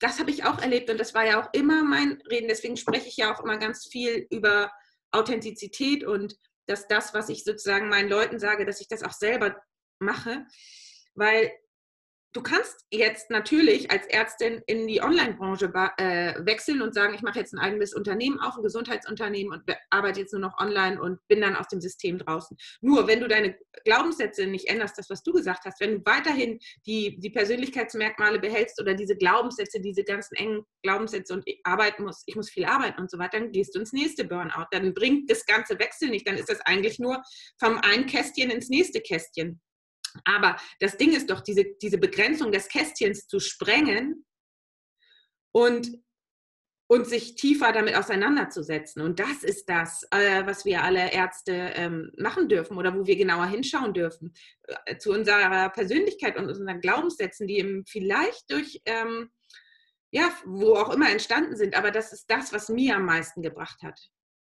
das 0.00 0.18
habe 0.20 0.30
ich 0.30 0.44
auch 0.44 0.60
erlebt 0.60 0.90
und 0.90 0.98
das 0.98 1.14
war 1.14 1.26
ja 1.26 1.42
auch 1.42 1.48
immer 1.52 1.82
mein 1.82 2.20
Reden. 2.30 2.48
Deswegen 2.48 2.76
spreche 2.76 3.08
ich 3.08 3.16
ja 3.16 3.34
auch 3.34 3.42
immer 3.42 3.58
ganz 3.58 3.86
viel 3.86 4.26
über 4.30 4.70
Authentizität 5.10 6.04
und 6.04 6.36
dass 6.66 6.86
das, 6.86 7.14
was 7.14 7.28
ich 7.28 7.44
sozusagen 7.44 7.88
meinen 7.88 8.08
Leuten 8.08 8.38
sage, 8.38 8.64
dass 8.64 8.80
ich 8.80 8.88
das 8.88 9.02
auch 9.02 9.12
selber 9.12 9.56
mache. 9.98 10.46
Weil 11.14 11.50
du 12.38 12.44
kannst 12.44 12.86
jetzt 12.92 13.30
natürlich 13.30 13.90
als 13.90 14.06
Ärztin 14.06 14.62
in 14.66 14.86
die 14.86 15.02
Online-Branche 15.02 15.72
äh, 15.96 16.34
wechseln 16.46 16.82
und 16.82 16.94
sagen, 16.94 17.12
ich 17.12 17.22
mache 17.22 17.40
jetzt 17.40 17.52
ein 17.52 17.58
eigenes 17.58 17.94
Unternehmen 17.94 18.38
auf, 18.38 18.56
ein 18.56 18.62
Gesundheitsunternehmen 18.62 19.52
und 19.52 19.64
arbeite 19.90 20.20
jetzt 20.20 20.32
nur 20.32 20.42
noch 20.42 20.56
online 20.60 21.02
und 21.02 21.18
bin 21.26 21.40
dann 21.40 21.56
aus 21.56 21.66
dem 21.66 21.80
System 21.80 22.16
draußen. 22.16 22.56
Nur 22.80 23.08
wenn 23.08 23.18
du 23.18 23.26
deine 23.26 23.58
Glaubenssätze 23.84 24.46
nicht 24.46 24.68
änderst, 24.68 24.96
das, 24.96 25.10
was 25.10 25.24
du 25.24 25.32
gesagt 25.32 25.64
hast, 25.64 25.80
wenn 25.80 25.96
du 25.96 26.02
weiterhin 26.04 26.60
die, 26.86 27.18
die 27.18 27.30
Persönlichkeitsmerkmale 27.30 28.38
behältst 28.38 28.80
oder 28.80 28.94
diese 28.94 29.16
Glaubenssätze, 29.16 29.80
diese 29.80 30.04
ganzen 30.04 30.36
engen 30.36 30.62
Glaubenssätze 30.84 31.34
und 31.34 31.44
arbeiten 31.64 32.04
muss, 32.04 32.22
ich 32.26 32.36
muss 32.36 32.50
viel 32.50 32.66
arbeiten 32.66 33.00
und 33.00 33.10
so 33.10 33.18
weiter, 33.18 33.40
dann 33.40 33.50
gehst 33.50 33.74
du 33.74 33.80
ins 33.80 33.92
nächste 33.92 34.24
Burnout. 34.24 34.66
Dann 34.70 34.94
bringt 34.94 35.28
das 35.28 35.44
ganze 35.44 35.76
Wechsel 35.80 36.10
nicht. 36.10 36.28
Dann 36.28 36.36
ist 36.36 36.48
das 36.48 36.60
eigentlich 36.60 37.00
nur 37.00 37.20
vom 37.58 37.78
einen 37.78 38.06
Kästchen 38.06 38.50
ins 38.50 38.68
nächste 38.68 39.00
Kästchen. 39.00 39.60
Aber 40.24 40.56
das 40.80 40.96
Ding 40.96 41.12
ist 41.12 41.30
doch, 41.30 41.40
diese, 41.40 41.64
diese 41.82 41.98
Begrenzung 41.98 42.52
des 42.52 42.68
Kästchens 42.68 43.26
zu 43.26 43.40
sprengen 43.40 44.24
und, 45.52 45.90
und 46.88 47.06
sich 47.06 47.36
tiefer 47.36 47.72
damit 47.72 47.96
auseinanderzusetzen. 47.96 49.02
Und 49.02 49.20
das 49.20 49.42
ist 49.42 49.68
das, 49.68 50.06
äh, 50.10 50.46
was 50.46 50.64
wir 50.64 50.82
alle 50.82 51.12
Ärzte 51.12 51.52
ähm, 51.52 52.12
machen 52.16 52.48
dürfen 52.48 52.76
oder 52.76 52.94
wo 52.94 53.06
wir 53.06 53.16
genauer 53.16 53.46
hinschauen 53.46 53.94
dürfen. 53.94 54.32
Äh, 54.86 54.98
zu 54.98 55.12
unserer 55.12 55.70
Persönlichkeit 55.70 56.36
und 56.36 56.48
unseren 56.48 56.80
Glaubenssätzen, 56.80 57.46
die 57.46 57.58
eben 57.58 57.84
vielleicht 57.86 58.50
durch, 58.50 58.80
ähm, 58.86 59.30
ja, 60.10 60.32
wo 60.44 60.74
auch 60.74 60.90
immer 60.94 61.10
entstanden 61.10 61.56
sind. 61.56 61.76
Aber 61.76 61.90
das 61.90 62.12
ist 62.12 62.30
das, 62.30 62.52
was 62.52 62.68
mir 62.68 62.96
am 62.96 63.04
meisten 63.04 63.42
gebracht 63.42 63.82
hat. 63.82 64.00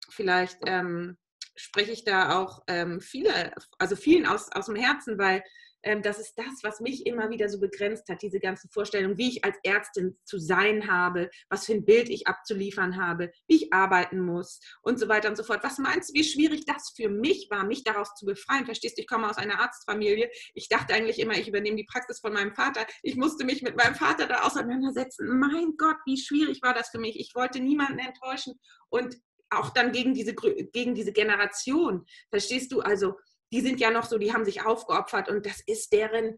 Vielleicht. 0.09 0.59
Ähm, 0.65 1.17
spreche 1.57 1.91
ich 1.91 2.05
da 2.05 2.39
auch 2.39 2.61
ähm, 2.67 3.01
viele, 3.01 3.53
also 3.77 3.95
vielen 3.95 4.25
aus, 4.25 4.49
aus 4.53 4.67
dem 4.67 4.75
Herzen, 4.75 5.17
weil 5.17 5.43
ähm, 5.83 6.01
das 6.01 6.19
ist 6.19 6.33
das, 6.37 6.63
was 6.63 6.79
mich 6.79 7.05
immer 7.05 7.29
wieder 7.29 7.49
so 7.49 7.59
begrenzt 7.59 8.09
hat, 8.09 8.21
diese 8.21 8.39
ganzen 8.39 8.69
Vorstellungen, 8.69 9.17
wie 9.17 9.29
ich 9.29 9.45
als 9.45 9.57
Ärztin 9.63 10.17
zu 10.25 10.37
sein 10.37 10.91
habe, 10.91 11.29
was 11.49 11.65
für 11.65 11.73
ein 11.73 11.85
Bild 11.85 12.09
ich 12.09 12.27
abzuliefern 12.27 12.97
habe, 12.97 13.31
wie 13.47 13.55
ich 13.55 13.73
arbeiten 13.73 14.19
muss 14.19 14.59
und 14.81 14.99
so 14.99 15.07
weiter 15.07 15.29
und 15.29 15.37
so 15.37 15.43
fort. 15.43 15.63
Was 15.63 15.77
meinst 15.77 16.09
du, 16.09 16.13
wie 16.15 16.23
schwierig 16.23 16.65
das 16.65 16.93
für 16.95 17.09
mich 17.09 17.47
war, 17.49 17.63
mich 17.63 17.83
daraus 17.83 18.13
zu 18.15 18.25
befreien? 18.25 18.65
Verstehst 18.65 18.97
du, 18.97 19.01
ich 19.01 19.07
komme 19.07 19.29
aus 19.29 19.37
einer 19.37 19.59
Arztfamilie. 19.59 20.29
Ich 20.53 20.67
dachte 20.67 20.93
eigentlich 20.93 21.19
immer, 21.19 21.37
ich 21.37 21.47
übernehme 21.47 21.77
die 21.77 21.85
Praxis 21.85 22.19
von 22.19 22.33
meinem 22.33 22.53
Vater. 22.53 22.85
Ich 23.03 23.15
musste 23.15 23.45
mich 23.45 23.61
mit 23.61 23.77
meinem 23.77 23.95
Vater 23.95 24.27
da 24.27 24.43
auseinandersetzen. 24.43 25.39
Mein 25.39 25.75
Gott, 25.77 25.97
wie 26.05 26.17
schwierig 26.17 26.61
war 26.63 26.73
das 26.73 26.89
für 26.89 26.99
mich. 26.99 27.19
Ich 27.19 27.33
wollte 27.35 27.59
niemanden 27.59 27.99
enttäuschen 27.99 28.59
und 28.89 29.15
auch 29.49 29.69
dann 29.69 29.91
gegen 29.91 30.13
diese, 30.13 30.33
gegen 30.33 30.95
diese 30.95 31.13
Generation. 31.13 32.05
Verstehst 32.29 32.71
du? 32.71 32.81
Also, 32.81 33.15
die 33.51 33.61
sind 33.61 33.79
ja 33.79 33.91
noch 33.91 34.05
so, 34.05 34.17
die 34.17 34.33
haben 34.33 34.45
sich 34.45 34.65
aufgeopfert 34.65 35.29
und 35.29 35.45
das 35.45 35.61
ist 35.65 35.93
deren 35.93 36.37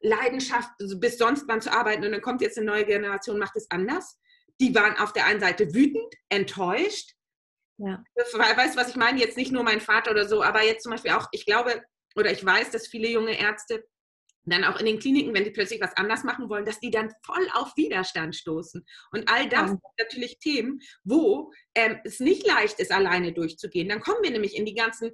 Leidenschaft, 0.00 0.70
bis 0.98 1.18
sonst 1.18 1.44
wann 1.46 1.60
zu 1.60 1.72
arbeiten. 1.72 2.04
Und 2.04 2.12
dann 2.12 2.22
kommt 2.22 2.42
jetzt 2.42 2.58
eine 2.58 2.66
neue 2.66 2.84
Generation, 2.84 3.38
macht 3.38 3.56
es 3.56 3.70
anders. 3.70 4.18
Die 4.60 4.74
waren 4.74 4.98
auf 4.98 5.12
der 5.12 5.26
einen 5.26 5.40
Seite 5.40 5.74
wütend, 5.74 6.14
enttäuscht. 6.28 7.12
Ja. 7.78 8.02
Weißt 8.14 8.74
du, 8.74 8.80
was 8.80 8.88
ich 8.88 8.96
meine? 8.96 9.20
Jetzt 9.20 9.36
nicht 9.36 9.52
nur 9.52 9.62
mein 9.62 9.80
Vater 9.80 10.10
oder 10.10 10.28
so, 10.28 10.42
aber 10.42 10.62
jetzt 10.62 10.82
zum 10.82 10.92
Beispiel 10.92 11.12
auch, 11.12 11.28
ich 11.32 11.46
glaube, 11.46 11.82
oder 12.14 12.30
ich 12.30 12.44
weiß, 12.44 12.70
dass 12.70 12.88
viele 12.88 13.08
junge 13.08 13.38
Ärzte 13.38 13.86
dann 14.44 14.64
auch 14.64 14.78
in 14.78 14.86
den 14.86 14.98
Kliniken, 14.98 15.34
wenn 15.34 15.44
die 15.44 15.50
plötzlich 15.50 15.80
was 15.80 15.96
anders 15.96 16.24
machen 16.24 16.48
wollen, 16.48 16.64
dass 16.64 16.80
die 16.80 16.90
dann 16.90 17.12
voll 17.24 17.46
auf 17.52 17.76
Widerstand 17.76 18.34
stoßen. 18.34 18.84
Und 19.12 19.28
all 19.28 19.48
das 19.48 19.70
sind 19.70 19.80
natürlich 19.98 20.38
Themen, 20.38 20.80
wo 21.04 21.52
ähm, 21.74 21.98
es 22.04 22.20
nicht 22.20 22.46
leicht 22.46 22.80
ist, 22.80 22.90
alleine 22.90 23.32
durchzugehen. 23.32 23.88
Dann 23.88 24.00
kommen 24.00 24.22
wir 24.22 24.30
nämlich 24.30 24.56
in 24.56 24.64
die 24.64 24.74
ganzen, 24.74 25.12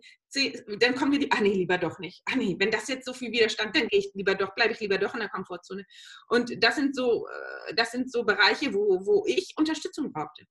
dann 0.79 0.95
kommen 0.95 1.13
wir 1.13 1.19
die, 1.19 1.33
ah 1.33 1.41
nee, 1.41 1.55
lieber 1.55 1.79
doch 1.79 1.99
nicht. 1.99 2.23
Ah 2.27 2.37
nee, 2.37 2.57
wenn 2.59 2.71
das 2.71 2.89
jetzt 2.89 3.07
so 3.07 3.13
viel 3.13 3.33
Widerstand, 3.33 3.75
dann 3.75 3.89
gehe 3.89 4.01
ich 4.01 4.11
lieber 4.15 4.35
doch, 4.35 4.55
bleibe 4.55 4.73
ich 4.73 4.81
lieber 4.81 4.99
doch 4.99 5.15
in 5.15 5.21
der 5.21 5.29
Komfortzone. 5.29 5.85
Und 6.29 6.63
das 6.63 6.77
sind 6.77 6.95
so, 6.95 7.27
äh, 7.27 7.75
das 7.75 7.91
sind 7.91 8.11
so 8.11 8.25
Bereiche, 8.25 8.73
wo, 8.75 9.05
wo 9.05 9.25
ich 9.27 9.55
Unterstützung 9.57 10.13
brauchte. 10.13 10.45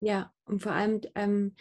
Ja, 0.00 0.32
und 0.44 0.62
vor 0.62 0.72
allem 0.72 1.00
ähm, 1.14 1.56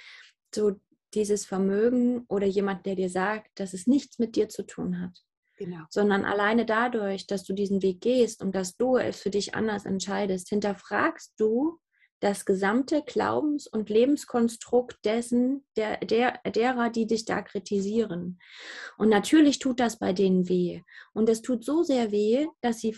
so 0.53 0.79
dieses 1.13 1.45
Vermögen 1.45 2.25
oder 2.27 2.47
jemand, 2.47 2.85
der 2.85 2.95
dir 2.95 3.09
sagt, 3.09 3.59
dass 3.59 3.73
es 3.73 3.87
nichts 3.87 4.19
mit 4.19 4.35
dir 4.35 4.49
zu 4.49 4.65
tun 4.65 4.99
hat. 4.99 5.23
Genau. 5.63 5.85
Sondern 5.89 6.25
alleine 6.25 6.65
dadurch, 6.65 7.25
dass 7.25 7.45
du 7.45 7.53
diesen 7.53 7.81
Weg 7.81 8.01
gehst 8.01 8.41
und 8.41 8.53
dass 8.53 8.75
du 8.75 8.97
es 8.97 9.21
für 9.21 9.29
dich 9.29 9.55
anders 9.55 9.85
entscheidest, 9.85 10.49
hinterfragst 10.49 11.33
du 11.37 11.79
das 12.19 12.43
gesamte 12.43 13.01
Glaubens- 13.01 13.67
und 13.67 13.89
Lebenskonstrukt 13.89 14.97
dessen, 15.05 15.65
der, 15.77 15.97
der, 15.99 16.39
derer, 16.53 16.89
die 16.89 17.07
dich 17.07 17.23
da 17.23 17.41
kritisieren. 17.41 18.39
Und 18.97 19.07
natürlich 19.07 19.59
tut 19.59 19.79
das 19.79 19.99
bei 19.99 20.11
denen 20.11 20.49
weh. 20.49 20.81
Und 21.13 21.29
es 21.29 21.41
tut 21.41 21.63
so 21.63 21.83
sehr 21.83 22.11
weh, 22.11 22.47
dass 22.61 22.79
sie 22.79 22.97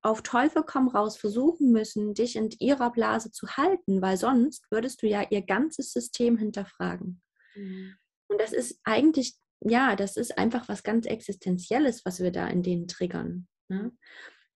auf 0.00 0.22
Teufel 0.22 0.62
komm 0.64 0.88
raus 0.88 1.18
versuchen 1.18 1.72
müssen, 1.72 2.14
dich 2.14 2.36
in 2.36 2.48
ihrer 2.58 2.90
Blase 2.90 3.30
zu 3.32 3.48
halten, 3.58 4.00
weil 4.00 4.16
sonst 4.16 4.64
würdest 4.70 5.02
du 5.02 5.06
ja 5.06 5.26
ihr 5.28 5.42
ganzes 5.42 5.92
System 5.92 6.38
hinterfragen. 6.38 7.20
Mhm. 7.54 7.96
Und 8.28 8.40
das 8.40 8.54
ist 8.54 8.80
eigentlich 8.84 9.36
ja, 9.60 9.96
das 9.96 10.16
ist 10.16 10.38
einfach 10.38 10.68
was 10.68 10.82
ganz 10.82 11.06
Existenzielles, 11.06 12.04
was 12.04 12.20
wir 12.20 12.30
da 12.30 12.46
in 12.46 12.62
denen 12.62 12.88
triggern. 12.88 13.48
Ne? 13.68 13.92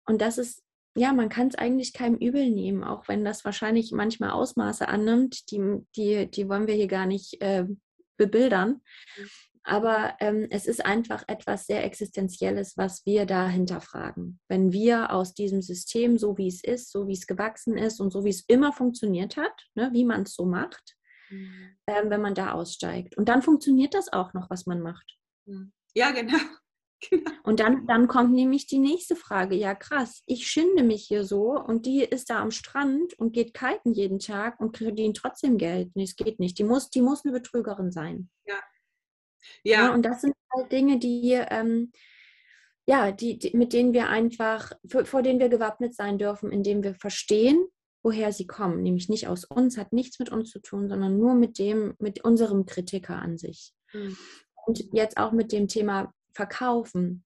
Und 0.06 0.20
das 0.20 0.38
ist, 0.38 0.62
ja, 0.96 1.12
man 1.12 1.28
kann 1.28 1.48
es 1.48 1.54
eigentlich 1.54 1.92
keinem 1.92 2.16
übel 2.16 2.50
nehmen, 2.50 2.84
auch 2.84 3.08
wenn 3.08 3.24
das 3.24 3.44
wahrscheinlich 3.44 3.92
manchmal 3.92 4.30
Ausmaße 4.30 4.88
annimmt, 4.88 5.50
die, 5.50 5.60
die, 5.96 6.30
die 6.30 6.48
wollen 6.48 6.66
wir 6.66 6.74
hier 6.74 6.88
gar 6.88 7.06
nicht 7.06 7.40
äh, 7.40 7.66
bebildern. 8.16 8.80
Mhm. 9.16 9.28
Aber 9.62 10.14
ähm, 10.20 10.46
es 10.50 10.66
ist 10.66 10.84
einfach 10.84 11.22
etwas 11.26 11.66
sehr 11.66 11.84
Existenzielles, 11.84 12.76
was 12.76 13.04
wir 13.04 13.26
da 13.26 13.46
hinterfragen. 13.46 14.40
Wenn 14.48 14.72
wir 14.72 15.12
aus 15.12 15.34
diesem 15.34 15.60
System, 15.60 16.18
so 16.18 16.38
wie 16.38 16.48
es 16.48 16.64
ist, 16.64 16.90
so 16.90 17.06
wie 17.06 17.12
es 17.12 17.26
gewachsen 17.26 17.76
ist 17.76 18.00
und 18.00 18.10
so 18.10 18.24
wie 18.24 18.30
es 18.30 18.44
immer 18.46 18.72
funktioniert 18.72 19.36
hat, 19.36 19.52
ne, 19.74 19.90
wie 19.92 20.04
man 20.04 20.22
es 20.22 20.34
so 20.34 20.46
macht, 20.46 20.96
mhm. 21.31 21.77
ähm, 21.87 22.11
wenn 22.11 22.21
man 22.21 22.35
da 22.35 22.53
aussteigt. 22.53 23.16
Und 23.16 23.29
dann 23.29 23.43
funktioniert 23.43 23.95
das 23.95 24.12
auch 24.12 24.35
noch, 24.35 24.51
was 24.51 24.66
man 24.66 24.81
macht. 24.81 25.19
Mhm. 25.47 25.73
Ja, 25.95 26.11
genau. 26.11 26.38
genau. 27.11 27.31
Und 27.45 27.61
dann, 27.61 27.87
dann 27.87 28.09
kommt 28.09 28.33
nämlich 28.33 28.66
die 28.66 28.79
nächste 28.79 29.16
Frage. 29.16 29.55
Ja, 29.55 29.75
krass, 29.75 30.23
ich 30.27 30.47
schinde 30.47 30.83
mich 30.83 31.07
hier 31.07 31.25
so 31.25 31.53
und 31.53 31.87
die 31.87 32.03
ist 32.03 32.31
da 32.31 32.40
am 32.40 32.51
Strand 32.51 33.19
und 33.19 33.33
geht 33.33 33.55
kiten 33.55 33.93
jeden 33.93 34.19
Tag 34.19 34.61
und 34.61 34.79
verdient 34.79 35.16
trotzdem 35.16 35.59
Geld. 35.59 35.90
Nee, 35.95 36.05
es 36.05 36.16
geht 36.16 36.38
nicht. 36.38 36.59
Die 36.59 36.64
muss, 36.64 36.90
die 36.90 37.03
muss 37.03 37.25
eine 37.25 37.33
Betrügerin 37.33 37.90
sein. 37.90 38.31
Ja. 38.47 38.61
Ja. 39.64 39.87
ja 39.87 39.95
und 39.95 40.03
das 40.03 40.21
sind 40.21 40.35
halt 40.53 40.71
Dinge, 40.71 40.99
die, 40.99 41.33
ähm, 41.33 41.93
ja, 42.87 43.12
die, 43.12 43.38
die, 43.38 43.57
mit 43.57 43.73
denen 43.73 43.93
wir 43.93 44.09
einfach, 44.09 44.73
vor 45.05 45.23
denen 45.23 45.38
wir 45.38 45.49
gewappnet 45.49 45.95
sein 45.95 46.19
dürfen, 46.19 46.51
indem 46.51 46.83
wir 46.83 46.95
verstehen, 46.95 47.66
woher 48.02 48.32
sie 48.32 48.46
kommen, 48.46 48.82
nämlich 48.82 49.08
nicht 49.08 49.28
aus 49.28 49.44
uns, 49.44 49.76
hat 49.76 49.92
nichts 49.92 50.18
mit 50.18 50.30
uns 50.30 50.50
zu 50.50 50.60
tun, 50.60 50.88
sondern 50.88 51.18
nur 51.18 51.34
mit 51.34 51.58
dem, 51.58 51.94
mit 51.98 52.24
unserem 52.24 52.66
Kritiker 52.66 53.16
an 53.16 53.36
sich. 53.36 53.72
Mhm. 53.92 54.16
Und 54.66 54.84
jetzt 54.92 55.16
auch 55.16 55.32
mit 55.32 55.52
dem 55.52 55.68
Thema 55.68 56.12
Verkaufen. 56.32 57.24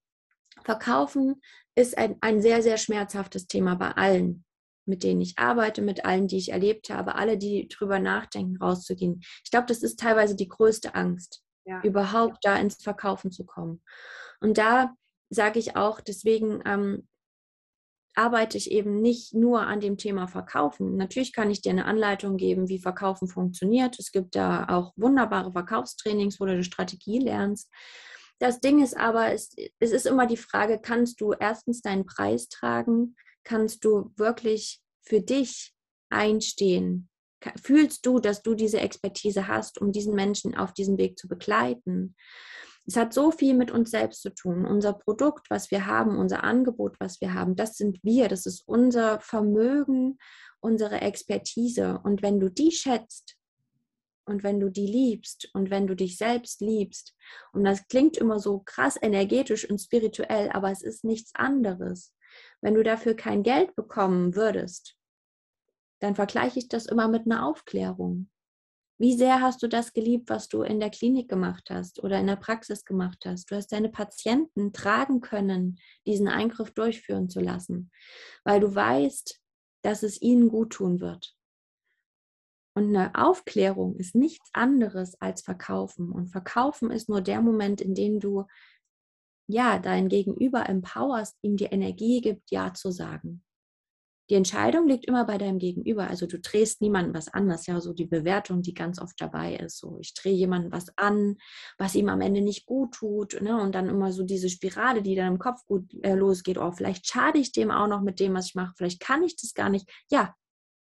Verkaufen 0.63 1.41
ist 1.75 1.97
ein, 1.97 2.17
ein 2.21 2.41
sehr, 2.41 2.61
sehr 2.61 2.77
schmerzhaftes 2.77 3.47
Thema 3.47 3.75
bei 3.75 3.91
allen, 3.91 4.43
mit 4.85 5.03
denen 5.03 5.21
ich 5.21 5.37
arbeite, 5.37 5.81
mit 5.81 6.05
allen, 6.05 6.27
die 6.27 6.37
ich 6.37 6.51
erlebt 6.51 6.89
habe, 6.89 7.15
alle, 7.15 7.37
die 7.37 7.67
drüber 7.67 7.99
nachdenken, 7.99 8.57
rauszugehen. 8.57 9.21
Ich 9.43 9.51
glaube, 9.51 9.67
das 9.67 9.83
ist 9.83 9.99
teilweise 9.99 10.35
die 10.35 10.47
größte 10.47 10.95
Angst, 10.95 11.43
ja. 11.65 11.81
überhaupt 11.81 12.39
da 12.43 12.57
ins 12.57 12.81
Verkaufen 12.81 13.31
zu 13.31 13.45
kommen. 13.45 13.81
Und 14.39 14.57
da 14.57 14.93
sage 15.29 15.59
ich 15.59 15.75
auch, 15.75 16.01
deswegen 16.01 16.61
ähm, 16.65 17.07
arbeite 18.15 18.57
ich 18.57 18.71
eben 18.71 19.01
nicht 19.01 19.33
nur 19.33 19.61
an 19.61 19.79
dem 19.79 19.97
Thema 19.97 20.27
Verkaufen. 20.27 20.95
Natürlich 20.95 21.33
kann 21.33 21.51
ich 21.51 21.61
dir 21.61 21.71
eine 21.71 21.85
Anleitung 21.85 22.37
geben, 22.37 22.69
wie 22.69 22.79
Verkaufen 22.79 23.27
funktioniert. 23.27 23.99
Es 23.99 24.11
gibt 24.11 24.35
da 24.35 24.67
auch 24.69 24.93
wunderbare 24.95 25.51
Verkaufstrainings, 25.51 26.39
wo 26.39 26.45
du 26.45 26.63
Strategie 26.63 27.19
lernst. 27.19 27.69
Das 28.39 28.59
Ding 28.59 28.83
ist 28.83 28.97
aber, 28.97 29.31
es, 29.31 29.55
es 29.79 29.91
ist 29.91 30.05
immer 30.05 30.27
die 30.27 30.37
Frage, 30.37 30.79
kannst 30.81 31.21
du 31.21 31.33
erstens 31.33 31.81
deinen 31.81 32.05
Preis 32.05 32.49
tragen? 32.49 33.15
Kannst 33.43 33.85
du 33.85 34.11
wirklich 34.15 34.81
für 35.01 35.21
dich 35.21 35.73
einstehen? 36.09 37.09
Fühlst 37.61 38.05
du, 38.05 38.19
dass 38.19 38.41
du 38.41 38.55
diese 38.55 38.79
Expertise 38.79 39.47
hast, 39.47 39.79
um 39.79 39.91
diesen 39.91 40.15
Menschen 40.15 40.55
auf 40.55 40.73
diesem 40.73 40.97
Weg 40.97 41.19
zu 41.19 41.27
begleiten? 41.27 42.15
Es 42.87 42.95
hat 42.95 43.13
so 43.13 43.31
viel 43.31 43.55
mit 43.55 43.71
uns 43.71 43.91
selbst 43.91 44.21
zu 44.21 44.33
tun. 44.33 44.65
Unser 44.65 44.93
Produkt, 44.93 45.49
was 45.49 45.71
wir 45.71 45.87
haben, 45.87 46.17
unser 46.17 46.43
Angebot, 46.43 46.99
was 46.99 47.19
wir 47.19 47.33
haben, 47.33 47.55
das 47.55 47.77
sind 47.77 48.03
wir, 48.03 48.27
das 48.27 48.45
ist 48.45 48.67
unser 48.67 49.19
Vermögen, 49.19 50.19
unsere 50.59 51.01
Expertise. 51.01 51.99
Und 52.03 52.21
wenn 52.21 52.39
du 52.39 52.49
die 52.49 52.71
schätzt 52.71 53.37
und 54.25 54.43
wenn 54.43 54.59
du 54.59 54.69
die 54.69 54.85
liebst 54.85 55.49
und 55.53 55.71
wenn 55.71 55.87
du 55.87 55.95
dich 55.95 56.17
selbst 56.17 56.61
liebst, 56.61 57.15
und 57.53 57.63
das 57.63 57.87
klingt 57.87 58.17
immer 58.17 58.39
so 58.39 58.59
krass 58.59 58.97
energetisch 59.01 59.67
und 59.69 59.79
spirituell, 59.79 60.49
aber 60.51 60.71
es 60.71 60.83
ist 60.83 61.03
nichts 61.03 61.33
anderes. 61.33 62.13
Wenn 62.61 62.75
du 62.75 62.83
dafür 62.83 63.15
kein 63.15 63.43
Geld 63.43 63.75
bekommen 63.75 64.35
würdest, 64.35 64.95
dann 65.99 66.15
vergleiche 66.15 66.59
ich 66.59 66.67
das 66.67 66.85
immer 66.85 67.07
mit 67.07 67.25
einer 67.25 67.47
Aufklärung. 67.47 68.29
Wie 68.97 69.13
sehr 69.13 69.41
hast 69.41 69.61
du 69.61 69.67
das 69.67 69.91
geliebt, 69.91 70.29
was 70.29 70.47
du 70.47 70.61
in 70.61 70.79
der 70.79 70.89
Klinik 70.89 71.27
gemacht 71.27 71.69
hast 71.69 72.01
oder 72.01 72.17
in 72.19 72.27
der 72.27 72.37
Praxis 72.37 72.85
gemacht 72.85 73.25
hast? 73.25 73.51
Du 73.51 73.55
hast 73.55 73.73
deine 73.73 73.89
Patienten 73.89 74.71
tragen 74.71 75.19
können, 75.19 75.79
diesen 76.05 76.29
Eingriff 76.29 76.71
durchführen 76.71 77.29
zu 77.29 77.41
lassen, 77.41 77.91
weil 78.45 78.61
du 78.61 78.73
weißt, 78.73 79.41
dass 79.83 80.01
es 80.01 80.21
ihnen 80.21 80.47
gut 80.47 80.71
tun 80.73 81.01
wird. 81.01 81.35
Und 82.77 82.95
eine 82.95 83.15
Aufklärung 83.15 83.95
ist 83.97 84.15
nichts 84.15 84.49
anderes 84.53 85.19
als 85.21 85.41
Verkaufen. 85.41 86.11
Und 86.11 86.27
Verkaufen 86.27 86.91
ist 86.91 87.07
nur 87.07 87.21
der 87.21 87.41
Moment, 87.41 87.81
in 87.81 87.95
dem 87.95 88.19
du 88.19 88.45
ja 89.47 89.79
dein 89.79 90.09
Gegenüber 90.09 90.67
empowerst, 90.67 91.37
ihm 91.41 91.55
die 91.55 91.65
Energie 91.65 92.21
gibt, 92.21 92.51
Ja 92.51 92.73
zu 92.73 92.91
sagen. 92.91 93.43
Die 94.29 94.35
Entscheidung 94.35 94.87
liegt 94.87 95.05
immer 95.05 95.25
bei 95.25 95.37
deinem 95.37 95.59
Gegenüber. 95.59 96.07
Also 96.07 96.25
du 96.25 96.39
drehst 96.39 96.81
niemandem 96.81 97.13
was 97.13 97.27
an. 97.27 97.47
Das 97.47 97.61
ist 97.61 97.67
ja 97.67 97.79
so 97.79 97.93
die 97.93 98.07
Bewertung, 98.07 98.61
die 98.61 98.73
ganz 98.73 98.99
oft 98.99 99.19
dabei 99.21 99.55
ist. 99.55 99.77
So, 99.77 99.99
ich 99.99 100.13
drehe 100.15 100.33
jemandem 100.33 100.71
was 100.71 100.87
an, 100.97 101.37
was 101.77 101.93
ihm 101.95 102.09
am 102.09 102.21
Ende 102.21 102.41
nicht 102.41 102.65
gut 102.65 102.95
tut. 102.95 103.39
Ne? 103.41 103.61
Und 103.61 103.75
dann 103.75 103.87
immer 103.87 104.11
so 104.11 104.23
diese 104.23 104.49
Spirale, 104.49 105.03
die 105.03 105.15
dann 105.15 105.33
im 105.33 105.39
Kopf 105.39 105.65
gut 105.67 105.93
äh, 106.03 106.15
losgeht. 106.15 106.57
Oh, 106.57 106.71
vielleicht 106.71 107.07
schade 107.07 107.37
ich 107.37 107.51
dem 107.51 107.69
auch 107.69 107.87
noch 107.87 108.01
mit 108.01 108.19
dem, 108.19 108.33
was 108.33 108.47
ich 108.47 108.55
mache. 108.55 108.73
Vielleicht 108.77 108.99
kann 108.99 109.23
ich 109.23 109.35
das 109.35 109.53
gar 109.53 109.69
nicht. 109.69 109.87
Ja, 110.09 110.33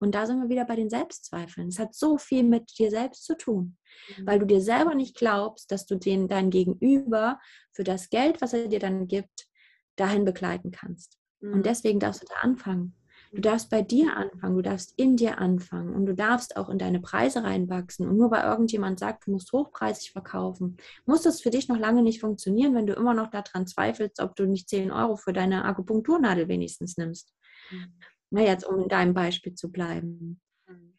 und 0.02 0.16
da 0.16 0.26
sind 0.26 0.40
wir 0.40 0.48
wieder 0.48 0.64
bei 0.64 0.74
den 0.74 0.90
Selbstzweifeln. 0.90 1.68
Es 1.68 1.78
hat 1.78 1.94
so 1.94 2.18
viel 2.18 2.42
mit 2.42 2.76
dir 2.76 2.90
selbst 2.90 3.24
zu 3.24 3.36
tun, 3.36 3.76
mhm. 4.16 4.26
weil 4.26 4.40
du 4.40 4.46
dir 4.46 4.60
selber 4.60 4.96
nicht 4.96 5.16
glaubst, 5.16 5.70
dass 5.70 5.86
du 5.86 5.94
den 5.94 6.26
dein 6.26 6.50
Gegenüber 6.50 7.38
für 7.70 7.84
das 7.84 8.10
Geld, 8.10 8.42
was 8.42 8.52
er 8.52 8.66
dir 8.66 8.80
dann 8.80 9.06
gibt, 9.06 9.46
dahin 9.94 10.24
begleiten 10.24 10.72
kannst. 10.72 11.18
Mhm. 11.38 11.52
Und 11.54 11.66
deswegen 11.66 12.00
darfst 12.00 12.22
du 12.22 12.26
da 12.26 12.40
anfangen. 12.40 12.96
Du 13.32 13.40
darfst 13.40 13.70
bei 13.70 13.80
dir 13.80 14.14
anfangen, 14.14 14.56
du 14.56 14.62
darfst 14.62 14.92
in 14.98 15.16
dir 15.16 15.38
anfangen 15.38 15.94
und 15.94 16.04
du 16.04 16.14
darfst 16.14 16.58
auch 16.58 16.68
in 16.68 16.78
deine 16.78 17.00
Preise 17.00 17.42
reinwachsen. 17.42 18.06
Und 18.06 18.18
nur 18.18 18.30
weil 18.30 18.44
irgendjemand 18.44 18.98
sagt, 18.98 19.26
du 19.26 19.30
musst 19.30 19.50
hochpreisig 19.52 20.12
verkaufen, 20.12 20.76
muss 21.06 21.22
das 21.22 21.40
für 21.40 21.48
dich 21.48 21.66
noch 21.66 21.78
lange 21.78 22.02
nicht 22.02 22.20
funktionieren, 22.20 22.74
wenn 22.74 22.86
du 22.86 22.92
immer 22.92 23.14
noch 23.14 23.30
daran 23.30 23.66
zweifelst, 23.66 24.20
ob 24.20 24.36
du 24.36 24.44
nicht 24.44 24.68
10 24.68 24.90
Euro 24.90 25.16
für 25.16 25.32
deine 25.32 25.64
Akupunkturnadel 25.64 26.48
wenigstens 26.48 26.98
nimmst. 26.98 27.32
Mhm. 27.70 27.94
Na, 28.28 28.42
jetzt 28.42 28.66
um 28.66 28.82
in 28.82 28.88
deinem 28.88 29.14
Beispiel 29.14 29.54
zu 29.54 29.72
bleiben. 29.72 30.38
Mhm. 30.68 30.92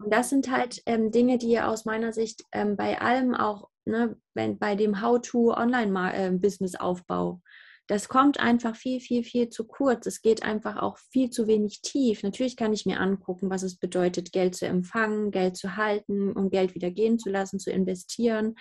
Und 0.00 0.12
das 0.12 0.30
sind 0.30 0.50
halt 0.50 0.82
ähm, 0.86 1.12
Dinge, 1.12 1.38
die 1.38 1.60
aus 1.60 1.84
meiner 1.84 2.12
Sicht 2.12 2.42
ähm, 2.50 2.76
bei 2.76 3.00
allem 3.00 3.36
auch, 3.36 3.68
ne, 3.84 4.16
wenn, 4.34 4.58
bei 4.58 4.74
dem 4.74 5.00
How-to-Online-Business-Aufbau, 5.00 7.34
ähm, 7.34 7.42
das 7.88 8.08
kommt 8.08 8.38
einfach 8.38 8.76
viel, 8.76 9.00
viel, 9.00 9.24
viel 9.24 9.48
zu 9.48 9.64
kurz. 9.64 10.06
Es 10.06 10.20
geht 10.20 10.42
einfach 10.42 10.76
auch 10.76 10.98
viel 11.10 11.30
zu 11.30 11.46
wenig 11.46 11.80
tief. 11.80 12.22
Natürlich 12.22 12.56
kann 12.56 12.74
ich 12.74 12.84
mir 12.84 13.00
angucken, 13.00 13.48
was 13.48 13.62
es 13.62 13.76
bedeutet, 13.76 14.30
Geld 14.30 14.54
zu 14.54 14.66
empfangen, 14.66 15.30
Geld 15.30 15.56
zu 15.56 15.76
halten 15.76 16.32
und 16.32 16.50
Geld 16.50 16.74
wieder 16.74 16.90
gehen 16.90 17.18
zu 17.18 17.30
lassen, 17.30 17.58
zu 17.58 17.70
investieren. 17.70 18.56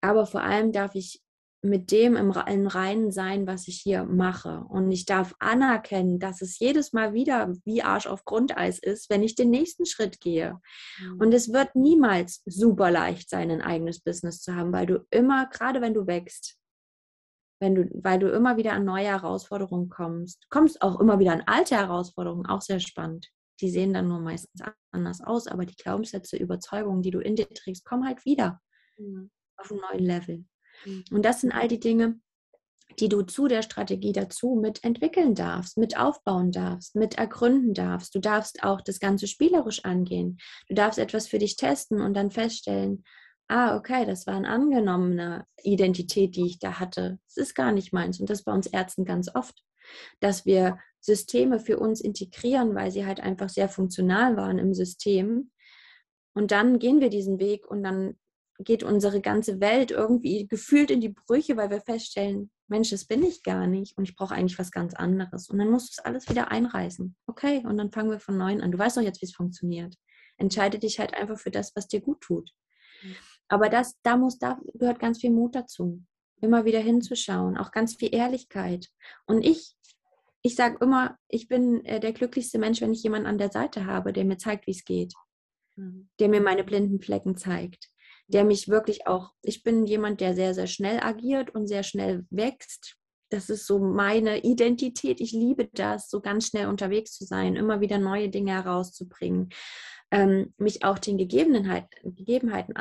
Aber 0.00 0.24
vor 0.24 0.42
allem 0.42 0.72
darf 0.72 0.94
ich 0.94 1.22
mit 1.60 1.90
dem 1.90 2.16
im, 2.16 2.32
im 2.46 2.66
Reinen 2.66 3.10
sein, 3.10 3.46
was 3.46 3.68
ich 3.68 3.80
hier 3.82 4.04
mache. 4.04 4.64
Und 4.68 4.90
ich 4.92 5.04
darf 5.04 5.34
anerkennen, 5.38 6.18
dass 6.18 6.40
es 6.40 6.58
jedes 6.58 6.94
Mal 6.94 7.12
wieder 7.12 7.52
wie 7.64 7.82
Arsch 7.82 8.06
auf 8.06 8.24
Grundeis 8.24 8.78
ist, 8.78 9.10
wenn 9.10 9.22
ich 9.22 9.34
den 9.34 9.50
nächsten 9.50 9.84
Schritt 9.84 10.20
gehe. 10.20 10.58
Mhm. 11.00 11.20
Und 11.20 11.34
es 11.34 11.52
wird 11.52 11.74
niemals 11.74 12.42
super 12.46 12.90
leicht 12.90 13.28
sein, 13.28 13.50
ein 13.50 13.62
eigenes 13.62 14.00
Business 14.00 14.40
zu 14.40 14.54
haben, 14.54 14.72
weil 14.72 14.86
du 14.86 15.04
immer, 15.10 15.48
gerade 15.50 15.82
wenn 15.82 15.94
du 15.94 16.06
wächst, 16.06 16.56
wenn 17.58 17.74
du, 17.74 17.88
weil 18.02 18.18
du 18.18 18.30
immer 18.30 18.56
wieder 18.56 18.72
an 18.72 18.84
neue 18.84 19.06
Herausforderungen 19.06 19.88
kommst. 19.88 20.48
Kommst 20.50 20.82
auch 20.82 21.00
immer 21.00 21.18
wieder 21.18 21.32
an 21.32 21.42
alte 21.46 21.76
Herausforderungen, 21.76 22.46
auch 22.46 22.62
sehr 22.62 22.80
spannend. 22.80 23.28
Die 23.60 23.70
sehen 23.70 23.94
dann 23.94 24.08
nur 24.08 24.20
meistens 24.20 24.60
anders 24.90 25.22
aus, 25.22 25.46
aber 25.46 25.64
die 25.64 25.76
Glaubenssätze, 25.76 26.36
Überzeugungen, 26.36 27.02
die 27.02 27.10
du 27.10 27.20
in 27.20 27.36
dir 27.36 27.48
trägst, 27.48 27.84
kommen 27.84 28.06
halt 28.06 28.24
wieder 28.24 28.60
mhm. 28.98 29.30
auf 29.56 29.70
einem 29.70 29.80
neuen 29.80 30.04
Level. 30.04 30.44
Mhm. 30.84 31.04
Und 31.10 31.24
das 31.24 31.40
sind 31.40 31.52
all 31.52 31.68
die 31.68 31.80
Dinge, 31.80 32.20
die 32.98 33.08
du 33.08 33.22
zu 33.22 33.48
der 33.48 33.62
Strategie 33.62 34.12
dazu 34.12 34.58
mit 34.60 34.84
entwickeln 34.84 35.34
darfst, 35.34 35.76
mit 35.76 35.98
aufbauen 35.98 36.52
darfst, 36.52 36.94
mit 36.94 37.18
ergründen 37.18 37.74
darfst. 37.74 38.14
Du 38.14 38.20
darfst 38.20 38.62
auch 38.62 38.80
das 38.80 39.00
Ganze 39.00 39.26
spielerisch 39.26 39.84
angehen. 39.84 40.38
Du 40.68 40.74
darfst 40.74 40.98
etwas 40.98 41.26
für 41.26 41.38
dich 41.38 41.56
testen 41.56 42.00
und 42.00 42.14
dann 42.14 42.30
feststellen, 42.30 43.04
ah, 43.48 43.76
okay, 43.76 44.04
das 44.04 44.26
war 44.26 44.34
eine 44.34 44.48
angenommene 44.48 45.46
Identität, 45.62 46.36
die 46.36 46.46
ich 46.46 46.58
da 46.58 46.78
hatte. 46.80 47.18
Das 47.26 47.36
ist 47.36 47.54
gar 47.54 47.72
nicht 47.72 47.92
meins. 47.92 48.20
Und 48.20 48.30
das 48.30 48.42
bei 48.42 48.52
uns 48.52 48.66
Ärzten 48.66 49.04
ganz 49.04 49.34
oft, 49.34 49.62
dass 50.20 50.46
wir 50.46 50.78
Systeme 51.00 51.60
für 51.60 51.78
uns 51.78 52.00
integrieren, 52.00 52.74
weil 52.74 52.90
sie 52.90 53.06
halt 53.06 53.20
einfach 53.20 53.48
sehr 53.48 53.68
funktional 53.68 54.36
waren 54.36 54.58
im 54.58 54.74
System. 54.74 55.52
Und 56.34 56.50
dann 56.50 56.78
gehen 56.78 57.00
wir 57.00 57.10
diesen 57.10 57.38
Weg 57.38 57.66
und 57.66 57.82
dann 57.82 58.18
geht 58.58 58.82
unsere 58.82 59.20
ganze 59.20 59.60
Welt 59.60 59.90
irgendwie 59.90 60.46
gefühlt 60.48 60.90
in 60.90 61.00
die 61.00 61.10
Brüche, 61.10 61.56
weil 61.56 61.70
wir 61.70 61.80
feststellen, 61.80 62.50
Mensch, 62.68 62.90
das 62.90 63.04
bin 63.04 63.22
ich 63.22 63.42
gar 63.42 63.66
nicht 63.66 63.96
und 63.96 64.08
ich 64.08 64.16
brauche 64.16 64.34
eigentlich 64.34 64.58
was 64.58 64.70
ganz 64.70 64.94
anderes. 64.94 65.48
Und 65.48 65.58
dann 65.58 65.70
musst 65.70 65.88
du 65.88 66.00
es 66.00 66.04
alles 66.04 66.28
wieder 66.28 66.50
einreißen. 66.50 67.14
Okay, 67.26 67.62
und 67.64 67.76
dann 67.76 67.92
fangen 67.92 68.10
wir 68.10 68.18
von 68.18 68.36
neuem 68.36 68.60
an. 68.60 68.72
Du 68.72 68.78
weißt 68.78 68.96
doch 68.96 69.02
jetzt, 69.02 69.20
wie 69.20 69.26
es 69.26 69.34
funktioniert. 69.34 69.94
Entscheide 70.36 70.78
dich 70.78 70.98
halt 70.98 71.14
einfach 71.14 71.38
für 71.38 71.50
das, 71.50 71.72
was 71.76 71.86
dir 71.86 72.00
gut 72.00 72.20
tut. 72.20 72.50
Mhm. 73.02 73.14
Aber 73.48 73.68
das, 73.68 73.94
da 74.02 74.16
muss, 74.16 74.38
da 74.38 74.58
gehört 74.74 74.98
ganz 74.98 75.20
viel 75.20 75.30
Mut 75.30 75.54
dazu, 75.54 76.02
immer 76.40 76.64
wieder 76.64 76.80
hinzuschauen, 76.80 77.56
auch 77.56 77.70
ganz 77.70 77.94
viel 77.94 78.14
Ehrlichkeit. 78.14 78.88
Und 79.26 79.44
ich, 79.44 79.76
ich 80.42 80.54
sage 80.56 80.78
immer, 80.80 81.16
ich 81.28 81.48
bin 81.48 81.84
äh, 81.84 82.00
der 82.00 82.12
glücklichste 82.12 82.58
Mensch, 82.58 82.80
wenn 82.80 82.92
ich 82.92 83.02
jemanden 83.02 83.26
an 83.26 83.38
der 83.38 83.50
Seite 83.50 83.86
habe, 83.86 84.12
der 84.12 84.24
mir 84.24 84.38
zeigt, 84.38 84.66
wie 84.66 84.72
es 84.72 84.84
geht, 84.84 85.14
mhm. 85.76 86.08
der 86.18 86.28
mir 86.28 86.40
meine 86.40 86.64
blinden 86.64 87.00
Flecken 87.00 87.36
zeigt, 87.36 87.88
der 88.28 88.44
mich 88.44 88.68
wirklich 88.68 89.06
auch, 89.06 89.32
ich 89.42 89.62
bin 89.62 89.86
jemand, 89.86 90.20
der 90.20 90.34
sehr, 90.34 90.54
sehr 90.54 90.66
schnell 90.66 91.00
agiert 91.00 91.54
und 91.54 91.68
sehr 91.68 91.82
schnell 91.82 92.26
wächst. 92.30 92.96
Das 93.30 93.50
ist 93.50 93.66
so 93.66 93.78
meine 93.80 94.44
Identität. 94.44 95.20
Ich 95.20 95.32
liebe 95.32 95.68
das, 95.72 96.08
so 96.08 96.20
ganz 96.20 96.46
schnell 96.46 96.68
unterwegs 96.68 97.12
zu 97.12 97.24
sein, 97.24 97.56
immer 97.56 97.80
wieder 97.80 97.98
neue 97.98 98.28
Dinge 98.28 98.52
herauszubringen, 98.52 99.50
ähm, 100.12 100.54
mich 100.58 100.84
auch 100.84 100.98
den 100.98 101.18
Gegebenheiten, 101.18 102.14
Gegebenheiten 102.14 102.76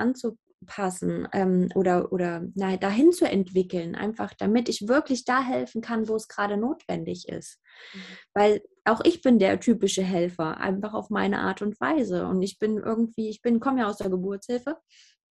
anzupassen 0.65 1.27
ähm, 1.33 1.69
oder, 1.75 2.11
oder 2.11 2.43
na, 2.55 2.77
dahin 2.77 3.11
zu 3.11 3.25
entwickeln, 3.25 3.95
einfach 3.95 4.33
damit 4.33 4.69
ich 4.69 4.87
wirklich 4.87 5.25
da 5.25 5.41
helfen 5.41 5.81
kann, 5.81 6.07
wo 6.07 6.15
es 6.15 6.27
gerade 6.27 6.57
notwendig 6.57 7.27
ist. 7.29 7.59
Mhm. 7.93 7.99
Weil 8.33 8.61
auch 8.85 9.01
ich 9.03 9.21
bin 9.21 9.39
der 9.39 9.59
typische 9.59 10.03
Helfer, 10.03 10.57
einfach 10.57 10.93
auf 10.93 11.09
meine 11.09 11.39
Art 11.39 11.61
und 11.61 11.79
Weise. 11.79 12.27
Und 12.27 12.41
ich 12.41 12.59
bin 12.59 12.77
irgendwie, 12.77 13.29
ich 13.29 13.41
bin, 13.41 13.59
komme 13.59 13.81
ja 13.81 13.87
aus 13.87 13.97
der 13.97 14.09
Geburtshilfe 14.09 14.77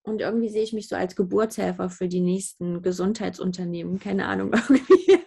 und 0.02 0.20
irgendwie 0.20 0.48
sehe 0.48 0.62
ich 0.62 0.72
mich 0.72 0.88
so 0.88 0.96
als 0.96 1.16
Geburtshelfer 1.16 1.88
für 1.88 2.08
die 2.08 2.20
nächsten 2.20 2.82
Gesundheitsunternehmen. 2.82 3.98
Keine 3.98 4.26
Ahnung, 4.26 4.52
irgendwie 4.68 5.18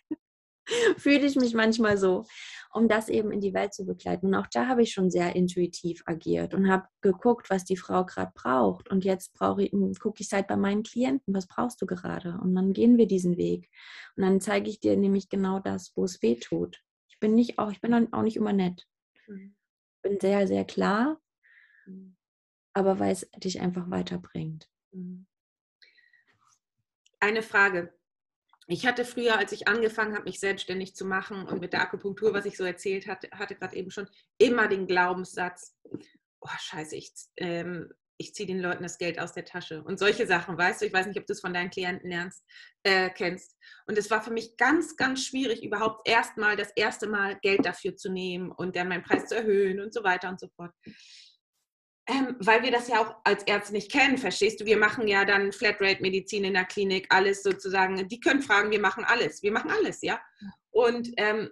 fühle 0.97 1.25
ich 1.25 1.35
mich 1.35 1.53
manchmal 1.53 1.97
so, 1.97 2.25
um 2.73 2.87
das 2.87 3.09
eben 3.09 3.31
in 3.31 3.41
die 3.41 3.53
Welt 3.53 3.73
zu 3.73 3.85
begleiten. 3.85 4.27
Und 4.27 4.35
auch 4.35 4.47
da 4.47 4.67
habe 4.67 4.83
ich 4.83 4.91
schon 4.91 5.09
sehr 5.09 5.35
intuitiv 5.35 6.03
agiert 6.05 6.53
und 6.53 6.69
habe 6.69 6.87
geguckt, 7.01 7.49
was 7.49 7.65
die 7.65 7.77
Frau 7.77 8.05
gerade 8.05 8.31
braucht. 8.35 8.89
Und 8.89 9.03
jetzt 9.05 9.33
brauche 9.33 9.63
ich, 9.63 9.71
gucke 9.99 10.21
ich 10.21 10.31
halt 10.31 10.47
bei 10.47 10.57
meinen 10.57 10.83
Klienten, 10.83 11.33
was 11.33 11.47
brauchst 11.47 11.81
du 11.81 11.85
gerade? 11.85 12.37
Und 12.41 12.55
dann 12.55 12.73
gehen 12.73 12.97
wir 12.97 13.07
diesen 13.07 13.37
Weg. 13.37 13.69
Und 14.15 14.23
dann 14.23 14.41
zeige 14.41 14.69
ich 14.69 14.79
dir 14.79 14.97
nämlich 14.97 15.29
genau 15.29 15.59
das, 15.59 15.91
wo 15.95 16.03
es 16.03 16.21
weh 16.21 16.35
tut. 16.35 16.81
Ich 17.07 17.19
bin 17.19 17.35
nicht 17.35 17.57
auch, 17.57 17.71
ich 17.71 17.81
bin 17.81 18.13
auch 18.13 18.21
nicht 18.21 18.37
immer 18.37 18.53
nett. 18.53 18.85
Mhm. 19.27 19.55
Ich 19.95 20.01
bin 20.01 20.19
sehr, 20.19 20.47
sehr 20.47 20.65
klar. 20.65 21.19
Mhm 21.85 22.17
aber 22.77 22.99
weil 22.99 23.11
es 23.11 23.27
dich 23.37 23.59
einfach 23.59 23.89
weiterbringt. 23.89 24.69
Mhm. 24.91 25.25
Eine 27.19 27.41
Frage. 27.41 27.91
Ich 28.69 28.85
hatte 28.85 29.05
früher, 29.05 29.37
als 29.37 29.53
ich 29.53 29.67
angefangen 29.69 30.13
habe, 30.13 30.25
mich 30.25 30.41
selbstständig 30.41 30.93
zu 30.93 31.05
machen 31.05 31.47
und 31.47 31.61
mit 31.61 31.71
der 31.71 31.81
Akupunktur, 31.81 32.33
was 32.33 32.45
ich 32.45 32.57
so 32.57 32.65
erzählt 32.65 33.07
hatte, 33.07 33.29
hatte 33.31 33.55
gerade 33.55 33.75
eben 33.77 33.91
schon, 33.91 34.09
immer 34.37 34.67
den 34.67 34.87
Glaubenssatz, 34.87 35.73
oh 36.41 36.49
scheiße, 36.59 36.97
ich, 36.97 37.13
ähm, 37.37 37.89
ich 38.17 38.33
ziehe 38.33 38.47
den 38.47 38.59
Leuten 38.59 38.83
das 38.83 38.97
Geld 38.97 39.19
aus 39.19 39.31
der 39.31 39.45
Tasche 39.45 39.83
und 39.83 39.99
solche 39.99 40.27
Sachen, 40.27 40.57
weißt 40.57 40.81
du, 40.81 40.85
ich 40.85 40.91
weiß 40.91 41.07
nicht, 41.07 41.17
ob 41.17 41.25
du 41.25 41.33
es 41.33 41.39
von 41.39 41.53
deinen 41.53 41.69
Klienten 41.69 42.09
lernst, 42.09 42.43
äh, 42.83 43.09
kennst. 43.09 43.55
Und 43.85 43.97
es 43.97 44.11
war 44.11 44.21
für 44.21 44.31
mich 44.31 44.57
ganz, 44.57 44.97
ganz 44.97 45.23
schwierig, 45.23 45.63
überhaupt 45.63 46.05
erstmal 46.07 46.57
das 46.57 46.71
erste 46.75 47.07
Mal 47.07 47.39
Geld 47.41 47.65
dafür 47.65 47.95
zu 47.95 48.11
nehmen 48.11 48.51
und 48.51 48.75
dann 48.75 48.89
meinen 48.89 49.03
Preis 49.03 49.27
zu 49.27 49.35
erhöhen 49.35 49.79
und 49.79 49.93
so 49.93 50.03
weiter 50.03 50.29
und 50.29 50.41
so 50.41 50.49
fort. 50.55 50.73
Ähm, 52.09 52.37
weil 52.39 52.63
wir 52.63 52.71
das 52.71 52.87
ja 52.87 53.01
auch 53.01 53.15
als 53.25 53.43
Ärzte 53.43 53.73
nicht 53.73 53.91
kennen, 53.91 54.17
verstehst 54.17 54.61
du? 54.61 54.65
Wir 54.65 54.77
machen 54.77 55.09
ja 55.09 55.25
dann 55.25 55.51
Flatrate-Medizin 55.51 56.45
in 56.45 56.53
der 56.53 56.63
Klinik, 56.63 57.07
alles 57.09 57.43
sozusagen. 57.43 58.07
Die 58.07 58.19
können 58.21 58.41
fragen, 58.41 58.71
wir 58.71 58.79
machen 58.79 59.03
alles. 59.03 59.43
Wir 59.43 59.51
machen 59.51 59.71
alles, 59.71 60.01
ja. 60.01 60.21
Und 60.71 61.09
ähm, 61.17 61.51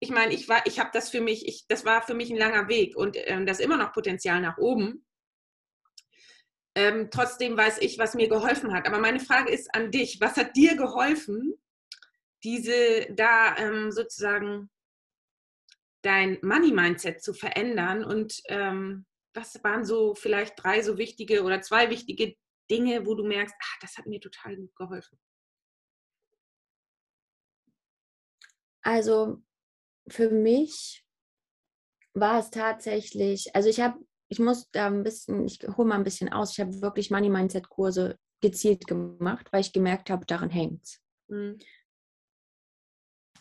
ich 0.00 0.10
meine, 0.10 0.34
ich 0.34 0.48
ich 0.64 0.80
habe 0.80 0.90
das 0.92 1.10
für 1.10 1.20
mich, 1.20 1.46
ich, 1.46 1.66
das 1.68 1.84
war 1.84 2.02
für 2.02 2.14
mich 2.14 2.30
ein 2.30 2.36
langer 2.36 2.68
Weg 2.68 2.96
und 2.96 3.16
ähm, 3.16 3.46
das 3.46 3.60
immer 3.60 3.76
noch 3.76 3.92
Potenzial 3.92 4.40
nach 4.40 4.58
oben. 4.58 5.06
Ähm, 6.74 7.08
trotzdem 7.10 7.56
weiß 7.56 7.78
ich, 7.78 7.98
was 7.98 8.14
mir 8.14 8.28
geholfen 8.28 8.72
hat. 8.72 8.86
Aber 8.88 8.98
meine 8.98 9.20
Frage 9.20 9.52
ist 9.52 9.72
an 9.74 9.90
dich: 9.90 10.20
Was 10.20 10.36
hat 10.36 10.56
dir 10.56 10.76
geholfen, 10.76 11.54
diese 12.42 13.06
da 13.12 13.56
ähm, 13.56 13.92
sozusagen 13.92 14.70
dein 16.02 16.38
Money-Mindset 16.42 17.22
zu 17.22 17.34
verändern 17.34 18.02
und 18.02 18.40
ähm, 18.48 19.04
was 19.34 19.62
waren 19.62 19.84
so 19.84 20.14
vielleicht 20.14 20.62
drei 20.62 20.82
so 20.82 20.98
wichtige 20.98 21.42
oder 21.42 21.62
zwei 21.62 21.90
wichtige 21.90 22.36
Dinge, 22.70 23.06
wo 23.06 23.14
du 23.14 23.24
merkst, 23.24 23.54
ach, 23.60 23.78
das 23.80 23.96
hat 23.96 24.06
mir 24.06 24.20
total 24.20 24.56
gut 24.56 24.74
geholfen? 24.76 25.18
Also 28.82 29.42
für 30.08 30.30
mich 30.30 31.04
war 32.14 32.40
es 32.40 32.50
tatsächlich, 32.50 33.54
also 33.54 33.68
ich 33.68 33.80
habe, 33.80 33.98
ich 34.28 34.38
muss 34.38 34.70
da 34.70 34.86
ein 34.86 35.02
bisschen, 35.02 35.44
ich 35.46 35.60
hole 35.76 35.88
mal 35.88 35.96
ein 35.96 36.04
bisschen 36.04 36.32
aus, 36.32 36.52
ich 36.52 36.60
habe 36.60 36.80
wirklich 36.80 37.10
Money 37.10 37.28
Mindset 37.28 37.68
Kurse 37.68 38.18
gezielt 38.40 38.86
gemacht, 38.86 39.48
weil 39.52 39.60
ich 39.60 39.72
gemerkt 39.72 40.10
habe, 40.10 40.24
daran 40.26 40.50
hängt 40.50 40.82
es. 40.82 41.00
Mhm. 41.28 41.58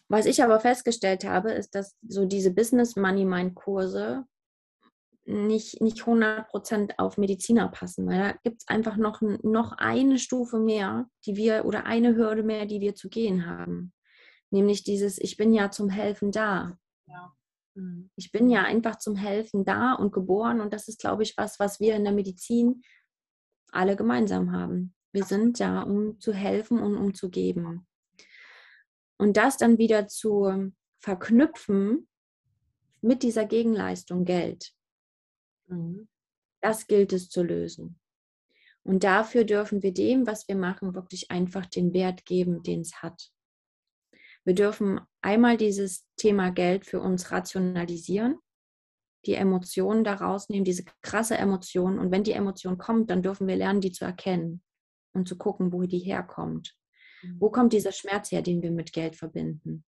Was 0.08 0.25
ich 0.25 0.43
aber 0.43 0.60
festgestellt 0.60 1.23
habe, 1.23 1.52
ist, 1.52 1.75
dass 1.75 1.95
so 2.08 2.25
diese 2.25 2.52
Business 2.52 2.95
Money 2.95 3.25
Mind 3.25 3.56
Kurse 3.56 4.25
nicht, 5.30 5.80
nicht 5.80 6.02
100% 6.02 6.94
auf 6.98 7.18
Mediziner 7.18 7.68
passen, 7.70 8.08
weil 8.08 8.20
da 8.20 8.32
gibt 8.44 8.62
es 8.62 8.68
einfach 8.68 8.98
noch, 8.98 9.22
noch 9.22 9.74
eine 9.74 10.18
Stufe 10.18 10.60
mehr, 10.60 11.08
die 11.26 11.36
wir 11.36 11.65
oder 11.65 11.86
eine 11.86 12.15
Hürde 12.15 12.44
mehr, 12.44 12.65
die 12.65 12.82
wir 12.82 12.96
zu 12.96 13.10
gehen 13.10 13.46
haben. 13.46 13.94
Nämlich 14.50 14.84
dieses, 14.84 15.20
ich 15.20 15.38
bin 15.38 15.54
ja 15.54 15.70
zum 15.70 15.89
Helfen 15.89 16.32
da. 16.32 16.78
Ja. 17.06 17.36
Mhm. 17.76 18.10
Ich 18.15 18.32
bin 18.32 18.50
ja 18.50 18.63
einfach 18.63 18.98
zum 18.98 19.15
Helfen 19.15 19.63
da 19.65 19.94
und 19.94 20.12
geboren 20.12 20.62
und 20.62 20.74
das 20.74 20.88
ist, 20.88 21.00
glaube 21.00 21.22
ich, 21.22 21.38
was, 21.38 21.60
was 21.60 21.80
wir 21.80 21.96
in 21.96 22.04
der 22.04 22.13
Medizin 22.13 22.82
alle 23.72 23.96
gemeinsam 23.96 24.52
haben. 24.52 24.96
Wir 25.12 25.24
sind 25.24 25.60
da, 25.60 25.84
um 25.84 26.20
zu 26.20 26.34
helfen 26.34 26.80
und 26.80 26.98
um 26.98 27.13
zu 27.13 27.30
geben. 27.30 27.88
Und 29.18 29.38
das 29.38 29.58
dann 29.58 29.78
wieder 29.78 30.08
zu 30.08 30.72
verknüpfen 31.00 32.08
mit 33.02 33.22
dieser 33.22 33.46
Gegenleistung 33.46 34.26
Geld. 34.26 34.74
Mhm. 35.69 36.08
Das 36.62 36.88
gilt 36.88 37.13
es 37.13 37.29
zu 37.29 37.43
lösen. 37.43 37.99
Und 38.84 39.03
dafür 39.03 39.43
dürfen 39.43 39.84
wir 39.84 39.93
dem, 39.93 40.25
was 40.25 40.47
wir 40.47 40.55
machen, 40.55 40.95
wirklich 40.95 41.32
einfach 41.32 41.65
den 41.65 41.93
Wert 41.93 42.25
geben, 42.25 42.63
den 42.63 42.82
es 42.82 43.01
hat. 43.01 43.32
Wir 44.45 44.55
dürfen 44.55 44.99
einmal 45.21 45.58
dieses 45.58 46.08
Thema 46.15 46.49
Geld 46.49 46.86
für 46.86 47.01
uns 47.01 47.32
rationalisieren, 47.32 48.39
die 49.25 49.36
Emotionen 49.36 50.03
daraus 50.03 50.49
nehmen, 50.49 50.65
diese 50.65 50.86
krasse 51.01 51.38
Emotion. 51.38 51.99
Und 51.99 52.12
wenn 52.12 52.23
die 52.23 52.32
Emotion 52.32 52.77
kommt, 52.77 53.10
dann 53.10 53.21
dürfen 53.21 53.47
wir 53.47 53.58
lernen, 53.58 53.82
die 53.82 53.91
zu 53.91 54.05
erkennen 54.05 54.63
und 55.13 55.27
zu 55.27 55.38
gucken, 55.38 55.73
wo 55.73 55.84
die 55.84 55.99
herkommt. 55.99 56.75
Wo 57.38 57.49
mhm. 57.49 57.51
kommt 57.51 57.73
dieser 57.73 57.91
Schmerz 57.91 58.32
her, 58.32 58.41
den 58.41 58.62
wir 58.62 58.71
mit 58.71 58.93
Geld 58.93 59.15
verbinden? 59.15 59.84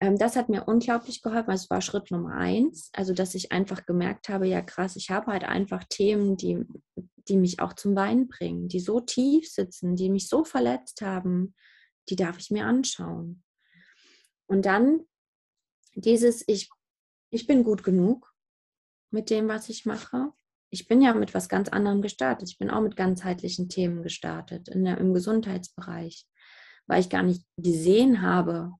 Ähm, 0.00 0.16
das 0.16 0.36
hat 0.36 0.48
mir 0.48 0.64
unglaublich 0.64 1.22
geholfen. 1.22 1.50
Es 1.50 1.70
war 1.70 1.80
Schritt 1.80 2.10
Nummer 2.10 2.34
eins. 2.34 2.90
Also, 2.92 3.14
dass 3.14 3.34
ich 3.34 3.52
einfach 3.52 3.86
gemerkt 3.86 4.28
habe, 4.28 4.46
ja 4.46 4.62
krass, 4.62 4.96
ich 4.96 5.10
habe 5.10 5.32
halt 5.32 5.44
einfach 5.44 5.84
Themen, 5.88 6.36
die, 6.36 6.64
die 7.28 7.36
mich 7.36 7.60
auch 7.60 7.72
zum 7.72 7.96
Weinen 7.96 8.28
bringen, 8.28 8.68
die 8.68 8.80
so 8.80 9.00
tief 9.00 9.50
sitzen, 9.50 9.96
die 9.96 10.10
mich 10.10 10.28
so 10.28 10.44
verletzt 10.44 11.02
haben, 11.02 11.54
die 12.08 12.16
darf 12.16 12.38
ich 12.38 12.50
mir 12.50 12.66
anschauen. 12.66 13.42
Und 14.46 14.64
dann 14.64 15.04
dieses, 15.94 16.44
ich, 16.46 16.70
ich 17.30 17.46
bin 17.46 17.64
gut 17.64 17.82
genug 17.82 18.32
mit 19.10 19.30
dem, 19.30 19.48
was 19.48 19.68
ich 19.68 19.84
mache. 19.84 20.32
Ich 20.70 20.86
bin 20.86 21.00
ja 21.00 21.14
mit 21.14 21.34
was 21.34 21.48
ganz 21.48 21.68
anderem 21.68 22.02
gestartet. 22.02 22.48
Ich 22.48 22.58
bin 22.58 22.70
auch 22.70 22.80
mit 22.80 22.96
ganzheitlichen 22.96 23.68
Themen 23.68 24.02
gestartet 24.02 24.68
in 24.68 24.84
der, 24.84 24.98
im 24.98 25.12
Gesundheitsbereich, 25.12 26.26
weil 26.86 27.00
ich 27.00 27.10
gar 27.10 27.22
nicht 27.22 27.44
gesehen 27.56 28.22
habe, 28.22 28.72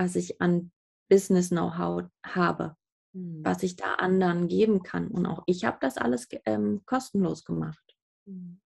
was 0.00 0.16
ich 0.16 0.40
an 0.40 0.72
Business-Know-how 1.10 2.04
habe, 2.24 2.74
mhm. 3.12 3.44
was 3.44 3.62
ich 3.62 3.76
da 3.76 3.94
anderen 3.96 4.48
geben 4.48 4.82
kann. 4.82 5.08
Und 5.08 5.26
auch 5.26 5.42
ich 5.46 5.64
habe 5.64 5.76
das 5.80 5.98
alles 5.98 6.26
ähm, 6.46 6.80
kostenlos 6.86 7.44
gemacht. 7.44 7.96
Mhm. 8.26 8.60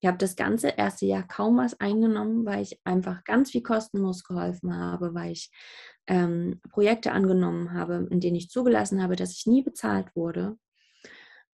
Ich 0.00 0.08
habe 0.08 0.18
das 0.18 0.34
ganze 0.34 0.70
erste 0.70 1.06
Jahr 1.06 1.28
kaum 1.28 1.58
was 1.58 1.78
eingenommen, 1.78 2.46
weil 2.46 2.62
ich 2.62 2.80
einfach 2.84 3.22
ganz 3.24 3.50
viel 3.50 3.62
kostenlos 3.62 4.24
geholfen 4.24 4.74
habe, 4.74 5.14
weil 5.14 5.32
ich 5.32 5.52
ähm, 6.08 6.60
Projekte 6.70 7.12
angenommen 7.12 7.72
habe, 7.74 8.08
in 8.10 8.18
denen 8.18 8.36
ich 8.36 8.48
zugelassen 8.48 9.02
habe, 9.02 9.14
dass 9.14 9.32
ich 9.32 9.46
nie 9.46 9.62
bezahlt 9.62 10.16
wurde, 10.16 10.56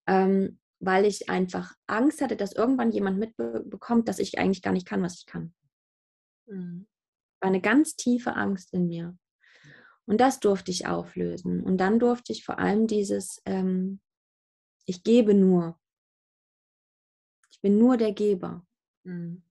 ähm, 0.07 0.57
weil 0.79 1.05
ich 1.05 1.29
einfach 1.29 1.73
Angst 1.85 2.21
hatte, 2.21 2.37
dass 2.37 2.53
irgendwann 2.53 2.91
jemand 2.91 3.19
mitbekommt, 3.19 4.07
dass 4.07 4.17
ich 4.19 4.39
eigentlich 4.39 4.63
gar 4.63 4.73
nicht 4.73 4.87
kann, 4.87 5.03
was 5.03 5.19
ich 5.19 5.25
kann. 5.25 5.53
Mhm 6.47 6.88
war 6.88 6.88
eine 7.41 7.61
ganz 7.61 7.95
tiefe 7.95 8.35
Angst 8.35 8.73
in 8.73 8.87
mir. 8.87 9.17
Und 10.05 10.19
das 10.19 10.39
durfte 10.39 10.71
ich 10.71 10.87
auflösen. 10.87 11.63
Und 11.63 11.77
dann 11.77 11.99
durfte 11.99 12.31
ich 12.31 12.43
vor 12.43 12.57
allem 12.59 12.87
dieses, 12.87 13.41
ähm, 13.45 14.01
ich 14.85 15.03
gebe 15.03 15.33
nur. 15.33 15.79
Ich 17.51 17.61
bin 17.61 17.77
nur 17.77 17.97
der 17.97 18.11
Geber. 18.11 18.65
Mhm. 19.03 19.43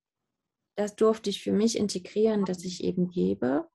Das 0.76 0.96
durfte 0.96 1.30
ich 1.30 1.42
für 1.42 1.52
mich 1.52 1.76
integrieren, 1.78 2.44
dass 2.44 2.64
ich 2.64 2.82
eben 2.82 3.08
gebe, 3.10 3.68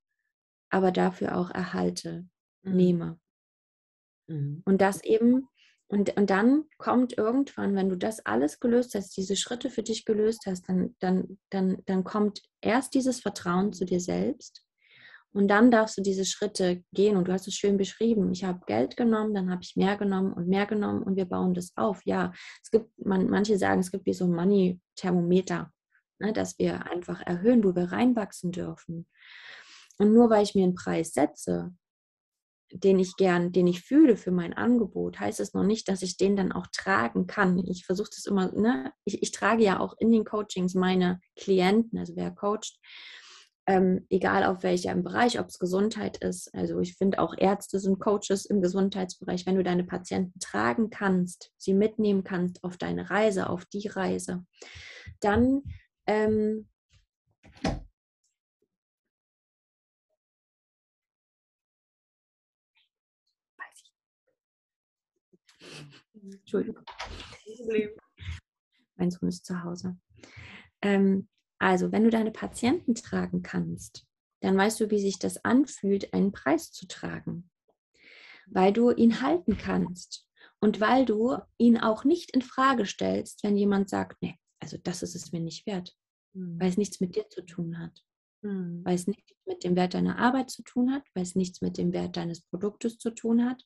aber 0.70 0.92
dafür 0.92 1.38
auch 1.38 1.50
erhalte, 1.52 2.28
mhm. 2.64 2.76
nehme. 2.76 3.20
Mhm. 4.28 4.62
Und 4.66 4.82
das 4.82 5.04
eben 5.04 5.48
und, 5.94 6.18
und 6.18 6.32
dann 6.32 6.64
kommt 6.80 7.20
irgendwann, 7.20 7.76
wenn 7.76 7.88
du 7.88 7.96
das 7.96 8.26
alles 8.26 8.60
gelöst 8.60 8.96
hast, 8.96 9.16
diese 9.16 9.36
Schritte 9.36 9.70
für 9.70 9.84
dich 9.84 10.06
gelöst 10.06 10.48
hast, 10.48 10.68
dann, 10.68 10.96
dann, 11.00 11.38
dann, 11.52 11.84
dann 11.86 12.04
kommt 12.04 12.42
erst 12.62 12.96
dieses 12.96 13.20
Vertrauen 13.20 13.74
zu 13.74 13.86
dir 13.86 14.00
selbst. 14.00 14.66
Und 15.34 15.50
dann 15.50 15.70
darfst 15.70 15.96
du 15.96 16.02
diese 16.02 16.26
Schritte 16.26 16.84
gehen 16.94 17.16
und 17.16 17.28
du 17.28 17.32
hast 17.32 17.48
es 17.48 17.54
schön 17.54 17.78
beschrieben. 17.78 18.32
Ich 18.32 18.44
habe 18.44 18.66
Geld 18.66 18.98
genommen, 18.98 19.36
dann 19.36 19.52
habe 19.52 19.62
ich 19.62 19.76
mehr 19.76 19.96
genommen 19.96 20.34
und 20.34 20.48
mehr 20.48 20.66
genommen 20.66 21.04
und 21.04 21.16
wir 21.16 21.26
bauen 21.26 21.54
das 21.54 21.74
auf. 21.76 22.02
Ja, 22.06 22.34
es 22.64 22.72
gibt, 22.72 22.90
man, 22.98 23.30
manche 23.30 23.60
sagen, 23.60 23.82
es 23.82 23.92
gibt 23.92 24.08
wie 24.08 24.14
so 24.14 24.26
ein 24.26 24.34
Money-Thermometer, 24.34 25.72
ne, 26.18 26.34
dass 26.34 26.58
wir 26.58 26.88
einfach 26.88 27.22
erhöhen, 27.22 27.64
wo 27.64 27.76
wir 27.76 27.92
reinwachsen 27.92 28.52
dürfen. 28.52 29.08
Und 30.00 30.12
nur 30.12 30.32
weil 30.32 30.42
ich 30.42 30.56
mir 30.56 30.64
einen 30.64 30.74
Preis 30.74 31.14
setze, 31.14 31.72
den 32.74 33.00
ich 33.00 33.16
gern, 33.16 33.52
den 33.52 33.68
ich 33.68 33.82
fühle 33.82 34.18
für 34.18 34.32
mein 34.32 34.54
Angebot, 34.54 35.20
heißt 35.20 35.40
es 35.40 35.54
noch 35.54 35.64
nicht, 35.64 35.88
dass 35.88 36.02
ich 36.02 36.18
den 36.18 36.36
dann 36.36 36.52
auch 36.52 36.68
tragen 36.68 37.28
kann. 37.28 37.60
Ich 37.60 37.86
versuche 37.86 38.10
das 38.14 38.26
immer, 38.26 38.52
ne? 38.52 38.92
Ich, 39.06 39.22
ich, 39.22 39.32
trage 39.32 39.64
ja 39.64 39.80
auch 39.80 39.96
in 40.00 40.12
den 40.12 40.26
Coachings 40.26 40.74
meine 40.74 41.20
Klienten, 41.36 42.00
also 42.00 42.16
wer 42.16 42.32
coacht, 42.32 42.80
ähm, 43.68 44.06
egal 44.10 44.44
auf 44.44 44.64
welchem 44.64 45.04
Bereich, 45.04 45.40
ob 45.40 45.48
es 45.48 45.60
Gesundheit 45.60 46.18
ist. 46.18 46.54
Also 46.54 46.80
ich 46.80 46.96
finde 46.96 47.20
auch 47.20 47.34
Ärzte 47.38 47.80
sind 47.80 48.00
Coaches 48.00 48.46
im 48.46 48.62
Gesundheitsbereich. 48.62 49.46
Wenn 49.46 49.56
du 49.56 49.64
deine 49.64 49.86
Patienten 49.86 50.40
tragen 50.40 50.90
kannst, 50.90 51.52
sie 51.58 51.74
mitnehmen 51.74 52.24
kannst 52.24 52.64
auf 52.64 52.78
deine 52.78 53.10
Reise, 53.10 53.50
auf 53.50 53.66
die 53.66 53.88
Reise, 53.88 54.46
dann 55.22 55.62
ähm, 56.08 56.68
Entschuldigung. 66.24 66.84
Mein 68.96 69.12
Sohn 69.12 69.30
ist 69.30 69.46
zu 69.46 69.64
Hause. 69.64 69.98
Ähm, 70.82 71.28
also, 71.60 71.92
wenn 71.92 72.04
du 72.04 72.10
deine 72.10 72.32
Patienten 72.32 72.96
tragen 72.96 73.42
kannst, 73.42 74.06
dann 74.42 74.58
weißt 74.58 74.80
du, 74.82 74.90
wie 74.90 75.00
sich 75.00 75.20
das 75.20 75.44
anfühlt, 75.46 76.14
einen 76.14 76.32
Preis 76.32 76.72
zu 76.72 76.88
tragen. 76.88 77.50
Weil 78.48 78.74
du 78.74 78.92
ihn 78.92 79.22
halten 79.22 79.58
kannst 79.58 80.28
und 80.60 80.82
weil 80.82 81.06
du 81.06 81.38
ihn 81.58 81.78
auch 81.78 82.04
nicht 82.04 82.32
in 82.32 82.42
Frage 82.42 82.86
stellst, 82.86 83.44
wenn 83.44 83.56
jemand 83.56 83.90
sagt, 83.90 84.22
nee, 84.22 84.38
also 84.60 84.78
das 84.78 85.02
ist 85.04 85.16
es 85.16 85.32
mir 85.32 85.40
nicht 85.40 85.66
wert, 85.66 85.96
mhm. 86.34 86.60
weil 86.60 86.70
es 86.70 86.78
nichts 86.78 87.00
mit 87.00 87.16
dir 87.16 87.30
zu 87.30 87.42
tun 87.46 87.80
hat. 87.80 88.04
Mhm. 88.42 88.82
Weil 88.84 88.96
es 88.96 89.08
nichts 89.08 89.34
mit 89.46 89.64
dem 89.64 89.76
Wert 89.76 89.94
deiner 89.94 90.20
Arbeit 90.20 90.50
zu 90.50 90.64
tun 90.64 90.92
hat, 90.92 91.04
weil 91.14 91.24
es 91.24 91.36
nichts 91.36 91.62
mit 91.62 91.78
dem 91.78 91.94
Wert 91.94 92.18
deines 92.18 92.42
Produktes 92.42 92.98
zu 92.98 93.12
tun 93.12 93.46
hat 93.46 93.66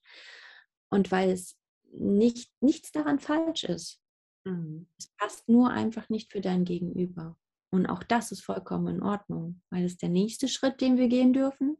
und 0.90 1.12
weil 1.12 1.32
es 1.32 1.58
nicht, 2.00 2.52
nichts 2.62 2.92
daran 2.92 3.20
falsch 3.20 3.64
ist. 3.64 4.02
Mhm. 4.46 4.88
Es 4.98 5.08
passt 5.18 5.50
nur 5.50 5.70
einfach 5.70 6.10
nicht 6.10 6.32
für 6.32 6.42
dein 6.42 6.66
Gegenüber. 6.66 7.38
Und 7.70 7.86
auch 7.86 8.04
das 8.04 8.32
ist 8.32 8.44
vollkommen 8.44 8.96
in 8.96 9.04
Ordnung, 9.04 9.62
weil 9.70 9.84
es 9.84 9.98
der 9.98 10.10
nächste 10.10 10.48
Schritt, 10.48 10.80
den 10.80 10.98
wir 10.98 11.10
gehen 11.10 11.34
dürfen. 11.34 11.78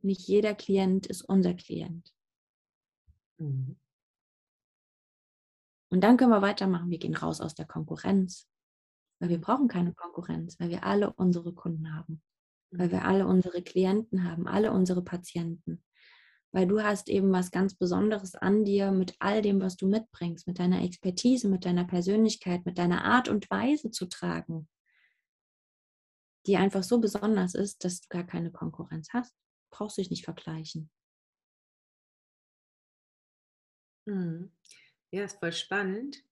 Nicht 0.00 0.28
jeder 0.28 0.54
Klient 0.54 1.06
ist 1.06 1.22
unser 1.22 1.54
Klient. 1.54 2.14
Mhm. 3.38 3.76
Und 5.90 6.02
dann 6.02 6.16
können 6.16 6.30
wir 6.30 6.42
weitermachen. 6.42 6.90
Wir 6.90 6.98
gehen 6.98 7.16
raus 7.16 7.40
aus 7.40 7.54
der 7.54 7.66
Konkurrenz, 7.66 8.48
weil 9.20 9.30
wir 9.30 9.40
brauchen 9.40 9.68
keine 9.68 9.94
Konkurrenz, 9.94 10.60
weil 10.60 10.68
wir 10.68 10.84
alle 10.84 11.12
unsere 11.14 11.52
Kunden 11.54 11.94
haben, 11.94 12.22
weil 12.70 12.92
wir 12.92 13.00
mhm. 13.00 13.06
alle 13.06 13.26
unsere 13.26 13.62
Klienten 13.62 14.24
haben, 14.24 14.46
alle 14.46 14.70
unsere 14.70 15.02
Patienten 15.02 15.82
weil 16.52 16.66
du 16.66 16.82
hast 16.82 17.08
eben 17.08 17.32
was 17.32 17.50
ganz 17.50 17.74
Besonderes 17.74 18.34
an 18.34 18.64
dir 18.64 18.90
mit 18.90 19.14
all 19.18 19.42
dem, 19.42 19.60
was 19.60 19.76
du 19.76 19.86
mitbringst, 19.86 20.46
mit 20.46 20.58
deiner 20.58 20.82
Expertise, 20.82 21.48
mit 21.48 21.64
deiner 21.64 21.84
Persönlichkeit, 21.84 22.64
mit 22.64 22.78
deiner 22.78 23.04
Art 23.04 23.28
und 23.28 23.50
Weise 23.50 23.90
zu 23.90 24.06
tragen, 24.06 24.68
die 26.46 26.56
einfach 26.56 26.82
so 26.82 27.00
besonders 27.00 27.54
ist, 27.54 27.84
dass 27.84 28.00
du 28.00 28.08
gar 28.08 28.24
keine 28.24 28.50
Konkurrenz 28.50 29.08
hast. 29.12 29.34
Brauchst 29.70 29.98
dich 29.98 30.10
nicht 30.10 30.24
vergleichen. 30.24 30.90
Mhm. 34.06 34.50
Ja, 35.10 35.24
ist 35.24 35.38
voll 35.38 35.52
spannend. 35.52 36.22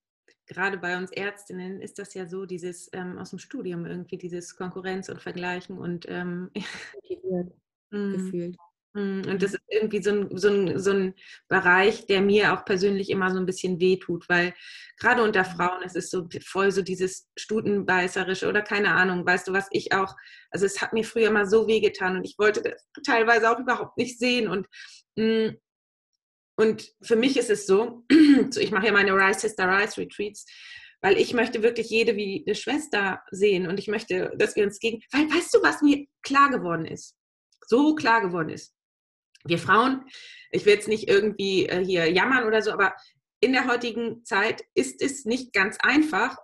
Gerade 0.47 0.79
bei 0.79 0.97
uns 0.97 1.11
Ärztinnen 1.11 1.83
ist 1.83 1.99
das 1.99 2.14
ja 2.14 2.27
so, 2.27 2.47
dieses 2.47 2.89
ähm, 2.93 3.19
aus 3.19 3.31
dem 3.31 3.39
Studium 3.39 3.85
irgendwie, 3.85 4.17
dieses 4.17 4.57
Konkurrenz 4.57 5.09
und 5.09 5.21
Vergleichen 5.21 5.77
und 5.77 6.07
ähm, 6.09 6.51
mhm. 7.91 8.12
gefühlt. 8.12 8.57
Mhm. 8.97 9.24
Und 9.28 9.42
das 9.42 9.53
ist 9.53 9.62
irgendwie 9.68 10.03
so 10.03 10.11
ein, 10.11 10.38
so, 10.38 10.49
ein, 10.49 10.78
so 10.78 10.90
ein 10.90 11.14
Bereich, 11.49 12.07
der 12.07 12.22
mir 12.22 12.55
auch 12.55 12.64
persönlich 12.64 13.11
immer 13.11 13.30
so 13.30 13.38
ein 13.38 13.44
bisschen 13.47 13.78
wehtut, 13.78 14.26
weil 14.28 14.55
gerade 14.99 15.22
unter 15.22 15.44
Frauen, 15.44 15.82
es 15.84 15.94
ist 15.94 16.11
so 16.11 16.26
voll 16.42 16.72
so 16.72 16.80
dieses 16.80 17.28
Stutenbeißerische 17.36 18.49
oder 18.49 18.62
keine 18.62 18.92
Ahnung, 18.94 19.26
weißt 19.26 19.49
du, 19.49 19.53
was 19.53 19.68
ich 19.70 19.92
auch, 19.92 20.16
also 20.51 20.64
es 20.64 20.80
hat 20.80 20.94
mir 20.94 21.05
früher 21.05 21.30
mal 21.30 21.47
so 21.47 21.66
wehgetan 21.68 22.16
und 22.16 22.24
ich 22.24 22.38
wollte 22.38 22.62
das 22.62 22.86
teilweise 23.05 23.51
auch 23.51 23.59
überhaupt 23.59 23.99
nicht 23.99 24.18
sehen 24.18 24.49
und 24.49 24.66
mm, 25.16 25.57
und 26.59 26.90
für 27.03 27.16
mich 27.16 27.36
ist 27.36 27.51
es 27.51 27.66
so, 27.66 28.03
ich 28.09 28.70
mache 28.70 28.86
ja 28.86 28.92
meine 28.92 29.12
Rise 29.12 29.40
Sister 29.40 29.68
Rise 29.68 30.01
Retreats, 30.01 30.47
weil 31.03 31.18
ich 31.18 31.34
möchte 31.34 31.62
wirklich 31.62 31.90
jede 31.90 32.16
wie 32.16 32.42
eine 32.47 32.55
Schwester 32.55 33.22
sehen 33.30 33.66
und 33.66 33.78
ich 33.78 33.88
möchte, 33.88 34.32
dass 34.38 34.57
wir 34.57 34.64
uns 34.64 34.78
gegen, 34.78 35.03
weil 35.12 35.28
weißt 35.28 35.53
du, 35.53 35.62
was 35.62 35.82
mir 35.82 36.07
klar 36.22 36.49
geworden 36.49 36.86
ist? 36.86 37.14
So 37.66 37.94
klar 37.94 38.22
geworden 38.22 38.49
ist. 38.49 38.76
Wir 39.47 39.59
Frauen, 39.59 40.05
ich 40.51 40.64
will 40.64 40.74
jetzt 40.74 40.88
nicht 40.88 41.09
irgendwie 41.09 41.66
äh, 41.66 41.84
hier 41.84 42.11
jammern 42.11 42.44
oder 42.44 42.62
so, 42.62 42.72
aber 42.72 42.94
in 43.40 43.53
der 43.53 43.66
heutigen 43.66 44.24
Zeit 44.24 44.62
ist 44.74 45.03
es 45.03 45.24
nicht 45.24 45.53
ganz 45.53 45.76
einfach, 45.80 46.36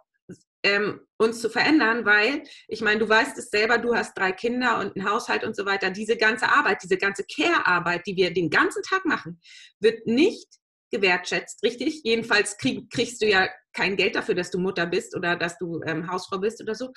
ähm, 0.64 1.00
uns 1.18 1.40
zu 1.40 1.50
verändern, 1.50 2.04
weil 2.04 2.42
ich 2.68 2.80
meine, 2.82 3.00
du 3.00 3.08
weißt 3.08 3.36
es 3.38 3.50
selber, 3.50 3.78
du 3.78 3.94
hast 3.94 4.16
drei 4.16 4.32
Kinder 4.32 4.78
und 4.78 4.96
einen 4.96 5.08
Haushalt 5.08 5.44
und 5.44 5.56
so 5.56 5.66
weiter. 5.66 5.90
Diese 5.90 6.16
ganze 6.16 6.48
Arbeit, 6.48 6.82
diese 6.82 6.98
ganze 6.98 7.24
Care-Arbeit, 7.24 8.06
die 8.06 8.16
wir 8.16 8.32
den 8.32 8.50
ganzen 8.50 8.82
Tag 8.82 9.04
machen, 9.04 9.40
wird 9.80 10.06
nicht 10.06 10.46
gewertschätzt, 10.90 11.62
richtig? 11.64 12.02
Jedenfalls 12.04 12.58
krieg, 12.58 12.90
kriegst 12.90 13.22
du 13.22 13.26
ja 13.26 13.48
kein 13.72 13.96
Geld 13.96 14.14
dafür, 14.14 14.34
dass 14.34 14.50
du 14.50 14.58
Mutter 14.58 14.86
bist 14.86 15.16
oder 15.16 15.36
dass 15.36 15.56
du 15.58 15.80
ähm, 15.86 16.08
Hausfrau 16.10 16.38
bist 16.38 16.62
oder 16.62 16.74
so. 16.74 16.92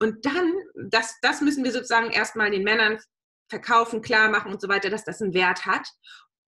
Und 0.00 0.24
dann, 0.24 0.52
das, 0.88 1.14
das 1.20 1.40
müssen 1.40 1.62
wir 1.62 1.70
sozusagen 1.70 2.10
erstmal 2.10 2.50
den 2.50 2.64
Männern 2.64 2.98
verkaufen, 3.48 4.02
klar 4.02 4.30
machen 4.30 4.52
und 4.52 4.60
so 4.60 4.68
weiter, 4.68 4.90
dass 4.90 5.04
das 5.04 5.20
einen 5.20 5.34
Wert 5.34 5.66
hat. 5.66 5.86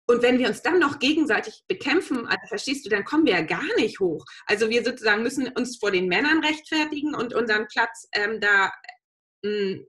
Und 0.08 0.24
wenn 0.24 0.40
wir 0.40 0.48
uns 0.48 0.64
dann 0.64 0.80
noch 0.80 0.98
gegenseitig 0.98 1.64
bekämpfen, 1.68 2.26
also 2.26 2.48
verstehst 2.48 2.84
du, 2.86 2.90
dann 2.90 3.06
kommen 3.06 3.28
wir 3.28 3.34
ja 3.34 3.42
gar 3.42 3.76
nicht 3.76 4.00
hoch. 4.00 4.26
Also 4.48 4.70
wir 4.70 4.84
sozusagen 4.84 5.22
müssen 5.22 5.48
uns 5.50 5.78
vor 5.78 5.92
den 5.92 6.08
Männern 6.08 6.44
rechtfertigen 6.44 7.14
und 7.14 7.36
unseren 7.36 7.68
Platz 7.68 8.08
ähm, 8.14 8.40
da, 8.40 8.72
äh, 9.44 9.80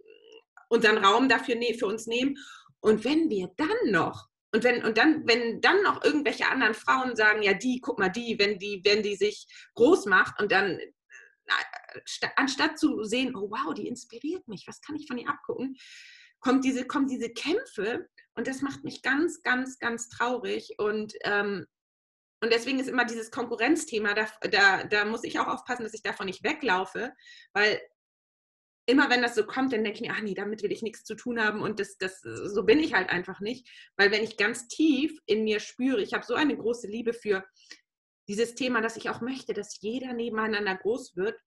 unseren 0.69 0.99
Raum 0.99 1.29
dafür 1.29 1.55
ne 1.55 1.75
für 1.79 1.87
uns 1.87 2.07
nehmen. 2.07 2.37
Und 2.81 3.05
wenn 3.05 3.31
wir 3.31 3.51
dann 3.57 3.91
noch 3.91 4.29
und 4.53 4.65
wenn, 4.65 4.85
und 4.85 4.99
dann, 4.99 5.27
wenn 5.29 5.61
dann 5.61 5.83
noch 5.83 6.05
irgendwelche 6.05 6.49
anderen 6.49 6.75
Frauen 6.75 7.15
sagen, 7.15 7.43
ja, 7.43 7.55
die, 7.55 7.81
guck 7.81 7.99
mal, 7.99 8.09
die, 8.09 8.39
wenn 8.39 8.59
die, 8.59 8.83
wenn 8.85 9.03
die 9.03 9.15
sich 9.15 9.47
groß 9.75 10.07
macht 10.07 10.41
und 10.41 10.51
dann 10.51 10.81
anstatt 12.37 12.79
zu 12.79 13.05
sehen, 13.05 13.35
oh 13.37 13.51
wow, 13.51 13.75
die 13.75 13.89
inspiriert 13.89 14.47
mich, 14.49 14.65
was 14.67 14.81
kann 14.81 14.97
ich 14.97 15.07
von 15.07 15.19
ihr 15.19 15.29
abgucken, 15.29 15.77
kommt 16.41 16.65
diese, 16.65 16.87
kommen 16.87 17.07
diese 17.07 17.31
Kämpfe 17.31 18.09
und 18.35 18.47
das 18.47 18.63
macht 18.63 18.85
mich 18.85 19.03
ganz, 19.03 19.43
ganz, 19.43 19.79
ganz 19.79 20.09
traurig. 20.09 20.75
Und, 20.79 21.15
ähm, 21.25 21.67
und 22.43 22.53
deswegen 22.53 22.81
ist 22.81 22.89
immer 22.89 23.05
dieses 23.05 23.31
Konkurrenzthema, 23.31 24.15
da, 24.15 24.27
da, 24.51 24.85
da 24.85 25.05
muss 25.05 25.25
ich 25.25 25.39
auch 25.39 25.47
aufpassen, 25.47 25.83
dass 25.85 25.95
ich 25.95 26.03
davon 26.03 26.27
nicht 26.27 26.43
weglaufe, 26.43 27.13
weil 27.53 27.81
immer 28.87 29.11
wenn 29.11 29.23
das 29.23 29.35
so 29.35 29.45
kommt, 29.45 29.73
dann 29.73 29.85
denke 29.85 29.99
ich 29.99 30.09
mir, 30.09 30.15
ach 30.17 30.23
nee, 30.23 30.35
damit 30.35 30.63
will 30.63 30.73
ich 30.73 30.83
nichts 30.83 31.05
zu 31.05 31.15
tun 31.15 31.41
haben 31.41 31.63
und 31.63 31.79
das, 31.79 31.97
das, 31.99 32.21
so 32.23 32.65
bin 32.65 32.81
ich 32.81 32.95
halt 32.95 33.11
einfach 33.11 33.41
nicht, 33.41 33.69
weil 33.97 34.11
wenn 34.11 34.25
ich 34.25 34.37
ganz 34.37 34.69
tief 34.69 35.19
in 35.27 35.45
mir 35.45 35.61
spüre, 35.61 36.03
ich 36.03 36.13
habe 36.13 36.25
so 36.25 36.35
eine 36.35 36.57
große 36.57 36.89
Liebe 36.89 37.13
für 37.13 37.45
dieses 38.27 38.55
Thema, 38.55 38.81
dass 38.81 38.97
ich 38.97 39.11
auch 39.11 39.21
möchte, 39.21 39.53
dass 39.53 39.81
jeder 39.81 40.13
nebeneinander 40.13 40.77
groß 40.77 41.17
wird 41.17 41.39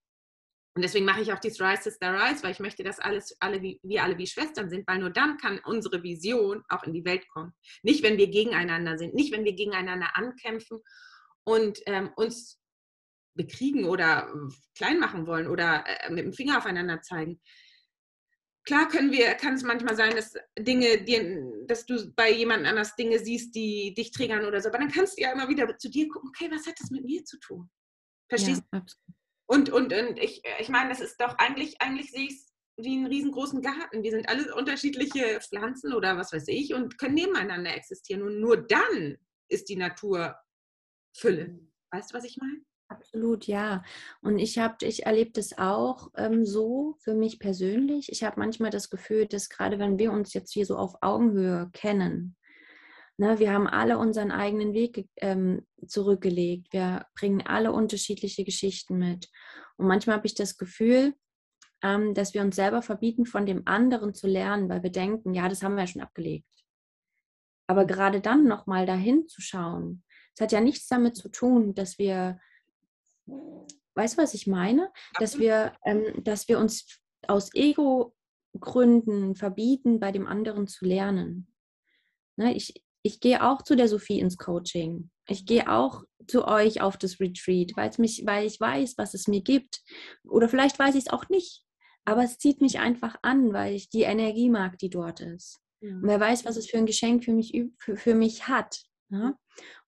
und 0.76 0.82
deswegen 0.82 1.06
mache 1.06 1.22
ich 1.22 1.32
auch 1.32 1.40
dieses 1.40 1.62
Rise 1.62 1.84
Sister 1.84 2.14
Rise, 2.14 2.42
weil 2.42 2.52
ich 2.52 2.60
möchte, 2.60 2.84
dass 2.84 3.00
alles, 3.00 3.36
alle 3.40 3.62
wie, 3.62 3.80
wir 3.84 4.04
alle 4.04 4.18
wie 4.18 4.26
Schwestern 4.26 4.70
sind, 4.72 4.88
weil 4.88 5.00
nur 5.00 5.12
dann 5.12 5.38
kann 5.38 5.60
unsere 5.66 6.02
Vision 6.02 6.64
auch 6.68 6.84
in 6.84 6.94
die 6.94 7.06
Welt 7.06 7.28
kommen. 7.30 7.54
Nicht, 7.84 8.02
wenn 8.02 8.18
wir 8.18 8.28
gegeneinander 8.28 8.98
sind, 8.98 9.14
nicht, 9.14 9.32
wenn 9.32 9.46
wir 9.46 9.54
gegeneinander 9.54 10.10
ankämpfen 10.16 10.80
und 11.44 11.80
ähm, 11.86 12.12
uns 12.16 12.60
bekriegen 13.36 13.86
oder 13.86 14.28
äh, 14.28 14.54
klein 14.76 15.00
machen 15.00 15.28
wollen 15.28 15.48
oder 15.48 15.84
äh, 15.86 16.10
mit 16.10 16.26
dem 16.26 16.34
Finger 16.34 16.58
aufeinander 16.58 17.02
zeigen. 17.02 17.40
Klar 18.66 18.88
können 18.88 19.12
wir, 19.12 19.34
kann 19.36 19.56
es 19.56 19.64
manchmal 19.64 19.96
sein, 19.96 20.16
dass 20.16 20.34
Dinge, 20.58 21.04
die, 21.04 21.68
dass 21.68 21.86
du 21.86 22.12
bei 22.16 22.32
jemand 22.32 22.66
anders 22.66 22.96
Dinge 22.96 23.20
siehst, 23.20 23.54
die 23.54 23.94
dich 23.94 24.12
triggern 24.12 24.46
oder 24.46 24.60
so, 24.60 24.70
aber 24.70 24.80
dann 24.80 24.92
kannst 24.92 25.20
du 25.20 25.22
ja 25.22 25.34
immer 25.34 25.50
wieder 25.50 25.78
zu 25.78 25.90
dir 25.90 26.08
gucken, 26.08 26.30
okay, 26.30 26.50
was 26.50 26.66
hat 26.66 26.80
das 26.80 26.90
mit 26.90 27.04
mir 27.04 27.24
zu 27.26 27.38
tun? 27.40 27.70
Verstehst 28.30 28.64
du? 28.72 28.78
Ja, 28.78 28.86
und, 29.46 29.70
und, 29.70 29.94
und 29.94 30.20
ich, 30.20 30.42
ich 30.60 30.70
meine, 30.70 30.90
das 30.90 31.02
ist 31.02 31.20
doch 31.20 31.38
eigentlich, 31.38 31.82
eigentlich 31.82 32.12
sehe 32.12 32.26
ich 32.26 32.34
es 32.34 32.54
wie 32.78 32.98
einen 32.98 33.08
riesengroßen 33.08 33.62
Garten. 33.62 34.04
Wir 34.04 34.12
sind 34.12 34.28
alle 34.28 34.54
unterschiedliche 34.56 35.40
Pflanzen 35.42 35.94
oder 35.94 36.18
was 36.18 36.34
weiß 36.34 36.48
ich 36.48 36.74
und 36.74 36.98
können 36.98 37.16
nebeneinander 37.16 37.76
existieren. 37.76 38.24
Und 38.24 38.40
nur 38.40 38.58
dann 38.58 39.18
ist 39.48 39.70
die 39.70 39.76
Natur 39.76 40.36
Fülle. 41.16 41.60
Weißt 41.92 42.12
du, 42.12 42.18
was 42.18 42.24
ich 42.24 42.38
meine? 42.38 42.62
Absolut, 42.88 43.48
ja. 43.48 43.84
Und 44.22 44.40
ich 44.40 44.58
habe, 44.60 44.86
ich 44.86 45.06
erlebe 45.06 45.32
das 45.32 45.58
auch 45.58 46.12
ähm, 46.16 46.46
so 46.46 46.96
für 47.00 47.14
mich 47.14 47.40
persönlich. 47.40 48.12
Ich 48.12 48.24
habe 48.24 48.40
manchmal 48.40 48.72
das 48.72 48.90
Gefühl, 48.90 49.28
dass 49.28 49.50
gerade 49.50 49.80
wenn 49.80 49.98
wir 49.98 50.12
uns 50.12 50.34
jetzt 50.34 50.52
hier 50.54 50.66
so 50.66 50.78
auf 50.78 50.96
Augenhöhe 51.02 51.70
kennen, 51.74 52.36
Ne, 53.18 53.38
wir 53.38 53.54
haben 53.54 53.68
alle 53.68 54.00
unseren 54.00 54.32
eigenen 54.32 54.74
Weg 54.74 55.08
ähm, 55.18 55.68
zurückgelegt. 55.86 56.74
Wir 56.74 57.06
bringen 57.16 57.44
alle 57.46 57.72
unterschiedliche 57.72 58.44
Geschichten 58.44 58.98
mit. 58.98 59.30
Und 59.78 59.88
manchmal 59.88 60.18
habe 60.18 60.26
ich 60.26 60.34
das 60.34 60.58
Gefühl, 60.58 61.14
ähm, 61.84 62.16
dass 62.16 62.34
wir 62.34 62.42
uns 62.42 62.56
selber 62.56 62.82
verbieten, 62.82 63.26
von 63.26 63.46
dem 63.46 63.64
anderen 63.66 64.16
zu 64.16 64.28
lernen, 64.28 64.68
weil 64.68 64.82
wir 64.82 64.92
denken, 64.92 65.34
ja, 65.36 65.48
das 65.48 65.62
haben 65.62 65.76
wir 65.76 65.82
ja 65.82 65.88
schon 65.88 66.02
abgelegt. 66.02 66.48
Aber 67.68 67.86
gerade 67.86 68.20
dann 68.20 68.46
nochmal 68.46 68.86
dahin 68.86 69.28
zu 69.28 69.42
schauen, 69.42 70.04
es 70.34 70.42
hat 70.42 70.52
ja 70.52 70.62
nichts 70.62 70.88
damit 70.88 71.16
zu 71.16 71.30
tun, 71.30 71.76
dass 71.76 72.00
wir, 72.00 72.40
weißt 73.96 74.18
du, 74.18 74.22
was 74.22 74.34
ich 74.34 74.48
meine? 74.48 74.92
Dass 75.20 75.38
wir, 75.38 75.74
ähm, 75.86 76.24
dass 76.24 76.48
wir 76.48 76.58
uns 76.58 77.00
aus 77.28 77.54
Ego-Gründen 77.54 79.36
verbieten, 79.36 80.00
bei 80.00 80.12
dem 80.12 80.26
anderen 80.26 80.68
zu 80.68 80.86
lernen. 80.86 81.48
Ne, 82.36 82.56
ich, 82.56 82.83
ich 83.04 83.20
gehe 83.20 83.44
auch 83.44 83.62
zu 83.62 83.76
der 83.76 83.90
Sophie 83.90 84.20
ins 84.20 84.38
Coaching. 84.38 85.10
Ich 85.28 85.46
gehe 85.46 85.70
auch 85.70 86.04
zu 86.28 86.48
euch 86.48 86.82
auf 86.82 86.98
das 86.98 87.20
Retreat, 87.20 87.74
weil, 87.76 87.92
mich, 87.98 88.24
weil 88.26 88.48
ich 88.48 88.60
weiß, 88.60 88.98
was 88.98 89.14
es 89.14 89.28
mir 89.28 89.42
gibt. 89.42 89.82
Oder 90.24 90.48
vielleicht 90.50 90.80
weiß 90.80 90.96
ich 90.96 91.06
es 91.06 91.14
auch 91.14 91.28
nicht. 91.30 91.64
Aber 92.06 92.24
es 92.24 92.38
zieht 92.38 92.62
mich 92.62 92.80
einfach 92.80 93.18
an, 93.22 93.54
weil 93.54 93.74
ich 93.74 93.90
die 93.90 94.04
Energie 94.04 94.50
mag, 94.50 94.78
die 94.78 94.90
dort 94.90 95.20
ist. 95.20 95.60
Ja. 95.82 95.96
Und 95.96 96.08
wer 96.08 96.20
weiß, 96.20 96.46
was 96.46 96.56
es 96.56 96.70
für 96.70 96.78
ein 96.78 96.86
Geschenk 96.86 97.26
für 97.26 97.34
mich, 97.34 97.54
für, 97.78 97.98
für 97.98 98.16
mich 98.16 98.48
hat. 98.48 98.82
Ja? 99.10 99.18
Ne? 99.18 99.38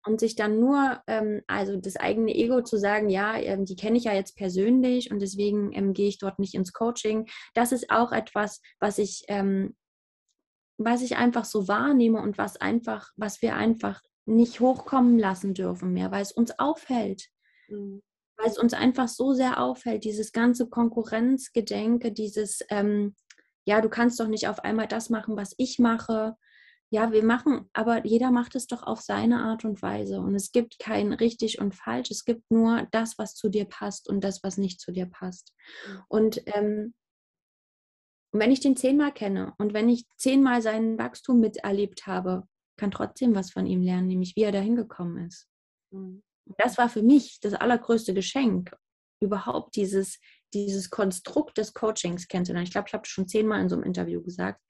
Und 0.08 0.20
sich 0.20 0.36
dann 0.36 0.60
nur, 0.60 1.02
ähm, 1.08 1.42
also 1.48 1.78
das 1.78 1.96
eigene 1.96 2.36
Ego 2.36 2.62
zu 2.62 2.78
sagen, 2.78 3.10
ja, 3.10 3.38
ähm, 3.38 3.66
die 3.66 3.76
kenne 3.76 3.98
ich 3.98 4.04
ja 4.04 4.14
jetzt 4.14 4.38
persönlich 4.38 5.10
und 5.10 5.20
deswegen 5.20 5.74
ähm, 5.74 5.94
gehe 5.94 6.08
ich 6.08 6.20
dort 6.20 6.38
nicht 6.38 6.54
ins 6.54 6.74
Coaching, 6.74 7.26
das 7.56 7.72
ist 7.72 7.90
auch 7.90 8.12
etwas, 8.12 8.62
was 8.80 9.00
ich 9.00 9.24
ähm, 9.30 9.76
was 10.78 11.02
ich 11.02 11.18
einfach 11.18 11.46
so 11.46 11.68
wahrnehme 11.68 12.22
und 12.22 12.38
was 12.38 12.58
einfach, 12.58 13.12
was 13.16 13.42
wir 13.42 13.56
einfach 13.56 14.02
nicht 14.26 14.60
hochkommen 14.60 15.20
lassen 15.20 15.54
dürfen 15.54 15.94
mehr, 15.94 16.12
weil 16.12 16.22
es 16.22 16.32
uns 16.32 16.58
aufhält. 16.60 17.30
Mhm. 17.68 18.02
Weil 18.38 18.48
es 18.48 18.58
uns 18.58 18.74
einfach 18.74 19.08
so 19.08 19.34
sehr 19.34 19.62
aufhält, 19.62 20.04
dieses 20.04 20.32
ganze 20.32 20.68
Konkurrenzgedenke, 20.68 22.12
dieses, 22.12 22.60
ähm, 22.70 23.16
ja, 23.66 23.80
du 23.82 23.90
kannst 23.90 24.20
doch 24.20 24.28
nicht 24.28 24.48
auf 24.48 24.60
einmal 24.60 24.88
das 24.88 25.10
machen, 25.10 25.38
was 25.38 25.54
ich 25.58 25.80
mache. 25.80 26.36
Ja, 26.90 27.12
wir 27.12 27.24
machen, 27.24 27.70
aber 27.74 28.06
jeder 28.06 28.32
macht 28.32 28.56
es 28.56 28.68
doch 28.68 28.84
auf 28.84 29.02
seine 29.02 29.42
Art 29.42 29.66
und 29.66 29.82
Weise. 29.82 30.20
Und 30.20 30.36
es 30.36 30.52
gibt 30.52 30.80
kein 30.80 31.14
richtig 31.14 31.60
und 31.60 31.74
falsch. 31.74 32.12
Es 32.12 32.26
gibt 32.26 32.52
nur 32.52 32.88
das, 32.92 33.18
was 33.18 33.36
zu 33.36 33.50
dir 33.50 33.66
passt 33.66 34.10
und 34.10 34.24
das, 34.24 34.44
was 34.44 34.58
nicht 34.58 34.82
zu 34.82 34.92
dir 34.92 35.06
passt. 35.06 35.54
Mhm. 35.88 36.02
Und 36.08 36.42
ähm, 36.48 36.94
und 38.36 38.42
wenn 38.42 38.52
ich 38.52 38.60
den 38.60 38.76
zehnmal 38.76 39.14
kenne 39.14 39.54
und 39.60 39.74
wenn 39.74 39.88
ich 39.88 40.04
zehnmal 40.18 40.62
sein 40.62 40.98
Wachstum 40.98 41.40
miterlebt 41.40 42.06
habe, 42.06 42.44
kann 42.76 42.92
trotzdem 42.92 43.34
was 43.34 43.50
von 43.50 43.66
ihm 43.66 43.82
lernen, 43.82 44.08
nämlich 44.08 44.36
wie 44.36 44.44
er 44.44 44.52
dahin 44.52 44.76
gekommen 44.76 45.26
ist. 45.26 45.48
Mhm. 45.92 46.22
Das 46.58 46.78
war 46.78 46.90
für 46.90 47.02
mich 47.02 47.40
das 47.40 47.54
allergrößte 47.54 48.14
Geschenk, 48.14 48.76
überhaupt 49.22 49.78
dieses, 49.78 50.20
dieses 50.54 50.90
Konstrukt 50.90 51.58
des 51.58 51.74
Coachings 51.74 52.28
kennenzulernen. 52.28 52.66
Ich 52.66 52.74
glaube, 52.74 52.90
ich 52.90 52.94
habe 52.94 53.04
das 53.04 53.10
schon 53.10 53.30
zehnmal 53.30 53.62
in 53.62 53.70
so 53.70 53.78
einem 53.78 53.86
Interview 53.86 54.22
gesagt. 54.22 54.62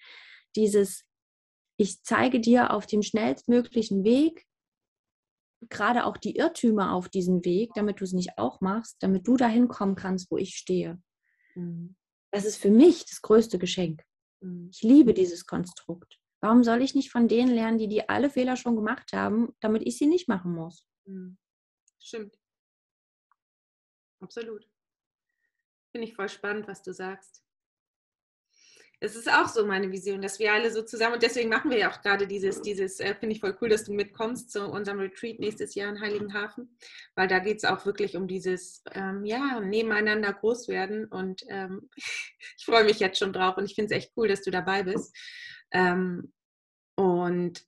Dieses, 0.56 1.04
ich 1.78 2.04
zeige 2.04 2.40
dir 2.40 2.72
auf 2.72 2.86
dem 2.86 3.02
schnellstmöglichen 3.02 4.04
Weg, 4.04 4.46
gerade 5.70 6.06
auch 6.06 6.18
die 6.18 6.36
Irrtümer 6.36 6.94
auf 6.94 7.10
diesem 7.10 7.44
Weg, 7.44 7.72
damit 7.74 8.00
du 8.00 8.04
es 8.04 8.14
nicht 8.14 8.38
auch 8.38 8.62
machst, 8.62 8.98
damit 9.00 9.28
du 9.28 9.38
dahin 9.38 9.68
kommen 9.70 9.96
kannst, 9.96 10.30
wo 10.30 10.38
ich 10.38 10.54
stehe. 10.54 11.02
Mhm. 11.56 11.96
Das 12.36 12.44
ist 12.44 12.58
für 12.58 12.70
mich 12.70 13.06
das 13.06 13.22
größte 13.22 13.58
Geschenk. 13.58 14.04
Mhm. 14.42 14.70
Ich 14.70 14.82
liebe 14.82 15.14
dieses 15.14 15.46
Konstrukt. 15.46 16.20
Warum 16.42 16.66
soll 16.66 16.82
ich 16.82 16.94
nicht 16.94 17.10
von 17.10 17.30
denen 17.30 17.56
lernen, 17.56 17.78
die 17.78 17.88
die 17.88 18.10
alle 18.10 18.30
Fehler 18.30 18.58
schon 18.58 18.76
gemacht 18.76 19.14
haben, 19.14 19.56
damit 19.62 19.84
ich 19.88 19.98
sie 19.98 20.06
nicht 20.06 20.28
machen 20.28 20.52
muss? 20.54 20.86
Mhm. 21.06 21.38
Stimmt. 21.98 22.38
Absolut. 24.20 24.68
Finde 25.94 26.10
ich 26.10 26.14
voll 26.14 26.28
spannend, 26.28 26.68
was 26.68 26.84
du 26.84 26.94
sagst. 26.94 27.45
Es 29.06 29.16
ist 29.16 29.32
auch 29.32 29.48
so 29.48 29.66
meine 29.66 29.92
Vision, 29.92 30.22
dass 30.22 30.40
wir 30.40 30.52
alle 30.52 30.72
so 30.72 30.82
zusammen, 30.82 31.14
und 31.14 31.24
deswegen 31.24 31.50
machen 31.50 31.70
wir 31.70 31.78
ja 31.78 31.92
auch 31.92 32.02
gerade 32.02 32.28
dieses, 32.28 32.62
dieses, 32.62 33.00
äh, 33.00 33.14
finde 33.14 33.36
ich 33.36 33.40
voll 33.40 33.56
cool, 33.62 33.70
dass 33.70 33.84
du 33.84 33.94
mitkommst 33.94 34.52
zu 34.52 34.66
unserem 34.66 35.00
Retreat 35.00 35.40
nächstes 35.40 35.76
Jahr 35.76 35.90
in 35.90 36.02
Heiligenhafen, 36.02 36.78
weil 37.16 37.28
da 37.28 37.40
geht 37.40 37.58
es 37.58 37.66
auch 37.66 37.86
wirklich 37.86 38.18
um 38.18 38.28
dieses, 38.28 38.84
ähm, 38.92 39.24
ja, 39.24 39.60
nebeneinander 39.60 40.34
groß 40.34 40.68
werden 40.68 41.06
und 41.06 41.44
ähm, 41.50 41.90
ich 42.58 42.66
freue 42.66 42.84
mich 42.84 43.00
jetzt 43.00 43.20
schon 43.20 43.32
drauf 43.32 43.58
und 43.58 43.66
ich 43.66 43.76
finde 43.76 43.94
es 43.94 44.04
echt 44.04 44.14
cool, 44.18 44.28
dass 44.28 44.42
du 44.42 44.50
dabei 44.50 44.84
bist. 44.84 45.16
Ähm, 45.72 46.34
und 46.96 47.64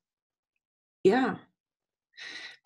ja, 1.03 1.39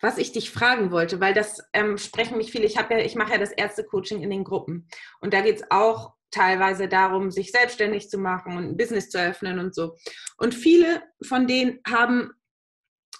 was 0.00 0.18
ich 0.18 0.32
dich 0.32 0.50
fragen 0.50 0.90
wollte, 0.90 1.20
weil 1.20 1.34
das 1.34 1.60
ähm, 1.74 1.98
sprechen 1.98 2.38
mich 2.38 2.50
viele, 2.50 2.64
ich 2.64 2.78
habe 2.78 2.94
ja, 2.94 3.00
ich 3.00 3.14
mache 3.14 3.32
ja 3.32 3.38
das 3.38 3.52
erste 3.52 3.84
Coaching 3.84 4.22
in 4.22 4.30
den 4.30 4.44
Gruppen 4.44 4.88
und 5.20 5.34
da 5.34 5.42
geht 5.42 5.56
es 5.56 5.70
auch 5.70 6.14
teilweise 6.32 6.88
darum, 6.88 7.30
sich 7.30 7.52
selbstständig 7.52 8.08
zu 8.08 8.18
machen 8.18 8.56
und 8.56 8.64
ein 8.64 8.76
Business 8.76 9.10
zu 9.10 9.18
eröffnen 9.18 9.58
und 9.60 9.74
so. 9.74 9.96
Und 10.38 10.54
viele 10.54 11.02
von 11.22 11.46
denen 11.46 11.80
haben 11.86 12.32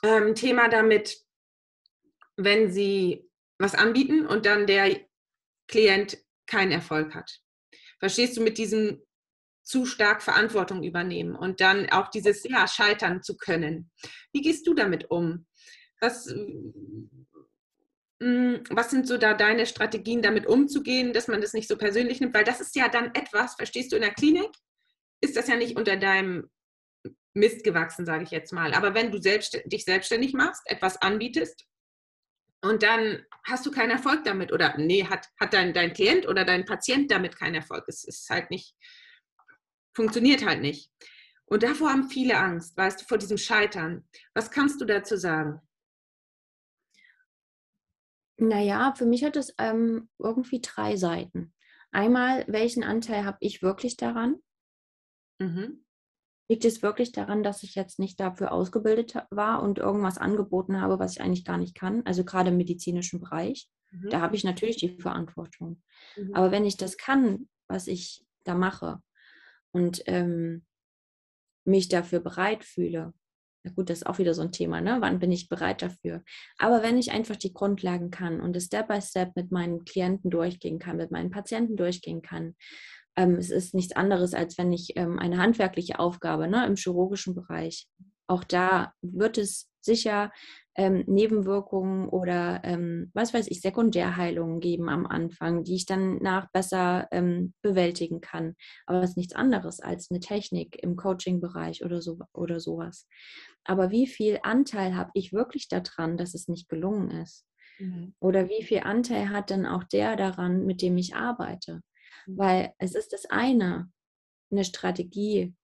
ein 0.03 0.29
ähm, 0.29 0.35
Thema 0.35 0.69
damit, 0.69 1.19
wenn 2.37 2.73
sie 2.73 3.31
was 3.59 3.75
anbieten 3.75 4.27
und 4.27 4.47
dann 4.47 4.67
der 4.67 4.99
Klient 5.69 6.19
keinen 6.47 6.73
Erfolg 6.73 7.15
hat. 7.15 7.41
Verstehst 8.01 8.37
du 8.37 8.43
mit 8.43 8.59
diesem 8.59 9.01
zu 9.63 9.87
stark 9.87 10.23
Verantwortung 10.23 10.83
übernehmen 10.83 11.37
und 11.37 11.61
dann 11.61 11.89
auch 11.91 12.09
dieses 12.09 12.43
ja 12.45 12.67
scheitern 12.67 13.23
zu 13.23 13.37
können. 13.37 13.91
Wie 14.33 14.41
gehst 14.41 14.67
du 14.67 14.75
damit 14.75 15.11
um? 15.11 15.47
Was, 16.01 16.35
was 18.71 18.91
sind 18.91 19.07
so 19.07 19.19
da 19.19 19.35
deine 19.35 19.67
Strategien, 19.67 20.23
damit 20.23 20.47
umzugehen, 20.47 21.13
dass 21.13 21.29
man 21.29 21.41
das 21.41 21.53
nicht 21.53 21.69
so 21.69 21.77
persönlich 21.77 22.21
nimmt? 22.21 22.35
Weil 22.35 22.45
das 22.45 22.61
ist 22.61 22.77
ja 22.77 22.89
dann 22.89 23.15
etwas, 23.15 23.55
verstehst 23.55 23.93
du, 23.93 23.97
in 23.97 24.03
der 24.03 24.15
Klinik 24.15 24.51
ist 25.21 25.37
das 25.37 25.49
ja 25.49 25.57
nicht 25.57 25.77
unter 25.77 25.97
deinem 25.97 26.51
Mist 27.35 27.65
gewachsen, 27.65 28.05
sage 28.05 28.25
ich 28.25 28.31
jetzt 28.31 28.53
mal. 28.53 28.75
Aber 28.75 28.95
wenn 28.95 29.11
du 29.11 29.21
selbst, 29.21 29.61
dich 29.65 29.85
selbstständig 29.85 30.35
machst, 30.35 30.63
etwas 30.67 31.01
anbietest 31.01 31.67
und 32.61 32.83
dann 32.83 33.25
hast 33.45 33.65
du 33.67 33.71
keinen 33.71 33.91
Erfolg 33.91 34.25
damit 34.25 34.53
oder 34.53 34.77
nee, 34.77 35.05
hat, 35.05 35.29
hat 35.41 35.55
dein, 35.55 35.73
dein 35.73 35.93
Klient 35.93 36.29
oder 36.29 36.45
dein 36.45 36.65
Patient 36.65 37.11
damit 37.11 37.37
keinen 37.37 37.57
Erfolg. 37.57 37.85
Es 37.89 38.05
ist 38.05 38.29
halt 38.31 38.51
nicht, 38.51 38.77
funktioniert 39.95 40.45
halt 40.45 40.61
nicht. 40.61 40.91
Und 41.47 41.63
davor 41.63 41.91
haben 41.91 42.09
viele 42.09 42.39
Angst, 42.39 42.77
weißt 42.77 43.01
du, 43.01 43.05
vor 43.05 43.19
diesem 43.19 43.39
Scheitern. 43.39 44.07
Was 44.35 44.51
kannst 44.51 44.81
du 44.81 44.85
dazu 44.85 45.17
sagen? 45.17 45.61
Naja, 48.43 48.93
für 48.97 49.07
mich 49.07 49.23
hat 49.23 49.37
es 49.37 49.55
ähm, 49.59 50.09
irgendwie 50.19 50.61
drei 50.61 50.97
Seiten. 50.97 51.55
Einmal, 51.93 52.45
welchen 52.49 52.83
Anteil 52.83 53.25
habe 53.25 53.37
ich 53.41 53.63
wirklich 53.63 53.97
daran? 53.97 54.37
Mhm. 55.39 55.85
Liegt 56.49 56.65
es 56.65 56.83
wirklich 56.83 57.13
daran, 57.13 57.45
dass 57.45 57.63
ich 57.63 57.77
jetzt 57.77 58.01
nicht 58.01 58.19
dafür 58.19 58.51
ausgebildet 58.51 59.15
war 59.31 59.63
und 59.63 59.79
irgendwas 59.79 60.19
angeboten 60.19 60.81
habe, 60.81 60.99
was 60.99 61.13
ich 61.13 61.21
eigentlich 61.21 61.45
gar 61.45 61.57
nicht 61.57 61.77
kann? 61.77 62.03
Also 62.05 62.25
gerade 62.25 62.51
im 62.51 62.57
medizinischen 62.57 63.21
Bereich. 63.21 63.69
Mhm. 63.93 64.11
Da 64.11 64.21
habe 64.21 64.35
ich 64.35 64.43
natürlich 64.43 64.77
die 64.77 64.99
Verantwortung. 65.01 65.81
Mhm. 66.17 66.35
Aber 66.35 66.51
wenn 66.51 66.65
ich 66.65 66.77
das 66.77 66.97
kann, 66.97 67.49
was 67.69 67.87
ich 67.87 68.27
da 68.43 68.57
mache 68.57 69.01
und 69.71 70.03
ähm, 70.07 70.67
mich 71.65 71.89
dafür 71.89 72.19
bereit 72.19 72.65
fühle, 72.65 73.15
na 73.65 73.73
gut, 73.73 73.91
das 73.91 73.99
ist 73.99 74.07
auch 74.07 74.19
wieder 74.19 74.35
so 74.35 74.43
ein 74.43 74.53
Thema, 74.53 74.81
ne? 74.81 74.97
Wann 75.01 75.19
bin 75.19 75.31
ich 75.31 75.49
bereit 75.49 75.83
dafür? 75.83 76.23
Aber 76.59 76.83
wenn 76.83 76.99
ich 76.99 77.13
einfach 77.13 77.37
die 77.37 77.53
Grundlagen 77.53 78.11
kann 78.11 78.41
und 78.41 78.57
es 78.57 78.65
Step 78.67 78.89
by 78.89 79.01
Step 79.01 79.37
mit 79.37 79.53
meinen 79.53 79.85
Klienten 79.85 80.31
durchgehen 80.31 80.79
kann, 80.79 80.97
mit 80.97 81.11
meinen 81.11 81.31
Patienten 81.31 81.77
durchgehen 81.77 82.23
kann, 82.23 82.57
ähm, 83.17 83.37
es 83.37 83.51
ist 83.51 83.75
nichts 83.75 83.95
anderes, 83.95 84.35
als 84.35 84.59
wenn 84.59 84.73
ich 84.73 84.97
ähm, 84.97 85.19
eine 85.19 85.39
handwerkliche 85.39 85.99
Aufgabe 85.99 86.49
ne, 86.49 86.67
im 86.67 86.77
chirurgischen 86.77 87.35
Bereich, 87.35 87.87
auch 88.27 88.45
da 88.45 88.93
wird 89.03 89.39
es 89.39 89.69
sicher 89.81 90.33
ähm, 90.75 91.05
Nebenwirkungen 91.07 92.09
oder 92.09 92.61
ähm, 92.65 93.11
was 93.15 93.35
weiß 93.35 93.49
ich, 93.49 93.61
Sekundärheilungen 93.61 94.61
geben 94.61 94.89
am 94.89 95.07
Anfang, 95.07 95.65
die 95.65 95.75
ich 95.75 95.87
dann 95.87 96.17
nach 96.19 96.51
besser 96.51 97.09
ähm, 97.11 97.55
bewältigen 97.63 98.21
kann. 98.21 98.55
Aber 98.87 99.03
es 99.03 99.11
ist 99.11 99.17
nichts 99.17 99.35
anderes 99.35 99.81
als 99.81 100.11
eine 100.11 100.21
Technik 100.21 100.83
im 100.83 100.97
Coaching-Bereich 100.97 101.85
oder, 101.85 102.01
so, 102.01 102.19
oder 102.33 102.59
sowas. 102.61 103.07
Aber 103.65 103.91
wie 103.91 104.07
viel 104.07 104.41
Anteil 104.43 104.97
habe 104.97 105.11
ich 105.15 105.33
wirklich 105.33 105.69
daran, 105.69 106.17
dass 106.17 106.35
es 106.35 106.49
nicht 106.49 106.69
gelungen 106.69 107.11
ist? 107.11 107.45
Mhm. 107.79 108.15
Oder 108.21 108.49
wie 108.49 108.63
viel 108.63 108.81
Anteil 108.81 109.29
hat 109.31 109.51
denn 109.51 109.67
auch 109.67 109.85
der 109.85 110.17
daran, 110.17 110.65
mit 110.65 110.83
dem 110.83 110.97
ich 110.97 111.15
arbeite? 111.15 111.83
Mhm. 112.27 112.39
Weil 112.39 112.73
es 112.79 112.95
ist 112.95 113.13
das 113.13 113.27
eine, 113.27 113.91
eine 114.51 114.65
Strategie 114.65 115.55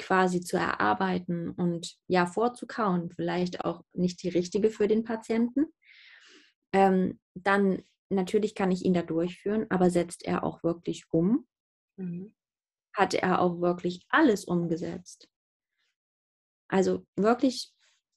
quasi 0.00 0.40
zu 0.40 0.56
erarbeiten 0.56 1.50
und 1.50 1.96
ja 2.08 2.26
vorzukauen, 2.26 3.10
vielleicht 3.10 3.64
auch 3.64 3.82
nicht 3.92 4.22
die 4.22 4.30
richtige 4.30 4.70
für 4.70 4.88
den 4.88 5.04
Patienten. 5.04 5.66
Ähm, 6.72 7.20
dann 7.34 7.82
natürlich 8.08 8.54
kann 8.54 8.70
ich 8.72 8.84
ihn 8.84 8.94
da 8.94 9.02
durchführen, 9.02 9.66
aber 9.70 9.90
setzt 9.90 10.24
er 10.24 10.42
auch 10.44 10.62
wirklich 10.64 11.04
um? 11.10 11.46
Mhm. 11.98 12.32
Hat 12.96 13.14
er 13.14 13.40
auch 13.40 13.60
wirklich 13.60 14.06
alles 14.10 14.44
umgesetzt? 14.44 15.28
Also 16.68 17.04
wirklich 17.16 17.72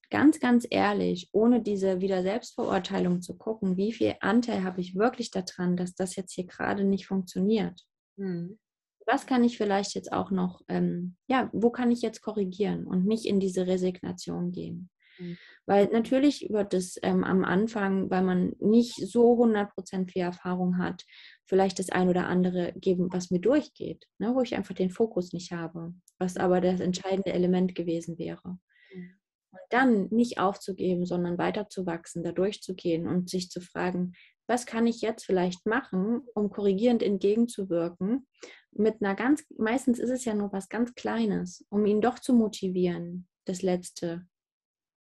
ganz, 0.10 0.40
ganz 0.40 0.68
ehrlich, 0.70 1.30
ohne 1.32 1.62
diese 1.62 2.02
wieder 2.02 2.22
Selbstverurteilung 2.22 3.22
zu 3.22 3.36
gucken, 3.36 3.78
wie 3.78 3.92
viel 3.94 4.16
Anteil 4.22 4.64
habe 4.64 4.80
ich 4.82 4.96
wirklich 4.96 5.32
daran, 5.32 5.76
dass 5.76 5.96
das 5.96 6.16
jetzt 6.16 6.34
hier 6.34 6.46
gerade 6.46 6.84
nicht 6.84 7.08
funktioniert? 7.08 7.86
Mhm 8.18 8.60
was 9.06 9.26
kann 9.26 9.44
ich 9.44 9.58
vielleicht 9.58 9.96
jetzt 9.96 10.12
auch 10.12 10.32
noch, 10.32 10.62
ähm, 10.68 11.16
ja, 11.28 11.50
wo 11.54 11.70
kann 11.70 11.92
ich 11.92 12.02
jetzt 12.02 12.22
korrigieren 12.22 12.86
und 12.86 13.06
nicht 13.06 13.26
in 13.26 13.40
diese 13.40 13.68
Resignation 13.68 14.52
gehen? 14.52 14.90
Mhm. 15.20 15.38
Weil 15.66 15.88
natürlich 15.88 16.48
wird 16.50 16.74
es 16.74 16.98
ähm, 17.04 17.24
am 17.24 17.44
Anfang, 17.46 18.10
weil 18.10 18.24
man 18.24 18.54
nicht 18.60 18.96
so 18.96 19.34
100% 19.34 20.12
viel 20.12 20.22
Erfahrung 20.22 20.78
hat, 20.78 21.04
vielleicht 21.46 21.80
das 21.80 21.90
ein 21.90 22.10
oder 22.10 22.28
andere 22.28 22.74
geben, 22.76 23.08
was 23.12 23.32
mir 23.32 23.40
durchgeht, 23.40 24.06
ne, 24.18 24.34
wo 24.36 24.42
ich 24.42 24.56
einfach 24.56 24.76
den 24.76 24.90
Fokus 24.90 25.34
nicht 25.34 25.52
habe, 25.52 25.94
was 26.20 26.38
aber 26.38 26.62
das 26.62 26.80
entscheidende 26.80 27.34
Element 27.34 27.76
gewesen 27.76 28.18
wäre. 28.18 28.58
Mhm. 28.94 29.12
Und 29.52 29.62
dann 29.70 30.08
nicht 30.10 30.40
aufzugeben, 30.40 31.06
sondern 31.06 31.38
weiterzuwachsen, 31.38 32.24
da 32.24 32.32
durchzugehen 32.32 33.08
und 33.08 33.30
sich 33.30 33.50
zu 33.50 33.62
fragen, 33.62 34.14
was 34.48 34.66
kann 34.66 34.88
ich 34.88 35.02
jetzt 35.02 35.26
vielleicht 35.26 35.66
machen, 35.66 36.22
um 36.34 36.50
korrigierend 36.50 37.02
entgegenzuwirken, 37.02 38.28
mit 38.76 39.02
einer 39.02 39.16
ganz, 39.16 39.46
meistens 39.58 40.00
ist 40.00 40.10
es 40.10 40.26
ja 40.26 40.34
nur 40.34 40.52
was 40.52 40.70
ganz 40.70 40.94
Kleines, 40.96 41.66
um 41.70 41.86
ihn 41.86 42.02
doch 42.02 42.20
zu 42.20 42.34
motivieren, 42.34 43.28
das 43.46 43.62
Letzte 43.62 44.28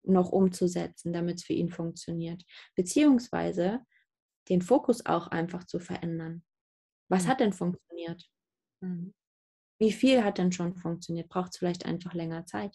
noch 0.04 0.30
umzusetzen, 0.30 1.12
damit 1.12 1.36
es 1.36 1.44
für 1.44 1.52
ihn 1.52 1.70
funktioniert. 1.70 2.44
Beziehungsweise 2.74 3.80
den 4.48 4.62
Fokus 4.62 5.04
auch 5.04 5.28
einfach 5.28 5.64
zu 5.64 5.78
verändern. 5.78 6.44
Was 7.10 7.24
mhm. 7.24 7.28
hat 7.28 7.40
denn 7.40 7.52
funktioniert? 7.52 8.24
Mhm. 8.80 9.14
Wie 9.80 9.92
viel 9.92 10.24
hat 10.24 10.38
denn 10.38 10.52
schon 10.52 10.74
funktioniert? 10.74 11.28
Braucht 11.28 11.52
es 11.52 11.58
vielleicht 11.58 11.86
einfach 11.86 12.14
länger 12.14 12.46
Zeit? 12.46 12.74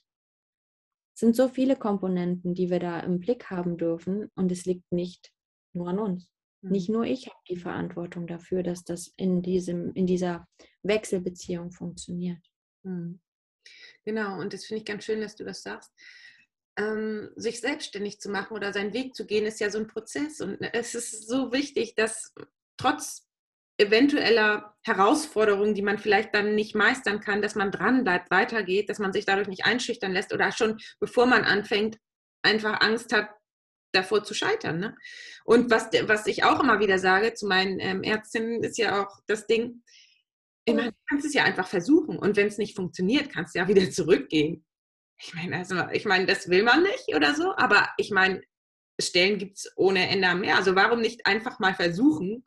Es 1.16 1.20
sind 1.20 1.36
so 1.36 1.48
viele 1.48 1.76
Komponenten, 1.76 2.54
die 2.54 2.70
wir 2.70 2.80
da 2.80 3.00
im 3.02 3.20
Blick 3.20 3.50
haben 3.50 3.78
dürfen 3.78 4.32
und 4.36 4.52
es 4.52 4.66
liegt 4.66 4.92
nicht 4.92 5.32
nur 5.74 5.90
an 5.90 6.00
uns. 6.00 6.33
Nicht 6.64 6.90
mhm. 6.90 6.96
nur 6.96 7.06
ich 7.06 7.28
habe 7.28 7.40
die 7.50 7.58
Verantwortung 7.58 8.28
dafür, 8.28 8.64
dass 8.64 8.84
das 8.84 9.14
in, 9.18 9.42
diesem, 9.42 9.94
in 9.94 10.08
dieser 10.08 10.48
Wechselbeziehung 10.84 11.72
funktioniert. 11.72 12.40
Mhm. 12.84 13.20
Genau, 14.06 14.40
und 14.40 14.54
das 14.54 14.66
finde 14.66 14.80
ich 14.80 14.86
ganz 14.86 15.06
schön, 15.06 15.22
dass 15.22 15.36
du 15.36 15.44
das 15.44 15.62
sagst. 15.62 15.92
Ähm, 16.78 17.30
sich 17.36 17.62
selbstständig 17.62 18.20
zu 18.20 18.30
machen 18.30 18.54
oder 18.56 18.74
seinen 18.74 18.94
Weg 18.94 19.16
zu 19.16 19.26
gehen, 19.26 19.46
ist 19.46 19.60
ja 19.60 19.70
so 19.70 19.78
ein 19.78 19.88
Prozess. 19.88 20.42
Und 20.42 20.60
es 20.62 20.96
ist 20.96 21.28
so 21.28 21.52
wichtig, 21.52 21.96
dass 21.96 22.34
trotz 22.78 23.28
eventueller 23.78 24.76
Herausforderungen, 24.84 25.74
die 25.74 25.82
man 25.82 25.98
vielleicht 25.98 26.34
dann 26.34 26.56
nicht 26.56 26.76
meistern 26.76 27.20
kann, 27.20 27.42
dass 27.42 27.56
man 27.56 27.72
dran 27.72 28.04
bleibt, 28.04 28.32
weitergeht, 28.32 28.90
dass 28.90 29.00
man 29.00 29.14
sich 29.14 29.26
dadurch 29.26 29.48
nicht 29.48 29.66
einschüchtern 29.66 30.14
lässt 30.14 30.34
oder 30.34 30.52
schon 30.52 30.80
bevor 31.00 31.26
man 31.26 31.44
anfängt, 31.44 31.98
einfach 32.44 32.82
Angst 32.82 33.14
hat, 33.14 33.30
davor 33.94 34.24
zu 34.24 34.34
scheitern. 34.34 34.80
Ne? 34.80 34.98
Und 35.46 35.72
was, 35.72 35.90
was 36.04 36.28
ich 36.28 36.44
auch 36.44 36.62
immer 36.62 36.80
wieder 36.80 37.00
sage 37.00 37.34
zu 37.34 37.48
meinen 37.48 37.80
ähm, 37.80 38.04
Ärztinnen, 38.04 38.64
ist 38.64 38.78
ja 38.78 39.04
auch 39.04 39.20
das 39.28 39.48
Ding, 39.48 39.84
immer, 40.66 40.92
du 40.92 40.98
kannst 41.10 41.26
es 41.26 41.34
ja 41.34 41.44
einfach 41.44 41.68
versuchen. 41.68 42.18
Und 42.18 42.36
wenn 42.36 42.48
es 42.48 42.58
nicht 42.58 42.76
funktioniert, 42.76 43.32
kannst 43.32 43.56
du 43.56 43.60
ja 43.60 43.68
wieder 43.68 43.90
zurückgehen. 43.92 44.66
Ich 45.20 45.34
meine, 45.36 45.58
also, 45.58 45.76
ich 45.92 46.06
meine, 46.06 46.26
das 46.26 46.50
will 46.50 46.64
man 46.64 46.84
nicht 46.84 47.16
oder 47.16 47.36
so, 47.36 47.56
aber 47.56 47.90
ich 47.98 48.12
meine, 48.12 48.42
Stellen 49.00 49.40
gibt 49.40 49.58
es 49.58 49.72
ohne 49.76 50.08
Ende 50.10 50.36
mehr. 50.36 50.58
Also 50.58 50.76
warum 50.76 51.02
nicht 51.02 51.26
einfach 51.26 51.60
mal 51.60 51.74
versuchen 51.74 52.46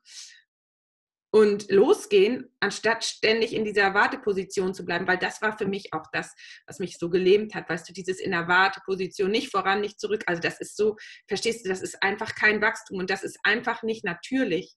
und 1.36 1.70
losgehen, 1.70 2.50
anstatt 2.60 3.04
ständig 3.04 3.52
in 3.52 3.66
dieser 3.66 3.92
Warteposition 3.92 4.72
zu 4.72 4.86
bleiben, 4.86 5.06
weil 5.06 5.18
das 5.18 5.42
war 5.42 5.58
für 5.58 5.66
mich 5.66 5.92
auch 5.92 6.06
das, 6.10 6.34
was 6.66 6.78
mich 6.78 6.96
so 6.96 7.10
gelähmt 7.10 7.54
hat, 7.54 7.68
weißt 7.68 7.86
du, 7.86 7.92
dieses 7.92 8.20
in 8.20 8.30
der 8.30 8.48
Warteposition, 8.48 9.30
nicht 9.30 9.50
voran, 9.50 9.82
nicht 9.82 10.00
zurück, 10.00 10.24
also 10.24 10.40
das 10.40 10.58
ist 10.62 10.78
so, 10.78 10.96
verstehst 11.28 11.62
du, 11.62 11.68
das 11.68 11.82
ist 11.82 12.02
einfach 12.02 12.34
kein 12.34 12.62
Wachstum 12.62 13.00
und 13.00 13.10
das 13.10 13.22
ist 13.22 13.38
einfach 13.42 13.82
nicht 13.82 14.02
natürlich, 14.02 14.76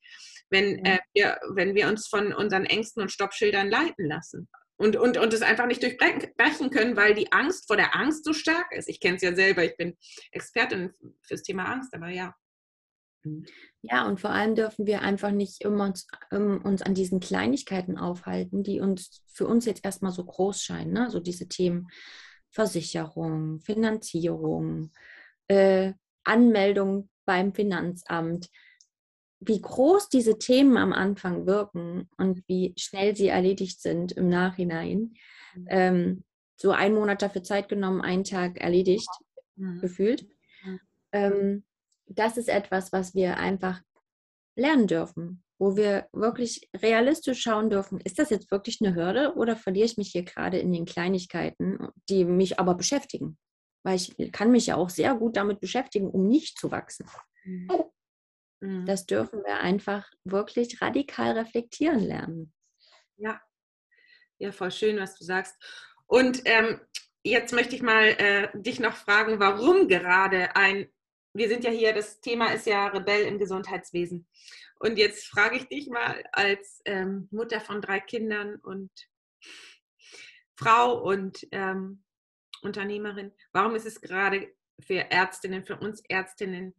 wenn, 0.50 0.84
äh, 0.84 1.00
wir, 1.14 1.40
wenn 1.54 1.76
wir 1.76 1.88
uns 1.88 2.10
von 2.10 2.34
unseren 2.34 2.66
Ängsten 2.66 3.02
und 3.02 3.10
Stoppschildern 3.14 3.70
leiten 3.70 4.06
lassen 4.06 4.50
und, 4.76 4.98
und, 4.98 5.18
und 5.18 5.34
es 5.34 5.42
einfach 5.42 5.66
nicht 5.66 5.82
durchbrechen 5.82 6.72
können, 6.72 6.98
weil 6.98 7.14
die 7.14 7.32
Angst 7.32 7.68
vor 7.68 7.78
der 7.78 7.96
Angst 7.96 8.26
so 8.26 8.34
stark 8.34 8.74
ist. 8.74 8.90
Ich 8.90 9.00
kenne 9.00 9.16
es 9.16 9.22
ja 9.22 9.34
selber, 9.34 9.64
ich 9.64 9.78
bin 9.78 9.96
Expertin 10.34 10.92
fürs 11.26 11.44
Thema 11.44 11.72
Angst, 11.72 11.94
aber 11.94 12.10
ja. 12.10 12.36
Mhm. 13.24 13.46
Ja, 13.82 14.08
und 14.08 14.20
vor 14.20 14.32
allem 14.32 14.56
dürfen 14.56 14.86
wir 14.86 15.02
einfach 15.02 15.32
nicht 15.32 15.64
immer 15.64 15.86
uns, 15.86 16.08
um, 16.32 16.62
uns 16.62 16.82
an 16.82 16.94
diesen 16.94 17.20
Kleinigkeiten 17.20 17.98
aufhalten, 17.98 18.64
die 18.64 18.80
uns 18.80 19.24
für 19.28 19.48
uns 19.48 19.66
jetzt 19.66 19.86
erstmal 19.86 20.12
so 20.12 20.24
groß 20.24 20.62
scheinen. 20.62 20.94
Ne? 20.94 21.10
So 21.10 21.20
diese 21.20 21.48
Themen 21.48 21.88
Versicherung, 22.52 23.60
Finanzierung, 23.62 24.92
äh, 25.48 25.94
Anmeldung 26.24 27.10
beim 27.26 27.54
Finanzamt. 27.54 28.50
Wie 29.40 29.62
groß 29.62 30.10
diese 30.10 30.38
Themen 30.38 30.78
am 30.78 30.92
Anfang 30.92 31.46
wirken 31.46 32.10
und 32.18 32.44
wie 32.48 32.74
schnell 32.78 33.16
sie 33.16 33.28
erledigt 33.28 33.82
sind 33.82 34.12
im 34.12 34.28
Nachhinein. 34.28 35.14
Mhm. 35.56 35.68
Ähm, 35.70 36.24
so 36.58 36.72
ein 36.72 36.94
Monat 36.94 37.22
dafür 37.22 37.44
Zeit 37.44 37.70
genommen, 37.70 38.02
einen 38.02 38.26
Tag 38.26 38.60
erledigt, 38.60 39.10
mhm. 39.56 39.80
gefühlt. 39.80 40.28
Mhm. 40.64 40.80
Ähm, 41.14 41.64
das 42.10 42.38
ist 42.38 42.50
etwas, 42.50 42.92
was 42.92 43.14
wir 43.14 43.38
einfach 43.38 43.82
lernen 44.56 44.88
dürfen, 44.88 45.44
wo 45.60 45.76
wir 45.76 46.08
wirklich 46.14 46.70
realistisch 46.76 47.42
schauen 47.42 47.70
dürfen, 47.70 48.00
ist 48.02 48.20
das 48.20 48.30
jetzt 48.30 48.52
wirklich 48.52 48.80
eine 48.82 48.96
Hürde 48.96 49.36
oder 49.36 49.56
verliere 49.56 49.86
ich 49.86 49.98
mich 49.98 50.12
hier 50.12 50.24
gerade 50.24 50.58
in 50.58 50.72
den 50.72 50.86
Kleinigkeiten, 50.86 51.90
die 52.10 52.26
mich 52.26 52.60
aber 52.60 52.76
beschäftigen? 52.76 53.38
Weil 53.84 53.96
ich 53.96 54.32
kann 54.32 54.52
mich 54.52 54.68
ja 54.68 54.76
auch 54.76 54.90
sehr 54.90 55.16
gut 55.16 55.38
damit 55.38 55.60
beschäftigen, 55.60 56.10
um 56.10 56.28
nicht 56.28 56.58
zu 56.58 56.72
wachsen. 56.72 57.08
Mhm. 57.44 57.70
mhm. 58.62 58.86
Das 58.86 59.06
dürfen 59.06 59.44
wir 59.46 59.60
einfach 59.60 60.10
wirklich 60.24 60.82
radikal 60.82 61.38
reflektieren 61.38 62.00
lernen. 62.00 62.54
Ja, 63.18 63.42
ja, 64.38 64.52
voll 64.52 64.72
schön, 64.72 64.98
was 64.98 65.18
du 65.18 65.26
sagst. 65.26 65.56
Und 66.06 66.42
ähm, 66.46 66.80
jetzt 67.24 67.54
möchte 67.54 67.76
ich 67.76 67.82
mal 67.82 68.06
äh, 68.18 68.50
dich 68.54 68.80
noch 68.80 68.96
fragen, 68.96 69.40
warum 69.40 69.88
gerade 69.88 70.56
ein 70.56 70.90
wir 71.34 71.48
sind 71.48 71.64
ja 71.64 71.72
hier, 71.72 71.94
das 71.94 72.20
Thema 72.22 72.54
ist 72.54 72.66
ja 72.66 72.88
Rebell 72.88 73.26
im 73.26 73.40
Gesundheitswesen. 73.40 74.28
Und 74.80 74.98
jetzt 74.98 75.28
frage 75.28 75.58
ich 75.58 75.68
dich 75.68 75.88
mal 75.88 76.24
als 76.32 76.82
ähm, 76.86 77.28
Mutter 77.32 77.60
von 77.60 77.82
drei 77.82 78.00
Kindern 78.00 78.56
und 78.56 78.92
Frau 80.56 81.02
und 81.02 81.48
ähm, 81.52 82.04
Unternehmerin, 82.62 83.32
warum 83.52 83.76
ist 83.76 83.86
es 83.86 84.02
gerade 84.02 84.54
für 84.80 85.12
Ärztinnen, 85.12 85.64
für 85.64 85.78
uns 85.78 86.02
Ärztinnen 86.08 86.76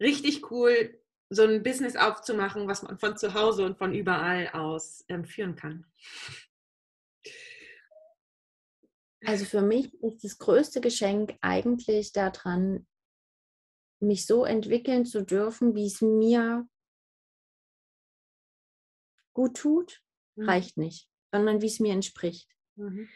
richtig 0.00 0.50
cool, 0.50 1.00
so 1.28 1.44
ein 1.44 1.62
Business 1.62 1.96
aufzumachen, 1.96 2.66
was 2.66 2.82
man 2.82 2.98
von 2.98 3.16
zu 3.16 3.34
Hause 3.34 3.64
und 3.64 3.78
von 3.78 3.94
überall 3.94 4.48
aus 4.48 5.04
ähm, 5.08 5.24
führen 5.24 5.56
kann? 5.56 5.86
Also 9.24 9.44
für 9.44 9.62
mich 9.62 9.92
ist 10.02 10.24
das 10.24 10.38
größte 10.38 10.80
Geschenk 10.80 11.36
eigentlich 11.42 12.12
daran, 12.12 12.86
mich 14.00 14.26
so 14.26 14.44
entwickeln 14.44 15.04
zu 15.04 15.22
dürfen, 15.22 15.74
wie 15.74 15.86
es 15.86 16.00
mir 16.00 16.66
gut 19.32 19.56
tut, 19.56 20.02
mhm. 20.36 20.48
reicht 20.48 20.76
nicht, 20.76 21.08
sondern 21.32 21.62
wie 21.62 21.66
es 21.66 21.80
mir 21.80 21.92
entspricht. 21.92 22.48
Mhm. 22.76 23.08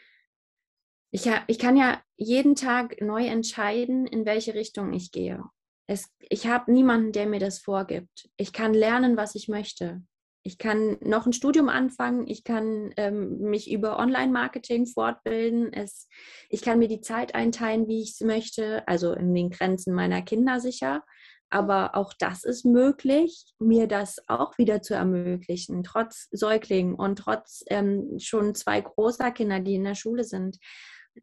Ich, 1.11 1.29
ich 1.47 1.59
kann 1.59 1.77
ja 1.77 2.03
jeden 2.17 2.55
Tag 2.55 2.99
neu 3.01 3.25
entscheiden, 3.25 4.05
in 4.05 4.25
welche 4.25 4.53
Richtung 4.53 4.93
ich 4.93 5.11
gehe. 5.11 5.43
Es, 5.87 6.09
ich 6.19 6.47
habe 6.47 6.71
niemanden, 6.71 7.11
der 7.11 7.27
mir 7.27 7.39
das 7.39 7.59
vorgibt. 7.59 8.29
Ich 8.37 8.53
kann 8.53 8.73
lernen, 8.73 9.15
was 9.15 9.35
ich 9.35 9.47
möchte. 9.47 10.03
Ich 10.47 10.59
kann 10.59 10.97
noch 11.01 11.25
ein 11.25 11.33
Studium 11.33 11.69
anfangen, 11.69 12.27
ich 12.27 12.43
kann 12.43 12.93
ähm, 12.97 13.39
mich 13.39 13.71
über 13.71 13.97
Online-Marketing 13.97 14.85
fortbilden, 14.85 15.73
es, 15.73 16.07
ich 16.49 16.61
kann 16.61 16.77
mir 16.77 16.87
die 16.87 17.01
Zeit 17.01 17.33
einteilen, 17.33 17.87
wie 17.87 18.03
ich 18.03 18.11
es 18.11 18.21
möchte, 18.21 18.87
also 18.87 19.13
in 19.13 19.33
den 19.33 19.49
Grenzen 19.49 19.95
meiner 19.95 20.21
Kinder 20.21 20.59
sicher. 20.59 21.03
Aber 21.49 21.95
auch 21.95 22.13
das 22.19 22.43
ist 22.43 22.63
möglich, 22.63 23.55
mir 23.57 23.87
das 23.87 24.17
auch 24.27 24.55
wieder 24.59 24.83
zu 24.83 24.93
ermöglichen, 24.93 25.83
trotz 25.83 26.27
Säuglingen 26.31 26.93
und 26.93 27.17
trotz 27.17 27.63
ähm, 27.67 28.19
schon 28.19 28.53
zwei 28.53 28.81
großer 28.81 29.31
Kinder, 29.31 29.59
die 29.59 29.73
in 29.73 29.83
der 29.83 29.95
Schule 29.95 30.25
sind, 30.25 30.59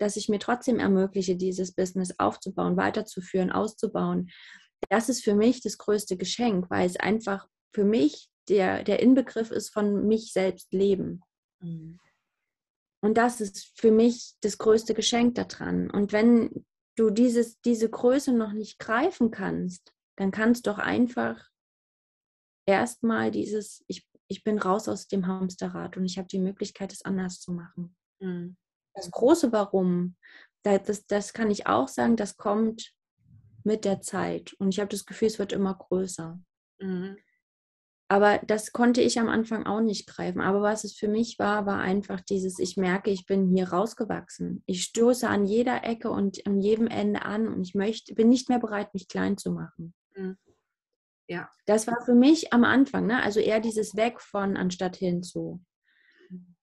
dass 0.01 0.17
ich 0.17 0.29
mir 0.29 0.41
trotzdem 0.41 0.81
ermögliche, 0.81 1.37
dieses 1.37 1.73
Business 1.77 2.19
aufzubauen, 2.19 2.77
weiterzuführen, 2.77 3.53
auszubauen. 3.53 4.31
Das 4.89 5.09
ist 5.09 5.23
für 5.23 5.37
mich 5.37 5.61
das 5.63 5.79
größte 5.79 6.17
Geschenk, 6.17 6.71
weil 6.71 6.87
es 6.87 6.97
einfach 6.97 7.47
für 7.73 7.85
mich 7.85 8.32
der, 8.49 8.85
der 8.85 9.01
Inbegriff 9.01 9.51
ist 9.51 9.71
von 9.71 10.07
mich 10.07 10.33
selbst 10.33 10.73
leben. 10.73 11.23
Mhm. 11.61 11.99
Und 13.05 13.15
das 13.19 13.41
ist 13.41 13.73
für 13.79 13.91
mich 13.91 14.35
das 14.43 14.59
größte 14.59 14.95
Geschenk 14.95 15.35
daran. 15.35 15.91
Und 15.91 16.13
wenn 16.13 16.65
du 16.97 17.11
dieses, 17.11 17.61
diese 17.61 17.91
Größe 17.91 18.33
noch 18.33 18.53
nicht 18.53 18.79
greifen 18.79 19.31
kannst, 19.31 19.93
dann 20.17 20.31
kannst 20.31 20.67
doch 20.67 20.79
einfach 20.79 21.51
erstmal 22.67 23.31
dieses, 23.31 23.85
ich, 23.89 24.07
ich 24.29 24.45
bin 24.45 24.59
raus 24.59 24.89
aus 24.89 25.09
dem 25.09 25.27
Hamsterrad 25.27 25.97
und 25.97 26.05
ich 26.05 26.19
habe 26.19 26.29
die 26.29 26.39
Möglichkeit, 26.39 26.93
es 26.93 27.05
anders 27.05 27.41
zu 27.41 27.53
machen. 27.53 27.97
Mhm. 28.21 28.57
Das 28.95 29.11
große 29.11 29.53
Warum, 29.53 30.17
das, 30.63 31.07
das 31.07 31.33
kann 31.33 31.51
ich 31.51 31.67
auch 31.67 31.89
sagen, 31.89 32.17
das 32.17 32.37
kommt 32.37 32.95
mit 33.65 33.85
der 33.85 34.01
Zeit. 34.01 34.53
Und 34.55 34.71
ich 34.75 34.81
habe 34.81 34.91
das 34.91 35.07
Gefühl, 35.07 35.29
es 35.29 35.39
wird 35.39 35.53
immer 35.53 35.75
größer. 35.75 36.41
Mhm. 36.79 37.17
Aber 38.13 38.41
das 38.47 38.73
konnte 38.73 39.01
ich 39.01 39.19
am 39.19 39.31
Anfang 39.31 39.65
auch 39.65 39.81
nicht 39.81 40.07
greifen. 40.07 40.43
Aber 40.43 40.61
was 40.61 40.85
es 40.85 40.93
für 40.95 41.09
mich 41.09 41.39
war, 41.39 41.65
war 41.65 41.79
einfach 41.79 42.21
dieses, 42.21 42.59
ich 42.59 42.77
merke, 42.77 43.09
ich 43.11 43.25
bin 43.25 43.49
hier 43.57 43.71
rausgewachsen. 43.71 44.63
Ich 44.67 44.83
stoße 44.83 45.27
an 45.27 45.47
jeder 45.47 45.83
Ecke 45.85 46.11
und 46.11 46.47
an 46.47 46.61
jedem 46.61 46.89
Ende 46.89 47.23
an 47.23 47.49
und 47.49 47.67
ich 47.67 47.75
möchte, 47.75 48.15
bin 48.15 48.29
nicht 48.29 48.51
mehr 48.51 48.59
bereit, 48.59 48.93
mich 48.93 49.09
klein 49.09 49.39
zu 49.39 49.51
machen. 49.51 49.95
Mhm. 50.15 50.37
Ja. 51.27 51.49
Das 51.65 51.87
war 51.87 52.05
für 52.05 52.15
mich 52.15 52.53
am 52.53 52.65
Anfang, 52.65 53.07
ne? 53.07 53.23
also 53.23 53.41
eher 53.41 53.61
dieses 53.61 53.97
Weg 53.97 54.21
von 54.21 54.59
anstatt 54.59 54.97
hinzu. 54.97 55.65
Mhm. 56.29 56.55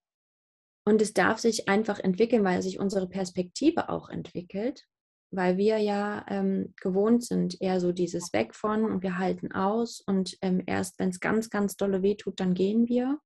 Und 0.85 1.01
es 1.01 1.15
darf 1.15 1.39
sich 1.39 1.67
einfach 1.67 1.97
entwickeln, 1.97 2.43
weil 2.43 2.61
sich 2.61 2.77
unsere 2.77 3.09
Perspektive 3.09 3.89
auch 3.89 4.09
entwickelt 4.09 4.85
weil 5.31 5.57
wir 5.57 5.77
ja 5.77 6.25
ähm, 6.27 6.73
gewohnt 6.81 7.23
sind, 7.23 7.61
eher 7.61 7.79
so 7.79 7.91
dieses 7.91 8.33
Weg 8.33 8.55
von 8.55 8.85
und 8.85 9.03
wir 9.03 9.17
halten 9.17 9.51
aus 9.51 10.01
und 10.01 10.37
ähm, 10.41 10.63
erst 10.65 10.99
wenn 10.99 11.09
es 11.09 11.19
ganz, 11.19 11.49
ganz 11.49 11.75
dolle 11.75 12.01
wehtut, 12.01 12.39
dann 12.39 12.53
gehen 12.53 12.87
wir, 12.87 13.19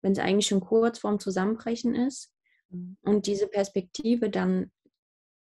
wenn 0.00 0.12
es 0.12 0.18
eigentlich 0.18 0.46
schon 0.46 0.60
kurz 0.60 1.00
vorm 1.00 1.18
Zusammenbrechen 1.18 1.94
ist 1.94 2.32
mhm. 2.70 2.96
und 3.02 3.26
diese 3.26 3.48
Perspektive 3.48 4.30
dann 4.30 4.70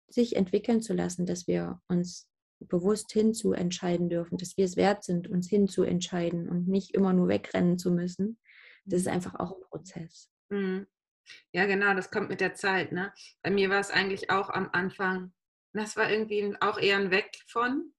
sich 0.08 0.36
entwickeln 0.36 0.80
zu 0.80 0.94
lassen, 0.94 1.26
dass 1.26 1.46
wir 1.46 1.80
uns 1.88 2.28
bewusst 2.60 3.12
hinzu 3.12 3.52
entscheiden 3.52 4.08
dürfen, 4.08 4.38
dass 4.38 4.56
wir 4.56 4.64
es 4.64 4.76
wert 4.76 5.04
sind, 5.04 5.28
uns 5.28 5.48
hinzu 5.48 5.82
entscheiden 5.82 6.48
und 6.48 6.68
nicht 6.68 6.94
immer 6.94 7.12
nur 7.12 7.28
wegrennen 7.28 7.78
zu 7.78 7.90
müssen. 7.90 8.38
Das 8.84 9.00
ist 9.00 9.06
mhm. 9.06 9.12
einfach 9.12 9.34
auch 9.34 9.52
ein 9.52 9.62
Prozess. 9.68 10.30
Mhm. 10.48 10.86
Ja, 11.52 11.66
genau, 11.66 11.94
das 11.94 12.10
kommt 12.10 12.30
mit 12.30 12.40
der 12.40 12.54
Zeit. 12.54 12.92
Ne? 12.92 13.12
Bei 13.42 13.50
mir 13.50 13.70
war 13.70 13.80
es 13.80 13.90
eigentlich 13.90 14.30
auch 14.30 14.50
am 14.50 14.68
Anfang 14.72 15.32
das 15.72 15.96
war 15.96 16.10
irgendwie 16.10 16.54
auch 16.60 16.78
eher 16.78 16.98
ein 16.98 17.10
Weg 17.10 17.30
von. 17.46 17.92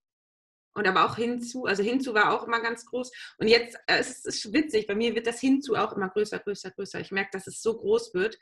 Und 0.76 0.88
aber 0.88 1.04
auch 1.04 1.16
hinzu, 1.16 1.66
also 1.66 1.84
hinzu 1.84 2.14
war 2.14 2.32
auch 2.32 2.46
immer 2.46 2.60
ganz 2.60 2.84
groß. 2.86 3.12
Und 3.38 3.46
jetzt 3.46 3.76
äh, 3.86 3.98
es 3.98 4.24
ist 4.24 4.26
es 4.26 4.52
witzig, 4.52 4.88
bei 4.88 4.94
mir 4.94 5.14
wird 5.14 5.26
das 5.26 5.40
hinzu 5.40 5.76
auch 5.76 5.92
immer 5.92 6.08
größer, 6.08 6.40
größer, 6.40 6.72
größer. 6.72 7.00
Ich 7.00 7.12
merke, 7.12 7.30
dass 7.32 7.46
es 7.46 7.62
so 7.62 7.76
groß 7.76 8.12
wird. 8.14 8.38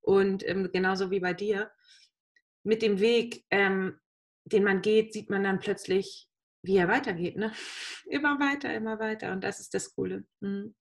Und 0.00 0.46
ähm, 0.46 0.70
genauso 0.72 1.10
wie 1.10 1.20
bei 1.20 1.32
dir. 1.32 1.70
Mit 2.62 2.82
dem 2.82 3.00
Weg, 3.00 3.46
ähm, 3.50 3.98
den 4.44 4.64
man 4.64 4.82
geht, 4.82 5.14
sieht 5.14 5.30
man 5.30 5.42
dann 5.42 5.60
plötzlich, 5.60 6.28
wie 6.62 6.76
er 6.76 6.88
weitergeht. 6.88 7.36
Ne? 7.36 7.52
Immer 8.06 8.38
weiter, 8.38 8.74
immer 8.74 8.98
weiter. 8.98 9.32
Und 9.32 9.42
das 9.42 9.60
ist 9.60 9.72
das 9.72 9.94
Coole. 9.94 10.24
Mhm. 10.40 10.74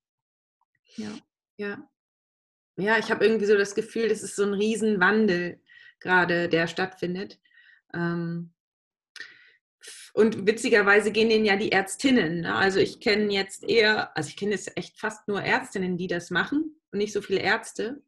Ja. 0.97 1.11
Ja. 1.57 1.89
Ja, 2.77 2.97
ich 2.97 3.11
habe 3.11 3.25
irgendwie 3.25 3.45
so 3.45 3.57
das 3.57 3.75
Gefühl, 3.75 4.09
das 4.09 4.23
ist 4.23 4.35
so 4.35 4.43
ein 4.43 4.53
Riesenwandel 4.53 5.61
gerade, 5.99 6.49
der 6.49 6.67
stattfindet. 6.67 7.39
Ähm, 7.93 8.53
und 10.13 10.47
witzigerweise 10.47 11.11
gehen 11.11 11.29
denen 11.29 11.45
ja 11.45 11.55
die 11.55 11.71
Ärztinnen. 11.71 12.41
Ne? 12.41 12.55
Also 12.55 12.79
ich 12.79 12.99
kenne 12.99 13.31
jetzt 13.31 13.63
eher, 13.63 14.15
also 14.17 14.29
ich 14.29 14.37
kenne 14.37 14.51
jetzt 14.51 14.75
echt 14.75 14.99
fast 14.99 15.27
nur 15.27 15.41
Ärztinnen, 15.41 15.97
die 15.97 16.07
das 16.07 16.29
machen 16.31 16.75
und 16.91 16.97
nicht 16.97 17.13
so 17.13 17.21
viele 17.21 17.41
Ärzte. 17.41 18.01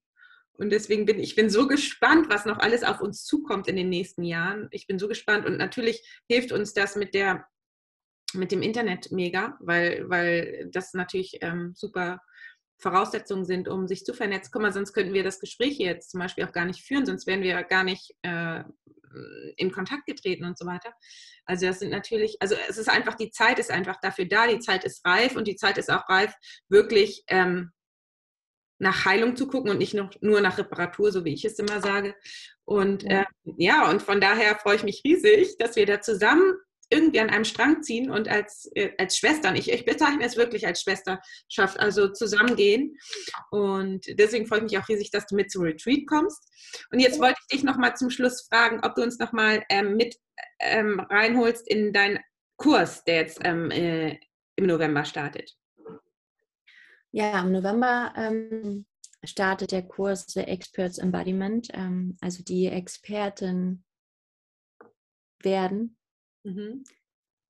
Und 0.53 0.71
deswegen 0.71 1.05
bin 1.05 1.19
ich 1.19 1.35
bin 1.35 1.49
so 1.49 1.67
gespannt, 1.67 2.27
was 2.29 2.45
noch 2.45 2.59
alles 2.59 2.83
auf 2.83 3.01
uns 3.01 3.23
zukommt 3.23 3.67
in 3.67 3.75
den 3.75 3.89
nächsten 3.89 4.23
Jahren. 4.23 4.67
Ich 4.71 4.87
bin 4.87 4.99
so 4.99 5.07
gespannt 5.07 5.45
und 5.45 5.57
natürlich 5.57 6.03
hilft 6.27 6.51
uns 6.51 6.73
das 6.73 6.95
mit 6.95 7.13
der 7.13 7.45
mit 8.33 8.51
dem 8.51 8.61
Internet 8.61 9.11
mega, 9.11 9.57
weil, 9.59 10.09
weil 10.09 10.69
das 10.71 10.93
natürlich 10.93 11.39
ähm, 11.41 11.73
super 11.75 12.21
Voraussetzungen 12.81 13.45
sind, 13.45 13.67
um 13.67 13.87
sich 13.87 14.03
zu 14.03 14.13
vernetzen. 14.13 14.49
Guck 14.51 14.61
mal, 14.61 14.73
sonst 14.73 14.93
könnten 14.93 15.13
wir 15.13 15.23
das 15.23 15.39
Gespräch 15.39 15.77
jetzt 15.77 16.11
zum 16.11 16.19
Beispiel 16.19 16.45
auch 16.45 16.51
gar 16.51 16.65
nicht 16.65 16.83
führen, 16.83 17.05
sonst 17.05 17.27
wären 17.27 17.41
wir 17.41 17.63
gar 17.63 17.83
nicht 17.83 18.15
äh, 18.23 18.63
in 19.57 19.71
Kontakt 19.71 20.05
getreten 20.05 20.45
und 20.45 20.57
so 20.57 20.65
weiter. 20.65 20.93
Also 21.45 21.67
das 21.67 21.79
sind 21.79 21.91
natürlich, 21.91 22.37
also 22.39 22.55
es 22.69 22.77
ist 22.77 22.89
einfach, 22.89 23.15
die 23.15 23.29
Zeit 23.29 23.59
ist 23.59 23.71
einfach 23.71 23.97
dafür 24.01 24.25
da, 24.25 24.47
die 24.47 24.59
Zeit 24.59 24.83
ist 24.83 25.05
reif 25.05 25.35
und 25.35 25.47
die 25.47 25.55
Zeit 25.55 25.77
ist 25.77 25.91
auch 25.91 26.07
reif, 26.09 26.33
wirklich 26.69 27.23
ähm, 27.27 27.71
nach 28.79 29.05
Heilung 29.05 29.35
zu 29.35 29.47
gucken 29.47 29.69
und 29.69 29.77
nicht 29.77 29.93
noch, 29.93 30.09
nur 30.21 30.41
nach 30.41 30.57
Reparatur, 30.57 31.11
so 31.11 31.23
wie 31.23 31.33
ich 31.33 31.45
es 31.45 31.59
immer 31.59 31.81
sage. 31.81 32.15
Und 32.65 33.03
äh, 33.03 33.25
ja, 33.43 33.89
und 33.89 34.01
von 34.01 34.19
daher 34.19 34.57
freue 34.57 34.77
ich 34.77 34.83
mich 34.83 35.03
riesig, 35.05 35.57
dass 35.59 35.75
wir 35.75 35.85
da 35.85 36.01
zusammen 36.01 36.55
irgendwie 36.91 37.19
an 37.19 37.29
einem 37.29 37.45
Strang 37.45 37.81
ziehen 37.81 38.11
und 38.11 38.27
als, 38.27 38.69
äh, 38.75 38.91
als 38.97 39.17
Schwestern, 39.17 39.55
ich, 39.55 39.71
ich 39.71 39.85
bezeichne 39.85 40.23
es 40.25 40.37
wirklich 40.37 40.67
als 40.67 40.81
Schwesterschaft, 40.81 41.79
also 41.79 42.09
zusammengehen. 42.09 42.97
Und 43.49 44.05
deswegen 44.19 44.45
freue 44.45 44.59
ich 44.59 44.63
mich 44.65 44.77
auch 44.77 44.89
riesig, 44.89 45.11
dass 45.11 45.25
du 45.25 45.35
mit 45.35 45.49
zum 45.51 45.63
Retreat 45.63 46.05
kommst. 46.07 46.41
Und 46.91 46.99
jetzt 46.99 47.19
wollte 47.19 47.39
ich 47.41 47.57
dich 47.57 47.63
nochmal 47.63 47.95
zum 47.95 48.09
Schluss 48.09 48.47
fragen, 48.47 48.81
ob 48.83 48.95
du 48.95 49.01
uns 49.03 49.19
nochmal 49.19 49.63
ähm, 49.69 49.95
mit 49.95 50.17
ähm, 50.59 50.99
reinholst 50.99 51.67
in 51.67 51.93
deinen 51.93 52.19
Kurs, 52.57 53.03
der 53.05 53.15
jetzt 53.15 53.39
ähm, 53.43 53.71
äh, 53.71 54.19
im 54.55 54.67
November 54.67 55.05
startet. 55.05 55.55
Ja, 57.11 57.41
im 57.41 57.51
November 57.51 58.13
ähm, 58.15 58.85
startet 59.23 59.71
der 59.71 59.83
Kurs 59.83 60.25
The 60.27 60.41
Experts 60.41 60.97
Embodiment, 60.97 61.69
ähm, 61.73 62.17
also 62.21 62.43
die 62.43 62.67
Experten 62.67 63.83
werden 65.43 65.97
mhm. 66.43 66.83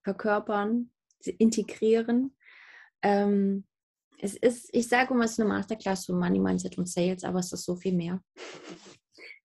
verkörpern, 0.03 0.91
integrieren. 1.37 2.35
Ähm, 3.01 3.65
es 4.19 4.35
ist, 4.35 4.69
ich 4.71 4.87
sage 4.87 5.13
immer, 5.13 5.25
es 5.25 5.31
ist 5.31 5.39
eine 5.39 5.49
Masterclass 5.49 6.05
für 6.05 6.13
Money, 6.13 6.39
Mindset 6.39 6.77
und 6.77 6.87
Sales, 6.87 7.23
aber 7.23 7.39
es 7.39 7.51
ist 7.51 7.65
so 7.65 7.75
viel 7.75 7.93
mehr. 7.93 8.21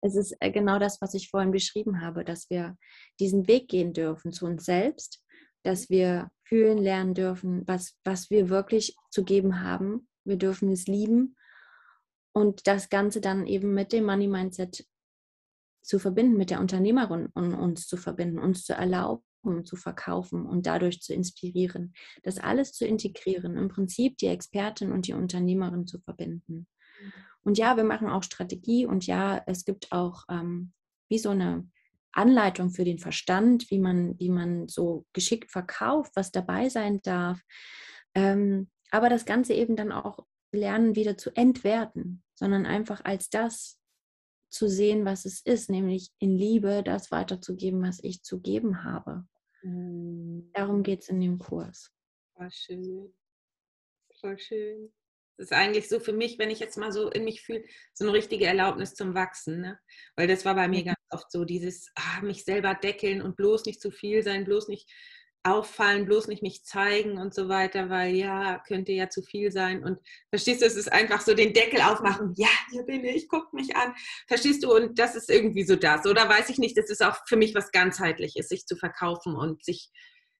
Es 0.00 0.16
ist 0.16 0.34
äh, 0.40 0.50
genau 0.50 0.78
das, 0.78 1.00
was 1.00 1.14
ich 1.14 1.30
vorhin 1.30 1.52
beschrieben 1.52 2.00
habe, 2.00 2.24
dass 2.24 2.50
wir 2.50 2.76
diesen 3.20 3.46
Weg 3.46 3.68
gehen 3.68 3.92
dürfen 3.92 4.32
zu 4.32 4.46
uns 4.46 4.64
selbst, 4.64 5.22
dass 5.62 5.90
wir 5.90 6.30
fühlen 6.44 6.78
lernen 6.78 7.14
dürfen, 7.14 7.66
was, 7.66 7.96
was 8.04 8.30
wir 8.30 8.48
wirklich 8.48 8.96
zu 9.10 9.24
geben 9.24 9.60
haben. 9.60 10.08
Wir 10.24 10.36
dürfen 10.36 10.70
es 10.72 10.86
lieben 10.86 11.36
und 12.32 12.66
das 12.66 12.88
Ganze 12.88 13.20
dann 13.20 13.46
eben 13.46 13.74
mit 13.74 13.92
dem 13.92 14.04
Money 14.04 14.26
Mindset 14.26 14.86
zu 15.82 15.98
verbinden, 15.98 16.36
mit 16.36 16.50
der 16.50 16.60
Unternehmerin 16.60 17.26
und 17.34 17.54
uns 17.54 17.86
zu 17.86 17.96
verbinden, 17.96 18.38
uns 18.38 18.64
zu 18.64 18.72
erlauben, 18.72 19.22
zu 19.64 19.76
verkaufen 19.76 20.46
und 20.46 20.66
dadurch 20.66 21.00
zu 21.02 21.12
inspirieren. 21.12 21.94
Das 22.22 22.38
alles 22.38 22.72
zu 22.72 22.86
integrieren, 22.86 23.56
im 23.56 23.68
Prinzip 23.68 24.18
die 24.18 24.26
Expertin 24.26 24.92
und 24.92 25.06
die 25.06 25.14
Unternehmerin 25.14 25.86
zu 25.86 25.98
verbinden. 25.98 26.66
Mhm. 27.00 27.12
Und 27.44 27.58
ja, 27.58 27.76
wir 27.76 27.84
machen 27.84 28.08
auch 28.08 28.22
Strategie 28.22 28.86
und 28.86 29.06
ja, 29.06 29.42
es 29.46 29.64
gibt 29.64 29.90
auch 29.92 30.24
ähm, 30.28 30.72
wie 31.08 31.18
so 31.18 31.30
eine 31.30 31.68
Anleitung 32.12 32.70
für 32.70 32.84
den 32.84 32.98
Verstand, 32.98 33.70
wie 33.70 33.78
man, 33.78 34.18
wie 34.18 34.28
man 34.28 34.68
so 34.68 35.06
geschickt 35.12 35.50
verkauft, 35.50 36.12
was 36.14 36.30
dabei 36.30 36.68
sein 36.68 37.00
darf. 37.02 37.40
Ähm, 38.14 38.70
aber 38.90 39.08
das 39.08 39.24
Ganze 39.24 39.54
eben 39.54 39.76
dann 39.76 39.92
auch 39.92 40.26
lernen, 40.52 40.94
wieder 40.94 41.16
zu 41.16 41.30
entwerten, 41.34 42.22
sondern 42.34 42.66
einfach 42.66 43.04
als 43.04 43.30
das 43.30 43.78
zu 44.50 44.68
sehen, 44.68 45.06
was 45.06 45.24
es 45.24 45.40
ist, 45.40 45.70
nämlich 45.70 46.10
in 46.18 46.36
Liebe 46.36 46.82
das 46.84 47.10
weiterzugeben, 47.10 47.82
was 47.82 47.98
ich 48.02 48.22
zu 48.22 48.40
geben 48.40 48.84
habe. 48.84 49.24
Mhm. 49.62 50.50
Darum 50.52 50.82
geht 50.82 51.02
es 51.02 51.08
in 51.08 51.20
dem 51.20 51.38
Kurs. 51.38 51.92
Voll 52.34 52.50
schön. 52.50 53.14
Voll 54.20 54.38
schön. 54.38 54.92
Das 55.36 55.46
ist 55.46 55.52
eigentlich 55.52 55.88
so 55.88 55.98
für 55.98 56.12
mich, 56.12 56.38
wenn 56.38 56.50
ich 56.50 56.60
jetzt 56.60 56.76
mal 56.76 56.92
so 56.92 57.10
in 57.10 57.24
mich 57.24 57.42
fühle, 57.42 57.64
so 57.94 58.04
eine 58.04 58.12
richtige 58.12 58.46
Erlaubnis 58.46 58.94
zum 58.94 59.14
Wachsen. 59.14 59.60
Ne? 59.60 59.78
Weil 60.14 60.28
das 60.28 60.44
war 60.44 60.54
bei 60.54 60.68
mir 60.68 60.84
ganz 60.84 60.98
oft 61.10 61.30
so, 61.30 61.44
dieses 61.44 61.90
ah, 61.94 62.20
mich 62.22 62.44
selber 62.44 62.74
deckeln 62.74 63.22
und 63.22 63.36
bloß 63.36 63.64
nicht 63.64 63.80
zu 63.80 63.90
viel 63.90 64.22
sein, 64.22 64.44
bloß 64.44 64.68
nicht 64.68 64.90
auffallen, 65.44 66.06
bloß 66.06 66.28
nicht 66.28 66.42
mich 66.42 66.64
zeigen 66.64 67.18
und 67.18 67.34
so 67.34 67.48
weiter, 67.48 67.90
weil 67.90 68.14
ja, 68.14 68.62
könnte 68.66 68.92
ja 68.92 69.08
zu 69.08 69.22
viel 69.22 69.50
sein. 69.50 69.82
Und 69.82 69.98
verstehst 70.30 70.62
du, 70.62 70.66
es 70.66 70.76
ist 70.76 70.92
einfach 70.92 71.20
so 71.20 71.34
den 71.34 71.52
Deckel 71.52 71.80
aufmachen, 71.80 72.32
ja, 72.36 72.48
hier 72.70 72.84
bin 72.84 73.04
ich, 73.04 73.28
guck 73.28 73.52
mich 73.52 73.74
an. 73.74 73.94
Verstehst 74.28 74.62
du? 74.62 74.74
Und 74.74 74.98
das 74.98 75.16
ist 75.16 75.30
irgendwie 75.30 75.64
so 75.64 75.76
das. 75.76 76.06
Oder 76.06 76.28
weiß 76.28 76.48
ich 76.48 76.58
nicht, 76.58 76.78
das 76.78 76.90
ist 76.90 77.02
auch 77.02 77.16
für 77.26 77.36
mich 77.36 77.54
was 77.54 77.72
ganzheitliches, 77.72 78.48
sich 78.48 78.66
zu 78.66 78.76
verkaufen 78.76 79.34
und 79.34 79.64
sich, 79.64 79.90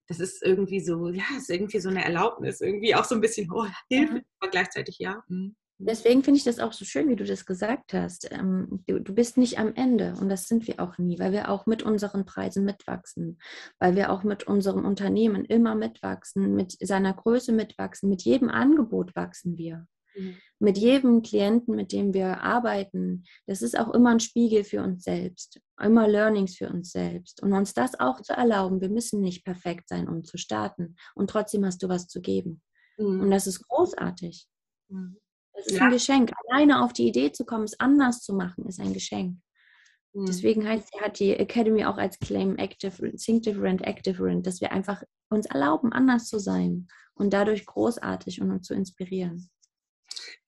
das 0.06 0.20
ist 0.20 0.42
irgendwie 0.42 0.80
so, 0.80 1.08
ja, 1.08 1.24
ist 1.36 1.50
irgendwie 1.50 1.80
so 1.80 1.88
eine 1.88 2.04
Erlaubnis, 2.04 2.60
irgendwie 2.60 2.94
auch 2.94 3.04
so 3.04 3.14
ein 3.14 3.20
bisschen, 3.20 3.50
oh, 3.52 3.66
Hilfe, 3.88 4.22
aber 4.38 4.50
gleichzeitig 4.50 4.98
ja. 4.98 5.22
Mhm. 5.28 5.56
Deswegen 5.86 6.22
finde 6.22 6.38
ich 6.38 6.44
das 6.44 6.58
auch 6.58 6.72
so 6.72 6.84
schön, 6.84 7.08
wie 7.08 7.16
du 7.16 7.24
das 7.24 7.44
gesagt 7.44 7.92
hast. 7.92 8.30
Ähm, 8.30 8.82
du, 8.86 9.00
du, 9.00 9.14
bist 9.14 9.36
nicht 9.36 9.58
am 9.58 9.74
Ende 9.74 10.14
und 10.20 10.28
das 10.28 10.46
sind 10.46 10.66
wir 10.66 10.80
auch 10.80 10.98
nie, 10.98 11.18
weil 11.18 11.32
wir 11.32 11.50
auch 11.50 11.66
mit 11.66 11.82
unseren 11.82 12.24
Preisen 12.24 12.64
mitwachsen, 12.64 13.38
weil 13.78 13.96
wir 13.96 14.10
auch 14.10 14.22
mit 14.22 14.44
unserem 14.44 14.84
Unternehmen 14.84 15.44
immer 15.44 15.74
mitwachsen, 15.74 16.54
mit 16.54 16.76
seiner 16.80 17.12
Größe 17.12 17.52
mitwachsen, 17.52 18.08
mit 18.08 18.22
jedem 18.22 18.48
Angebot 18.48 19.16
wachsen 19.16 19.58
wir. 19.58 19.86
Mhm. 20.14 20.36
Mit 20.58 20.78
jedem 20.78 21.22
Klienten, 21.22 21.74
mit 21.74 21.92
dem 21.92 22.14
wir 22.14 22.42
arbeiten, 22.42 23.24
das 23.46 23.62
ist 23.62 23.78
auch 23.78 23.92
immer 23.92 24.10
ein 24.10 24.20
Spiegel 24.20 24.64
für 24.64 24.82
uns 24.82 25.04
selbst, 25.04 25.60
immer 25.80 26.06
Learnings 26.06 26.56
für 26.56 26.68
uns 26.68 26.92
selbst. 26.92 27.42
Und 27.42 27.52
uns 27.52 27.74
das 27.74 27.98
auch 27.98 28.20
zu 28.20 28.32
erlauben, 28.32 28.80
wir 28.80 28.90
müssen 28.90 29.20
nicht 29.20 29.44
perfekt 29.44 29.88
sein, 29.88 30.08
um 30.08 30.22
zu 30.22 30.38
starten. 30.38 30.96
Und 31.14 31.30
trotzdem 31.30 31.64
hast 31.64 31.82
du 31.82 31.88
was 31.88 32.06
zu 32.06 32.20
geben. 32.20 32.62
Mhm. 32.98 33.20
Und 33.22 33.30
das 33.30 33.46
ist 33.46 33.66
großartig. 33.66 34.46
Mhm. 34.88 35.16
Das 35.64 35.72
ist 35.72 35.78
ja. 35.78 35.84
ein 35.84 35.92
Geschenk. 35.92 36.32
Alleine 36.48 36.82
auf 36.82 36.92
die 36.92 37.06
Idee 37.06 37.32
zu 37.32 37.44
kommen, 37.44 37.64
es 37.64 37.78
anders 37.78 38.20
zu 38.20 38.34
machen, 38.34 38.66
ist 38.66 38.80
ein 38.80 38.92
Geschenk. 38.92 39.38
Mhm. 40.12 40.26
Deswegen 40.26 40.66
heißt, 40.66 40.88
hat 41.00 41.18
die 41.18 41.32
Academy 41.32 41.84
auch 41.84 41.96
als 41.96 42.18
Claim 42.18 42.56
Active, 42.56 43.16
Think 43.16 43.42
Different, 43.42 43.82
Act 43.82 44.06
Different, 44.06 44.46
dass 44.46 44.60
wir 44.60 44.72
einfach 44.72 45.02
uns 45.30 45.46
erlauben, 45.46 45.92
anders 45.92 46.26
zu 46.28 46.38
sein 46.38 46.88
und 47.14 47.32
dadurch 47.32 47.66
großartig 47.66 48.40
und 48.40 48.50
uns 48.50 48.66
zu 48.66 48.74
inspirieren. 48.74 49.48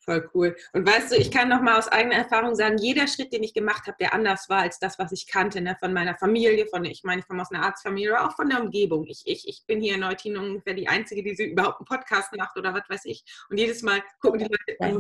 Voll 0.05 0.29
cool. 0.35 0.57
Und 0.75 0.87
weißt 0.87 1.13
du, 1.13 1.17
ich 1.17 1.31
kann 1.31 1.49
noch 1.49 1.63
mal 1.63 1.79
aus 1.79 1.89
eigener 1.89 2.17
Erfahrung 2.17 2.55
sagen, 2.55 2.77
jeder 2.77 3.07
Schritt, 3.07 3.33
den 3.33 3.43
ich 3.43 3.55
gemacht 3.55 3.87
habe, 3.87 3.97
der 3.99 4.13
anders 4.13 4.51
war 4.51 4.61
als 4.61 4.79
das, 4.79 4.99
was 4.99 5.13
ich 5.13 5.27
kannte, 5.27 5.63
ne, 5.63 5.77
von 5.81 5.95
meiner 5.95 6.15
Familie, 6.15 6.67
von, 6.67 6.85
ich 6.85 7.05
meine, 7.05 7.23
ich 7.23 7.27
komme 7.27 7.41
aus 7.41 7.51
einer 7.51 7.65
Arztfamilie, 7.65 8.11
oder 8.11 8.29
auch 8.29 8.37
von 8.37 8.51
der 8.51 8.63
Umgebung. 8.63 9.07
Ich, 9.07 9.23
ich, 9.25 9.49
ich 9.49 9.65
bin 9.67 9.81
hier 9.81 9.95
in 9.95 10.01
Neutin 10.01 10.37
ungefähr 10.37 10.75
die 10.75 10.89
Einzige, 10.89 11.23
die 11.23 11.35
sie 11.35 11.45
überhaupt 11.45 11.81
einen 11.81 11.87
Podcast 11.87 12.35
macht 12.37 12.57
oder 12.59 12.75
was 12.75 12.89
weiß 12.89 13.07
ich. 13.07 13.25
Und 13.49 13.59
jedes 13.59 13.83
Mal 13.83 14.03
gucken 14.21 14.41
die 14.41 14.45
Leute, 14.45 14.95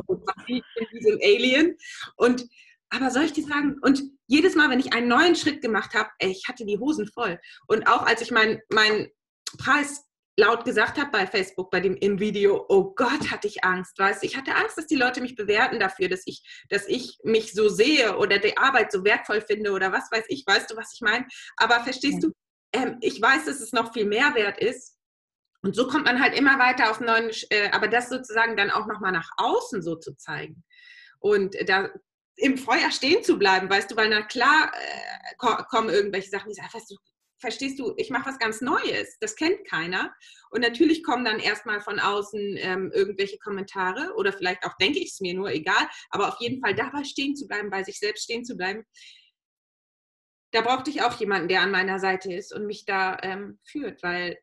ich 0.46 0.62
bin 0.74 0.86
wie 0.90 1.02
so 1.02 1.10
ein 1.10 1.18
Alien. 1.22 1.76
Und 2.16 2.46
aber 2.88 3.10
soll 3.10 3.24
ich 3.24 3.32
dir 3.32 3.44
sagen, 3.44 3.76
und 3.82 4.02
jedes 4.26 4.54
Mal, 4.54 4.70
wenn 4.70 4.78
ich 4.78 4.92
einen 4.92 5.08
neuen 5.08 5.34
Schritt 5.34 5.60
gemacht 5.60 5.94
habe, 5.94 6.08
ich 6.20 6.44
hatte 6.48 6.64
die 6.64 6.78
Hosen 6.78 7.08
voll. 7.08 7.40
Und 7.66 7.88
auch 7.88 8.06
als 8.06 8.22
ich 8.22 8.30
meinen 8.30 8.60
mein 8.68 9.10
Preis 9.58 10.04
laut 10.36 10.64
gesagt 10.64 10.98
habe 10.98 11.10
bei 11.10 11.26
Facebook, 11.26 11.70
bei 11.70 11.80
dem 11.80 11.96
im 11.96 12.18
Video, 12.18 12.64
oh 12.68 12.92
Gott, 12.94 13.30
hatte 13.30 13.46
ich 13.46 13.64
Angst, 13.64 13.98
weißt 13.98 14.22
du, 14.22 14.26
ich 14.26 14.36
hatte 14.36 14.54
Angst, 14.54 14.76
dass 14.76 14.86
die 14.86 14.96
Leute 14.96 15.20
mich 15.20 15.36
bewerten 15.36 15.78
dafür, 15.78 16.08
dass 16.08 16.22
ich, 16.26 16.42
dass 16.68 16.86
ich 16.88 17.18
mich 17.22 17.52
so 17.52 17.68
sehe 17.68 18.16
oder 18.16 18.38
die 18.38 18.56
Arbeit 18.56 18.90
so 18.90 19.04
wertvoll 19.04 19.40
finde 19.40 19.70
oder 19.70 19.92
was 19.92 20.10
weiß 20.10 20.24
ich, 20.28 20.44
weißt 20.46 20.70
du, 20.70 20.76
was 20.76 20.92
ich 20.94 21.00
meine? 21.00 21.26
Aber 21.56 21.80
verstehst 21.80 22.22
ja. 22.22 22.28
du, 22.28 22.32
ähm, 22.72 22.98
ich 23.00 23.20
weiß, 23.20 23.44
dass 23.44 23.60
es 23.60 23.72
noch 23.72 23.92
viel 23.92 24.06
mehr 24.06 24.34
wert 24.34 24.58
ist. 24.58 24.98
Und 25.62 25.74
so 25.74 25.86
kommt 25.86 26.04
man 26.04 26.20
halt 26.20 26.36
immer 26.36 26.58
weiter 26.58 26.90
auf 26.90 27.00
neuen, 27.00 27.30
äh, 27.50 27.70
aber 27.70 27.88
das 27.88 28.10
sozusagen 28.10 28.56
dann 28.56 28.70
auch 28.70 28.86
nochmal 28.86 29.12
nach 29.12 29.30
außen 29.38 29.82
so 29.82 29.96
zu 29.96 30.14
zeigen. 30.16 30.62
Und 31.20 31.56
da 31.66 31.88
im 32.36 32.58
Feuer 32.58 32.90
stehen 32.90 33.22
zu 33.22 33.38
bleiben, 33.38 33.70
weißt 33.70 33.90
du, 33.90 33.96
weil 33.96 34.10
na 34.10 34.22
klar 34.22 34.72
äh, 34.74 35.62
kommen 35.70 35.88
irgendwelche 35.88 36.28
Sachen, 36.28 36.48
die 36.48 36.54
sagen, 36.54 36.68
weißt 36.72 36.90
du, 36.90 36.96
verstehst 37.44 37.78
du, 37.78 37.92
ich 37.98 38.10
mache 38.10 38.26
was 38.26 38.38
ganz 38.38 38.62
Neues, 38.62 39.18
das 39.20 39.36
kennt 39.36 39.66
keiner. 39.68 40.14
Und 40.50 40.62
natürlich 40.62 41.04
kommen 41.04 41.24
dann 41.24 41.38
erstmal 41.38 41.80
von 41.80 42.00
außen 42.00 42.56
ähm, 42.56 42.90
irgendwelche 42.94 43.38
Kommentare 43.38 44.14
oder 44.16 44.32
vielleicht 44.32 44.64
auch 44.64 44.76
denke 44.78 44.98
ich 44.98 45.10
es 45.12 45.20
mir 45.20 45.34
nur, 45.34 45.50
egal, 45.50 45.88
aber 46.10 46.28
auf 46.28 46.40
jeden 46.40 46.60
Fall 46.60 46.74
dabei 46.74 47.04
stehen 47.04 47.36
zu 47.36 47.46
bleiben, 47.46 47.70
bei 47.70 47.84
sich 47.84 47.98
selbst 47.98 48.24
stehen 48.24 48.44
zu 48.44 48.56
bleiben. 48.56 48.84
Da 50.52 50.62
brauchte 50.62 50.90
ich 50.90 51.02
auch 51.02 51.20
jemanden, 51.20 51.48
der 51.48 51.60
an 51.60 51.70
meiner 51.70 51.98
Seite 51.98 52.32
ist 52.32 52.54
und 52.54 52.66
mich 52.66 52.86
da 52.86 53.18
ähm, 53.22 53.58
führt, 53.64 54.02
weil 54.02 54.38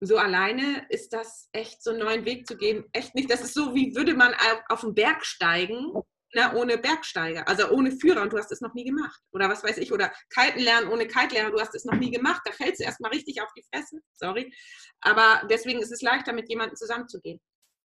so 0.00 0.16
alleine 0.16 0.86
ist 0.88 1.12
das 1.12 1.48
echt 1.52 1.82
so 1.82 1.90
einen 1.90 2.00
neuen 2.00 2.24
Weg 2.24 2.46
zu 2.46 2.56
gehen, 2.56 2.84
echt 2.92 3.14
nicht. 3.14 3.30
Das 3.30 3.42
ist 3.42 3.54
so, 3.54 3.74
wie 3.74 3.94
würde 3.94 4.14
man 4.14 4.34
auf, 4.68 4.80
den 4.80 4.94
Berg 4.94 5.24
steigen 5.24 5.92
ne, 6.34 6.54
ohne 6.54 6.78
Bergsteiger, 6.78 7.46
also 7.48 7.70
ohne 7.70 7.92
Führer 7.92 8.22
und 8.22 8.32
du 8.32 8.38
hast 8.38 8.52
es 8.52 8.60
noch 8.60 8.74
nie 8.74 8.84
gemacht. 8.84 9.20
Oder 9.32 9.48
was 9.48 9.62
weiß 9.62 9.78
ich, 9.78 9.92
oder 9.92 10.12
Kiten 10.30 10.60
lernen 10.60 10.88
ohne 10.88 11.06
Kitelehrer, 11.06 11.50
du 11.50 11.60
hast 11.60 11.74
es 11.74 11.84
noch 11.84 11.96
nie 11.98 12.10
gemacht. 12.10 12.42
Da 12.44 12.52
fällst 12.52 12.80
du 12.80 12.84
erstmal 12.84 13.10
richtig 13.12 13.40
auf 13.42 13.52
die 13.56 13.64
Fresse, 13.72 14.00
sorry. 14.14 14.52
Aber 15.00 15.46
deswegen 15.48 15.80
ist 15.80 15.92
es 15.92 16.02
leichter, 16.02 16.32
mit 16.32 16.48
jemandem 16.48 16.76
zusammenzugehen. 16.76 17.40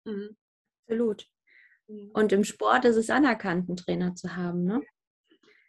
Mhm. 0.05 0.37
Absolut. 0.87 1.27
Mhm. 1.87 2.11
Und 2.13 2.31
im 2.31 2.43
Sport 2.43 2.85
ist 2.85 2.95
es 2.95 3.09
anerkannt, 3.09 3.69
einen 3.69 3.77
Trainer 3.77 4.15
zu 4.15 4.35
haben, 4.35 4.63
ne? 4.63 4.81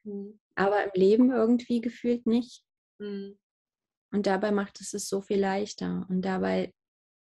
Mhm. 0.05 0.41
Aber 0.55 0.85
im 0.85 0.91
Leben 0.95 1.31
irgendwie 1.31 1.81
gefühlt 1.81 2.27
nicht. 2.27 2.65
Mhm. 2.99 3.39
Und 4.13 4.27
dabei 4.27 4.51
macht 4.51 4.81
es 4.81 4.93
es 4.93 5.09
so 5.09 5.21
viel 5.21 5.39
leichter 5.41 6.07
und 6.09 6.23
dabei, 6.23 6.75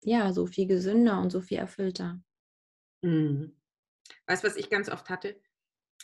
ja, 0.04 0.32
so 0.34 0.46
viel 0.46 0.68
gesünder 0.68 1.20
und 1.20 1.32
so 1.32 1.42
viel 1.42 1.58
erfüllter. 1.58 2.22
Mhm. 3.02 3.60
Weißt 4.28 4.44
du, 4.44 4.48
was 4.48 4.56
ich 4.56 4.70
ganz 4.70 4.90
oft 4.90 5.10
hatte? 5.10 5.40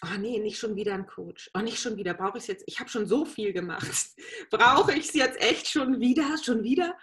Oh 0.04 0.18
nee, 0.18 0.40
nicht 0.40 0.58
schon 0.58 0.76
wieder 0.76 0.96
ein 0.96 1.06
Coach. 1.06 1.52
Oh, 1.54 1.60
nicht 1.60 1.80
schon 1.80 1.96
wieder. 1.96 2.16
Brauche 2.16 2.38
ich 2.38 2.44
es 2.44 2.48
jetzt? 2.48 2.64
Ich 2.66 2.80
habe 2.80 2.90
schon 2.90 3.06
so 3.06 3.24
viel 3.24 3.54
gemacht. 3.54 3.88
Brauche 4.50 4.94
ich 4.94 5.10
es 5.10 5.14
jetzt 5.14 5.40
echt 5.40 5.68
schon 5.68 6.00
wieder? 6.00 6.38
Schon 6.44 6.64
wieder? 6.64 6.98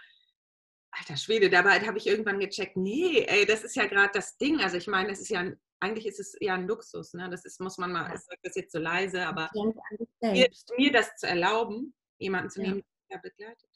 Alter 0.91 1.17
Schwede, 1.17 1.49
dabei 1.49 1.79
habe 1.81 1.97
ich 1.97 2.07
irgendwann 2.07 2.39
gecheckt, 2.39 2.75
nee, 2.75 3.23
ey, 3.27 3.45
das 3.45 3.63
ist 3.63 3.75
ja 3.75 3.85
gerade 3.85 4.11
das 4.13 4.37
Ding. 4.37 4.59
Also 4.59 4.77
ich 4.77 4.87
meine, 4.87 5.11
es 5.11 5.21
ist 5.21 5.29
ja, 5.29 5.49
eigentlich 5.79 6.07
ist 6.07 6.19
es 6.19 6.35
ja 6.41 6.55
ein 6.55 6.67
Luxus, 6.67 7.13
ne? 7.13 7.29
Das 7.29 7.45
ist, 7.45 7.61
muss 7.61 7.77
man 7.77 7.91
mal, 7.91 8.13
ich 8.13 8.21
sage 8.21 8.39
das 8.43 8.55
jetzt 8.55 8.71
so 8.71 8.79
leise, 8.79 9.25
aber 9.25 9.49
mir, 9.53 10.49
mir, 10.77 10.91
das 10.91 11.15
zu 11.15 11.27
erlauben, 11.27 11.93
jemanden 12.17 12.49
zu 12.49 12.61
nehmen, 12.61 12.83
der 13.09 13.19
begleitet. 13.19 13.69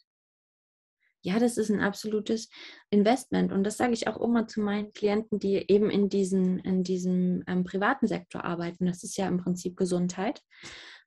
Ja, 1.23 1.39
das 1.39 1.57
ist 1.57 1.69
ein 1.69 1.79
absolutes 1.79 2.49
Investment. 2.89 3.53
Und 3.53 3.63
das 3.63 3.77
sage 3.77 3.93
ich 3.93 4.07
auch 4.07 4.19
immer 4.19 4.45
zu 4.45 4.59
meinen 4.59 4.91
Klienten, 4.91 5.39
die 5.39 5.55
eben 5.71 5.89
in, 5.89 6.09
diesen, 6.09 6.59
in 6.59 6.83
diesem 6.83 7.43
ähm, 7.47 7.63
privaten 7.63 8.07
Sektor 8.07 8.43
arbeiten. 8.43 8.85
Das 8.85 9.03
ist 9.03 9.17
ja 9.17 9.27
im 9.27 9.37
Prinzip 9.37 9.77
Gesundheit. 9.77 10.43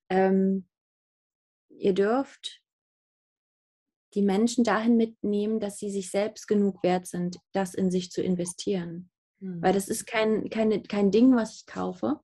Ähm, 0.09 0.67
ihr 1.69 1.93
dürft 1.93 2.63
die 4.15 4.23
Menschen 4.23 4.65
dahin 4.65 4.97
mitnehmen, 4.97 5.61
dass 5.61 5.79
sie 5.79 5.91
sich 5.91 6.11
selbst 6.11 6.49
genug 6.49 6.83
wert 6.83 7.07
sind, 7.07 7.37
das 7.53 7.75
in 7.75 7.91
sich 7.91 8.11
zu 8.11 8.23
investieren. 8.23 9.11
Mhm. 9.41 9.61
Weil 9.61 9.75
das 9.75 9.89
ist 9.89 10.07
kein, 10.07 10.49
keine, 10.49 10.83
kein 10.83 11.11
Ding, 11.11 11.37
was 11.37 11.57
ich 11.57 11.67
kaufe. 11.67 12.21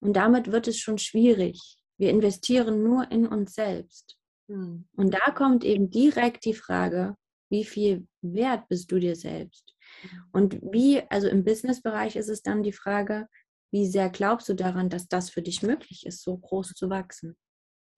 Und 0.00 0.14
damit 0.14 0.50
wird 0.50 0.66
es 0.66 0.80
schon 0.80 0.98
schwierig. 0.98 1.78
Wir 1.98 2.10
investieren 2.10 2.82
nur 2.82 3.12
in 3.12 3.28
uns 3.28 3.54
selbst. 3.54 4.18
Mhm. 4.52 4.86
Und 4.96 5.14
da 5.14 5.30
kommt 5.30 5.64
eben 5.64 5.90
direkt 5.90 6.44
die 6.44 6.54
Frage, 6.54 7.16
wie 7.50 7.64
viel 7.64 8.06
wert 8.20 8.68
bist 8.68 8.92
du 8.92 8.98
dir 8.98 9.16
selbst? 9.16 9.74
Mhm. 10.02 10.24
Und 10.32 10.62
wie, 10.72 11.02
also 11.10 11.28
im 11.28 11.44
Businessbereich 11.44 12.16
ist 12.16 12.28
es 12.28 12.42
dann 12.42 12.62
die 12.62 12.72
Frage, 12.72 13.28
wie 13.72 13.86
sehr 13.86 14.10
glaubst 14.10 14.48
du 14.48 14.54
daran, 14.54 14.90
dass 14.90 15.08
das 15.08 15.30
für 15.30 15.40
dich 15.40 15.62
möglich 15.62 16.04
ist, 16.04 16.22
so 16.22 16.36
groß 16.36 16.74
zu 16.74 16.90
wachsen? 16.90 17.36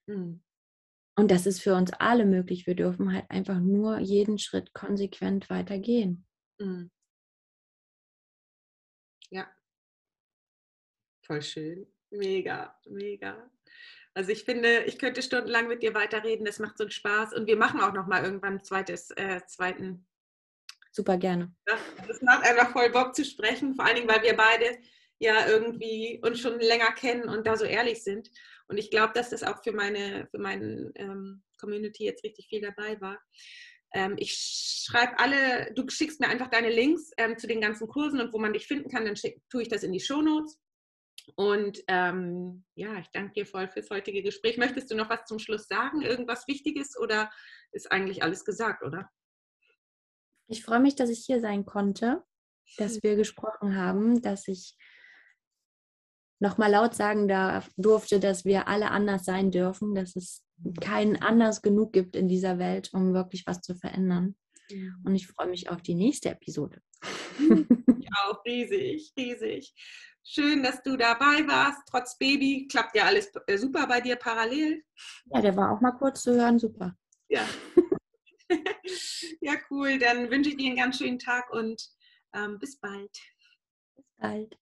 Mhm. 0.06 0.42
Und 1.16 1.30
das 1.30 1.46
ist 1.46 1.60
für 1.60 1.74
uns 1.74 1.92
alle 1.92 2.24
möglich. 2.24 2.66
Wir 2.66 2.74
dürfen 2.74 3.12
halt 3.12 3.28
einfach 3.30 3.58
nur 3.58 3.98
jeden 3.98 4.38
Schritt 4.38 4.72
konsequent 4.72 5.50
weitergehen. 5.50 6.24
Mhm. 6.60 6.90
Ja. 9.30 9.48
Voll 11.22 11.42
schön. 11.42 11.86
Mega, 12.10 12.78
mega. 12.86 13.50
Also 14.14 14.30
ich 14.30 14.44
finde, 14.44 14.84
ich 14.84 14.98
könnte 14.98 15.22
stundenlang 15.22 15.66
mit 15.68 15.82
dir 15.82 15.94
weiterreden. 15.94 16.44
Das 16.44 16.60
macht 16.60 16.78
so 16.78 16.84
einen 16.84 16.90
Spaß. 16.90 17.34
Und 17.34 17.46
wir 17.46 17.56
machen 17.56 17.80
auch 17.80 17.92
noch 17.92 18.06
mal 18.06 18.22
irgendwann 18.22 18.54
ein 18.54 18.64
zweites, 18.64 19.10
äh, 19.12 19.40
zweiten. 19.46 20.06
Super 20.92 21.16
gerne. 21.16 21.52
Das 22.06 22.22
macht 22.22 22.46
einfach 22.46 22.70
voll 22.70 22.90
Bock 22.90 23.14
zu 23.14 23.24
sprechen. 23.24 23.74
Vor 23.74 23.84
allen 23.84 23.96
Dingen, 23.96 24.08
weil 24.08 24.22
wir 24.22 24.36
beide 24.36 24.78
ja 25.18 25.48
irgendwie 25.48 26.20
uns 26.22 26.40
schon 26.40 26.60
länger 26.60 26.92
kennen 26.92 27.28
und 27.28 27.46
da 27.46 27.56
so 27.56 27.64
ehrlich 27.64 28.04
sind. 28.04 28.30
Und 28.68 28.78
ich 28.78 28.90
glaube, 28.90 29.12
dass 29.14 29.30
das 29.30 29.42
auch 29.42 29.62
für 29.62 29.72
meine, 29.72 30.28
für 30.30 30.38
meine 30.38 30.92
ähm, 30.94 31.42
Community 31.58 32.04
jetzt 32.04 32.24
richtig 32.24 32.46
viel 32.48 32.60
dabei 32.60 33.00
war. 33.00 33.20
Ähm, 33.92 34.14
ich 34.18 34.34
schreibe 34.86 35.18
alle, 35.18 35.72
du 35.74 35.88
schickst 35.88 36.20
mir 36.20 36.28
einfach 36.28 36.48
deine 36.48 36.70
Links 36.70 37.10
ähm, 37.16 37.38
zu 37.38 37.46
den 37.46 37.60
ganzen 37.60 37.88
Kursen 37.88 38.20
und 38.20 38.32
wo 38.32 38.38
man 38.38 38.52
dich 38.52 38.66
finden 38.66 38.90
kann, 38.90 39.04
dann 39.04 39.16
schick, 39.16 39.40
tue 39.50 39.62
ich 39.62 39.68
das 39.68 39.82
in 39.82 39.92
die 39.92 40.00
Shownotes. 40.00 40.58
Und 41.36 41.82
ähm, 41.88 42.64
ja, 42.74 42.98
ich 42.98 43.08
danke 43.12 43.32
dir 43.34 43.46
voll 43.46 43.68
fürs 43.68 43.90
heutige 43.90 44.22
Gespräch. 44.22 44.56
Möchtest 44.56 44.90
du 44.90 44.94
noch 44.94 45.08
was 45.08 45.26
zum 45.26 45.38
Schluss 45.38 45.66
sagen? 45.66 46.02
Irgendwas 46.02 46.46
Wichtiges 46.46 46.98
oder 46.98 47.30
ist 47.72 47.90
eigentlich 47.90 48.22
alles 48.22 48.44
gesagt, 48.44 48.82
oder? 48.82 49.10
Ich 50.46 50.62
freue 50.62 50.80
mich, 50.80 50.94
dass 50.94 51.10
ich 51.10 51.24
hier 51.24 51.40
sein 51.40 51.64
konnte, 51.64 52.22
dass 52.76 53.02
wir 53.02 53.16
gesprochen 53.16 53.76
haben, 53.76 54.20
dass 54.20 54.46
ich 54.48 54.76
nochmal 56.40 56.70
laut 56.70 56.94
sagen 56.94 57.28
darf, 57.28 57.70
durfte, 57.76 58.20
dass 58.20 58.44
wir 58.44 58.68
alle 58.68 58.90
anders 58.90 59.24
sein 59.24 59.50
dürfen, 59.50 59.94
dass 59.94 60.14
es 60.16 60.44
keinen 60.80 61.16
anders 61.16 61.62
genug 61.62 61.92
gibt 61.92 62.16
in 62.16 62.28
dieser 62.28 62.58
Welt, 62.58 62.90
um 62.92 63.14
wirklich 63.14 63.46
was 63.46 63.60
zu 63.60 63.74
verändern. 63.74 64.36
Und 65.04 65.14
ich 65.14 65.26
freue 65.26 65.48
mich 65.48 65.68
auf 65.70 65.82
die 65.82 65.94
nächste 65.94 66.30
Episode. 66.30 66.80
Ich 68.04 68.10
auch 68.22 68.44
riesig, 68.44 69.12
riesig. 69.16 69.74
Schön, 70.26 70.62
dass 70.62 70.82
du 70.82 70.96
dabei 70.96 71.46
warst. 71.46 71.82
Trotz 71.90 72.16
Baby 72.16 72.66
klappt 72.70 72.96
ja 72.96 73.04
alles 73.04 73.30
äh, 73.46 73.58
super 73.58 73.86
bei 73.86 74.00
dir 74.00 74.16
parallel. 74.16 74.82
Ja, 75.26 75.42
der 75.42 75.54
war 75.54 75.70
auch 75.70 75.82
mal 75.82 75.92
kurz 75.92 76.22
zu 76.22 76.34
hören, 76.34 76.58
super. 76.58 76.96
Ja. 77.28 77.46
ja, 79.42 79.52
cool. 79.70 79.98
Dann 79.98 80.30
wünsche 80.30 80.50
ich 80.50 80.56
dir 80.56 80.68
einen 80.68 80.76
ganz 80.76 80.96
schönen 80.96 81.18
Tag 81.18 81.50
und 81.50 81.90
ähm, 82.32 82.58
bis 82.58 82.80
bald. 82.80 83.18
Bis 83.96 84.06
bald. 84.16 84.58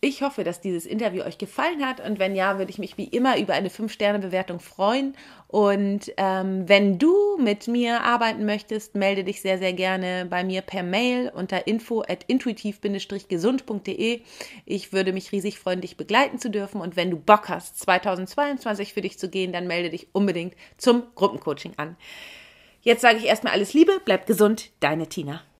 Ich 0.00 0.22
hoffe, 0.22 0.44
dass 0.44 0.60
dieses 0.60 0.86
Interview 0.86 1.24
euch 1.24 1.38
gefallen 1.38 1.84
hat 1.84 1.98
und 1.98 2.20
wenn 2.20 2.36
ja, 2.36 2.58
würde 2.58 2.70
ich 2.70 2.78
mich 2.78 2.96
wie 2.96 3.08
immer 3.08 3.36
über 3.36 3.54
eine 3.54 3.68
5-Sterne-Bewertung 3.68 4.60
freuen. 4.60 5.16
Und 5.48 6.12
ähm, 6.18 6.68
wenn 6.68 7.00
du 7.00 7.36
mit 7.36 7.66
mir 7.66 8.02
arbeiten 8.02 8.44
möchtest, 8.44 8.94
melde 8.94 9.24
dich 9.24 9.40
sehr, 9.40 9.58
sehr 9.58 9.72
gerne 9.72 10.24
bei 10.30 10.44
mir 10.44 10.62
per 10.62 10.84
Mail 10.84 11.32
unter 11.34 11.66
info 11.66 12.02
at 12.02 12.22
intuitiv-gesund.de. 12.28 14.20
Ich 14.66 14.92
würde 14.92 15.12
mich 15.12 15.32
riesig 15.32 15.58
freuen, 15.58 15.80
dich 15.80 15.96
begleiten 15.96 16.38
zu 16.38 16.48
dürfen. 16.48 16.80
Und 16.80 16.94
wenn 16.94 17.10
du 17.10 17.16
Bock 17.16 17.48
hast, 17.48 17.80
2022 17.80 18.94
für 18.94 19.00
dich 19.00 19.18
zu 19.18 19.28
gehen, 19.28 19.52
dann 19.52 19.66
melde 19.66 19.90
dich 19.90 20.06
unbedingt 20.12 20.54
zum 20.76 21.02
Gruppencoaching 21.16 21.72
an. 21.76 21.96
Jetzt 22.82 23.00
sage 23.00 23.18
ich 23.18 23.24
erstmal 23.24 23.52
alles 23.52 23.74
Liebe, 23.74 24.00
bleib 24.04 24.26
gesund, 24.26 24.70
deine 24.78 25.08
Tina. 25.08 25.42